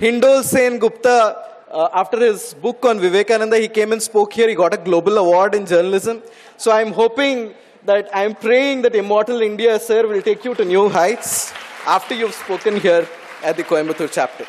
Hindol 0.00 0.42
Sen 0.42 0.78
Gupta, 0.78 1.36
uh, 1.70 1.88
after 1.92 2.18
his 2.18 2.54
book 2.54 2.84
on 2.84 2.98
Vivekananda, 3.00 3.58
he 3.58 3.68
came 3.68 3.92
and 3.92 4.02
spoke 4.02 4.32
here. 4.32 4.48
He 4.48 4.54
got 4.54 4.74
a 4.74 4.76
global 4.76 5.18
award 5.18 5.54
in 5.54 5.66
journalism. 5.66 6.22
So 6.56 6.72
I'm 6.72 6.92
hoping 6.92 7.54
that 7.84 8.08
I'm 8.12 8.34
praying 8.34 8.82
that 8.82 8.94
Immortal 8.94 9.40
India, 9.42 9.78
sir, 9.78 10.06
will 10.06 10.22
take 10.22 10.44
you 10.44 10.54
to 10.54 10.64
new 10.64 10.88
heights 10.88 11.52
after 11.86 12.14
you've 12.14 12.34
spoken 12.34 12.80
here 12.80 13.06
at 13.42 13.56
the 13.56 13.64
Coimbatore 13.64 14.10
chapter. 14.12 14.46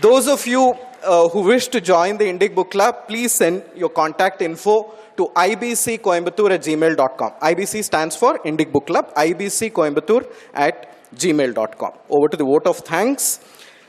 Those 0.00 0.28
of 0.28 0.46
you 0.46 0.76
uh, 1.04 1.28
who 1.28 1.42
wish 1.42 1.68
to 1.68 1.80
join 1.80 2.16
the 2.16 2.24
Indic 2.24 2.54
Book 2.54 2.70
Club, 2.70 3.06
please 3.08 3.32
send 3.32 3.62
your 3.74 3.88
contact 3.88 4.42
info 4.42 4.94
to 5.16 5.28
ibccoimbatore 5.34 6.52
at 6.52 6.62
gmail.com. 6.62 7.32
IBC 7.42 7.84
stands 7.84 8.16
for 8.16 8.38
Indic 8.40 8.72
Book 8.72 8.86
Club, 8.86 9.12
ibccoimbatore 9.14 10.26
at 10.54 10.88
gmail.com. 11.16 11.92
Over 12.08 12.28
to 12.28 12.36
the 12.36 12.44
vote 12.44 12.66
of 12.66 12.78
thanks. 12.78 13.40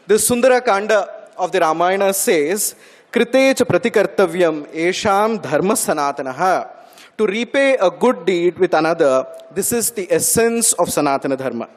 The 0.07 0.19
Sundara 0.19 0.61
Kanda 0.61 1.22
of 1.37 1.51
the 1.51 1.59
Ramayana 1.59 2.13
says, 2.13 2.75
Krite 3.11 3.55
pratikartavyam 3.55 4.67
esham 4.73 5.41
dharma 5.41 5.73
sanatanaha. 5.73 6.69
To 7.17 7.27
repay 7.27 7.77
a 7.79 7.91
good 7.91 8.25
deed 8.25 8.57
with 8.57 8.73
another, 8.73 9.27
this 9.53 9.71
is 9.71 9.91
the 9.91 10.11
essence 10.11 10.73
of 10.73 10.87
Sanatana 10.87 11.37
Dharma. 11.37 11.69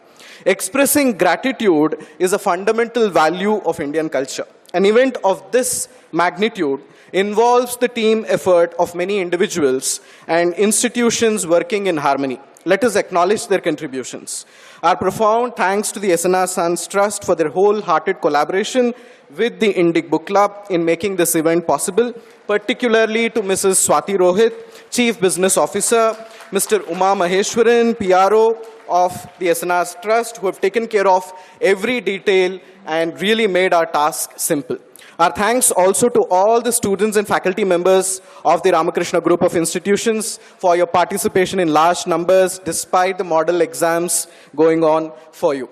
Expressing 0.46 1.12
gratitude 1.12 2.06
is 2.18 2.32
a 2.32 2.38
fundamental 2.38 3.10
value 3.10 3.56
of 3.58 3.78
Indian 3.78 4.08
culture. 4.08 4.46
An 4.72 4.86
event 4.86 5.18
of 5.24 5.52
this 5.52 5.88
magnitude 6.10 6.80
involves 7.12 7.76
the 7.76 7.88
team 7.88 8.24
effort 8.28 8.72
of 8.78 8.94
many 8.94 9.18
individuals 9.18 10.00
and 10.26 10.54
institutions 10.54 11.46
working 11.46 11.86
in 11.86 11.98
harmony. 11.98 12.40
Let 12.66 12.82
us 12.82 12.96
acknowledge 12.96 13.46
their 13.46 13.60
contributions. 13.60 14.44
Our 14.82 14.96
profound 14.96 15.54
thanks 15.54 15.92
to 15.92 16.00
the 16.00 16.10
SNR 16.10 16.48
Sons 16.48 16.88
Trust 16.88 17.22
for 17.22 17.36
their 17.36 17.48
wholehearted 17.48 18.20
collaboration 18.20 18.92
with 19.36 19.60
the 19.60 19.72
Indic 19.72 20.10
Book 20.10 20.26
Club 20.26 20.66
in 20.68 20.84
making 20.84 21.14
this 21.14 21.36
event 21.36 21.64
possible, 21.64 22.12
particularly 22.48 23.30
to 23.30 23.40
Mrs. 23.40 23.76
Swati 23.86 24.18
Rohit, 24.18 24.52
Chief 24.90 25.20
Business 25.20 25.56
Officer, 25.56 26.16
Mr. 26.50 26.84
Uma 26.88 27.14
Maheshwaran, 27.14 27.96
PRO 27.96 28.58
of 28.88 29.12
the 29.38 29.46
SNR 29.46 30.02
Trust, 30.02 30.38
who 30.38 30.46
have 30.46 30.60
taken 30.60 30.88
care 30.88 31.06
of 31.06 31.32
every 31.60 32.00
detail 32.00 32.58
and 32.84 33.20
really 33.20 33.46
made 33.46 33.74
our 33.74 33.86
task 33.86 34.32
simple. 34.36 34.78
Our 35.18 35.32
thanks 35.32 35.70
also 35.70 36.10
to 36.10 36.26
all 36.30 36.60
the 36.60 36.72
students 36.72 37.16
and 37.16 37.26
faculty 37.26 37.64
members 37.64 38.20
of 38.44 38.62
the 38.62 38.72
Ramakrishna 38.72 39.22
Group 39.22 39.40
of 39.40 39.56
Institutions 39.56 40.36
for 40.58 40.76
your 40.76 40.86
participation 40.86 41.58
in 41.58 41.72
large 41.72 42.06
numbers 42.06 42.58
despite 42.58 43.16
the 43.16 43.24
model 43.24 43.62
exams 43.62 44.26
going 44.54 44.84
on 44.84 45.12
for 45.32 45.54
you. 45.54 45.70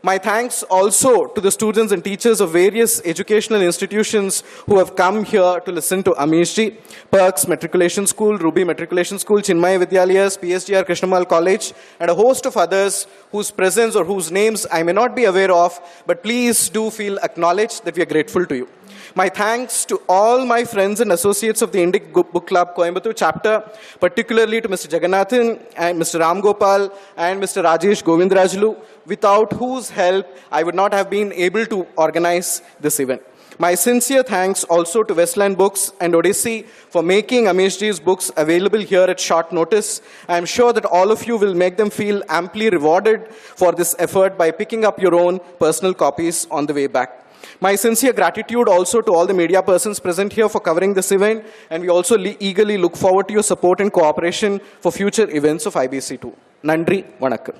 My 0.00 0.18
thanks 0.18 0.62
also 0.64 1.26
to 1.28 1.40
the 1.40 1.50
students 1.50 1.90
and 1.90 2.04
teachers 2.04 2.40
of 2.40 2.52
various 2.52 3.00
educational 3.04 3.62
institutions 3.62 4.44
who 4.66 4.78
have 4.78 4.94
come 4.94 5.24
here 5.24 5.60
to 5.60 5.72
listen 5.72 6.02
to 6.04 6.10
Amishji, 6.10 6.76
Perks 7.10 7.48
Matriculation 7.48 8.06
School, 8.06 8.36
Ruby 8.36 8.64
Matriculation 8.64 9.18
School, 9.18 9.38
Chinmaya 9.38 9.82
Vidyalayas, 9.84 10.38
PSGR 10.38 10.84
Krishnammal 10.84 11.26
College, 11.26 11.72
and 11.98 12.10
a 12.10 12.14
host 12.14 12.44
of 12.44 12.56
others 12.56 13.06
whose 13.32 13.50
presence 13.50 13.96
or 13.96 14.04
whose 14.04 14.30
names 14.30 14.66
I 14.70 14.82
may 14.82 14.92
not 14.92 15.16
be 15.16 15.24
aware 15.24 15.50
of, 15.50 15.80
but 16.06 16.22
please 16.22 16.68
do 16.68 16.90
feel 16.90 17.18
acknowledged 17.20 17.84
that 17.86 17.96
we 17.96 18.02
are 18.02 18.12
grateful 18.14 18.44
to 18.44 18.56
you. 18.56 18.68
My 19.16 19.28
thanks 19.28 19.84
to 19.84 20.02
all 20.08 20.44
my 20.44 20.64
friends 20.64 21.00
and 21.00 21.12
associates 21.12 21.62
of 21.62 21.70
the 21.70 21.78
Indic 21.78 22.12
Book 22.12 22.48
Club 22.48 22.74
Coimbatore 22.74 23.14
chapter, 23.14 23.62
particularly 24.00 24.60
to 24.60 24.68
Mr. 24.68 24.88
Jagannathan 24.88 25.64
and 25.76 26.02
Mr. 26.02 26.18
Ram 26.18 26.40
Gopal 26.40 26.92
and 27.16 27.40
Mr. 27.40 27.62
Rajesh 27.62 28.02
Govindrajulu, 28.02 28.76
without 29.06 29.52
whose 29.52 29.88
help 29.90 30.26
I 30.50 30.64
would 30.64 30.74
not 30.74 30.92
have 30.92 31.10
been 31.10 31.32
able 31.32 31.64
to 31.66 31.86
organize 31.96 32.60
this 32.80 32.98
event. 32.98 33.22
My 33.56 33.76
sincere 33.76 34.24
thanks 34.24 34.64
also 34.64 35.04
to 35.04 35.14
Westland 35.14 35.58
Books 35.58 35.92
and 36.00 36.12
Odyssey 36.16 36.62
for 36.62 37.00
making 37.00 37.44
Amishji's 37.44 38.00
books 38.00 38.32
available 38.36 38.80
here 38.80 39.02
at 39.04 39.20
short 39.20 39.52
notice. 39.52 40.02
I 40.28 40.38
am 40.38 40.44
sure 40.44 40.72
that 40.72 40.86
all 40.86 41.12
of 41.12 41.24
you 41.28 41.36
will 41.36 41.54
make 41.54 41.76
them 41.76 41.90
feel 41.90 42.20
amply 42.28 42.68
rewarded 42.68 43.28
for 43.32 43.70
this 43.70 43.94
effort 44.00 44.36
by 44.36 44.50
picking 44.50 44.84
up 44.84 44.98
your 44.98 45.14
own 45.14 45.38
personal 45.60 45.94
copies 45.94 46.48
on 46.50 46.66
the 46.66 46.74
way 46.74 46.88
back. 46.88 47.23
My 47.64 47.76
sincere 47.76 48.12
gratitude 48.12 48.68
also 48.68 49.00
to 49.00 49.10
all 49.10 49.26
the 49.26 49.32
media 49.32 49.62
persons 49.62 49.98
present 49.98 50.34
here 50.34 50.50
for 50.50 50.60
covering 50.60 50.92
this 50.92 51.10
event, 51.12 51.46
and 51.70 51.82
we 51.82 51.88
also 51.88 52.18
eagerly 52.18 52.76
look 52.76 52.94
forward 52.94 53.26
to 53.28 53.32
your 53.32 53.42
support 53.42 53.80
and 53.80 53.90
cooperation 53.90 54.60
for 54.82 54.92
future 54.92 55.26
events 55.30 55.64
of 55.64 55.72
IBC2. 55.72 56.30
Nandri, 56.62 56.98
Vanakkam. 57.18 57.56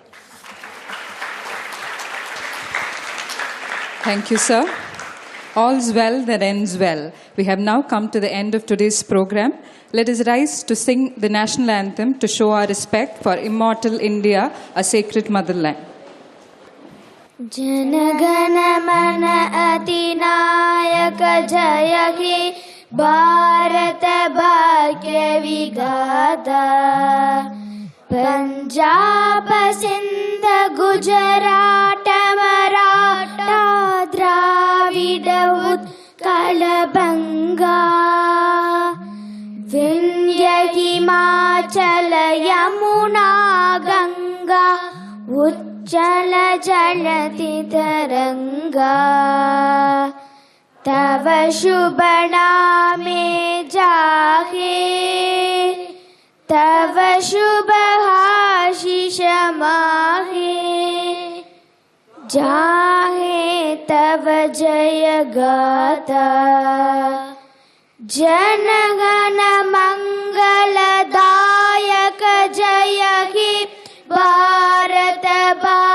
Thank 4.03 4.31
you, 4.31 4.37
sir. 4.37 4.63
All's 5.57 5.91
well 5.95 6.23
that 6.27 6.43
ends 6.43 6.77
well. 6.77 7.11
We 7.39 7.45
have 7.45 7.59
now 7.59 7.81
come 7.81 8.11
to 8.11 8.21
the 8.21 8.31
end 8.31 8.55
of 8.55 8.67
today's 8.67 9.03
program. 9.03 9.55
Let 9.95 10.11
us 10.11 10.27
rise 10.27 10.63
to 10.65 10.77
sing 10.77 11.15
the 11.17 11.31
national 11.31 11.71
anthem 11.71 12.19
to 12.19 12.29
show 12.29 12.51
our 12.51 12.67
respect 12.67 13.23
for 13.23 13.37
immortal 13.39 13.99
India, 13.99 14.53
a 14.75 14.85
sacred 14.85 15.31
motherland. 15.31 15.79
Jana Gana Mana 17.39 19.25
अतिनायक 19.61 21.23
जय 21.51 21.95
नायक 22.19 22.53
भारत 22.99 24.05
भग्यवि 24.37 25.65
गाद 25.79 26.49
पञ्जाब 28.13 29.51
सिन्ध 29.81 30.47
गुजराट 30.79 32.09
मराठ 32.39 33.43
द्राविड 34.15 35.29
कल 36.25 36.65
भङ्गा 36.97 37.83
यि 39.75 40.99
यमुना 42.49 43.29
गङ्गा 43.91 44.67
उ 45.29 45.74
जल 45.95 46.33
जलति 46.65 47.53
तरङ्गा। 47.73 48.95
तव 50.87 51.51
शुभनामे 51.51 53.25
जाहे। 53.73 54.75
तव 56.53 56.97
शुभहाशिषमाहे 57.21 58.35
जाहे 62.35 63.77
तव 63.91 64.25
जय 64.59 65.25
ग 65.37 65.39
जनगण 68.01 69.39
मङ्गलदायक 69.73 70.93
जयहि 72.59 73.53
bye. 75.61 75.94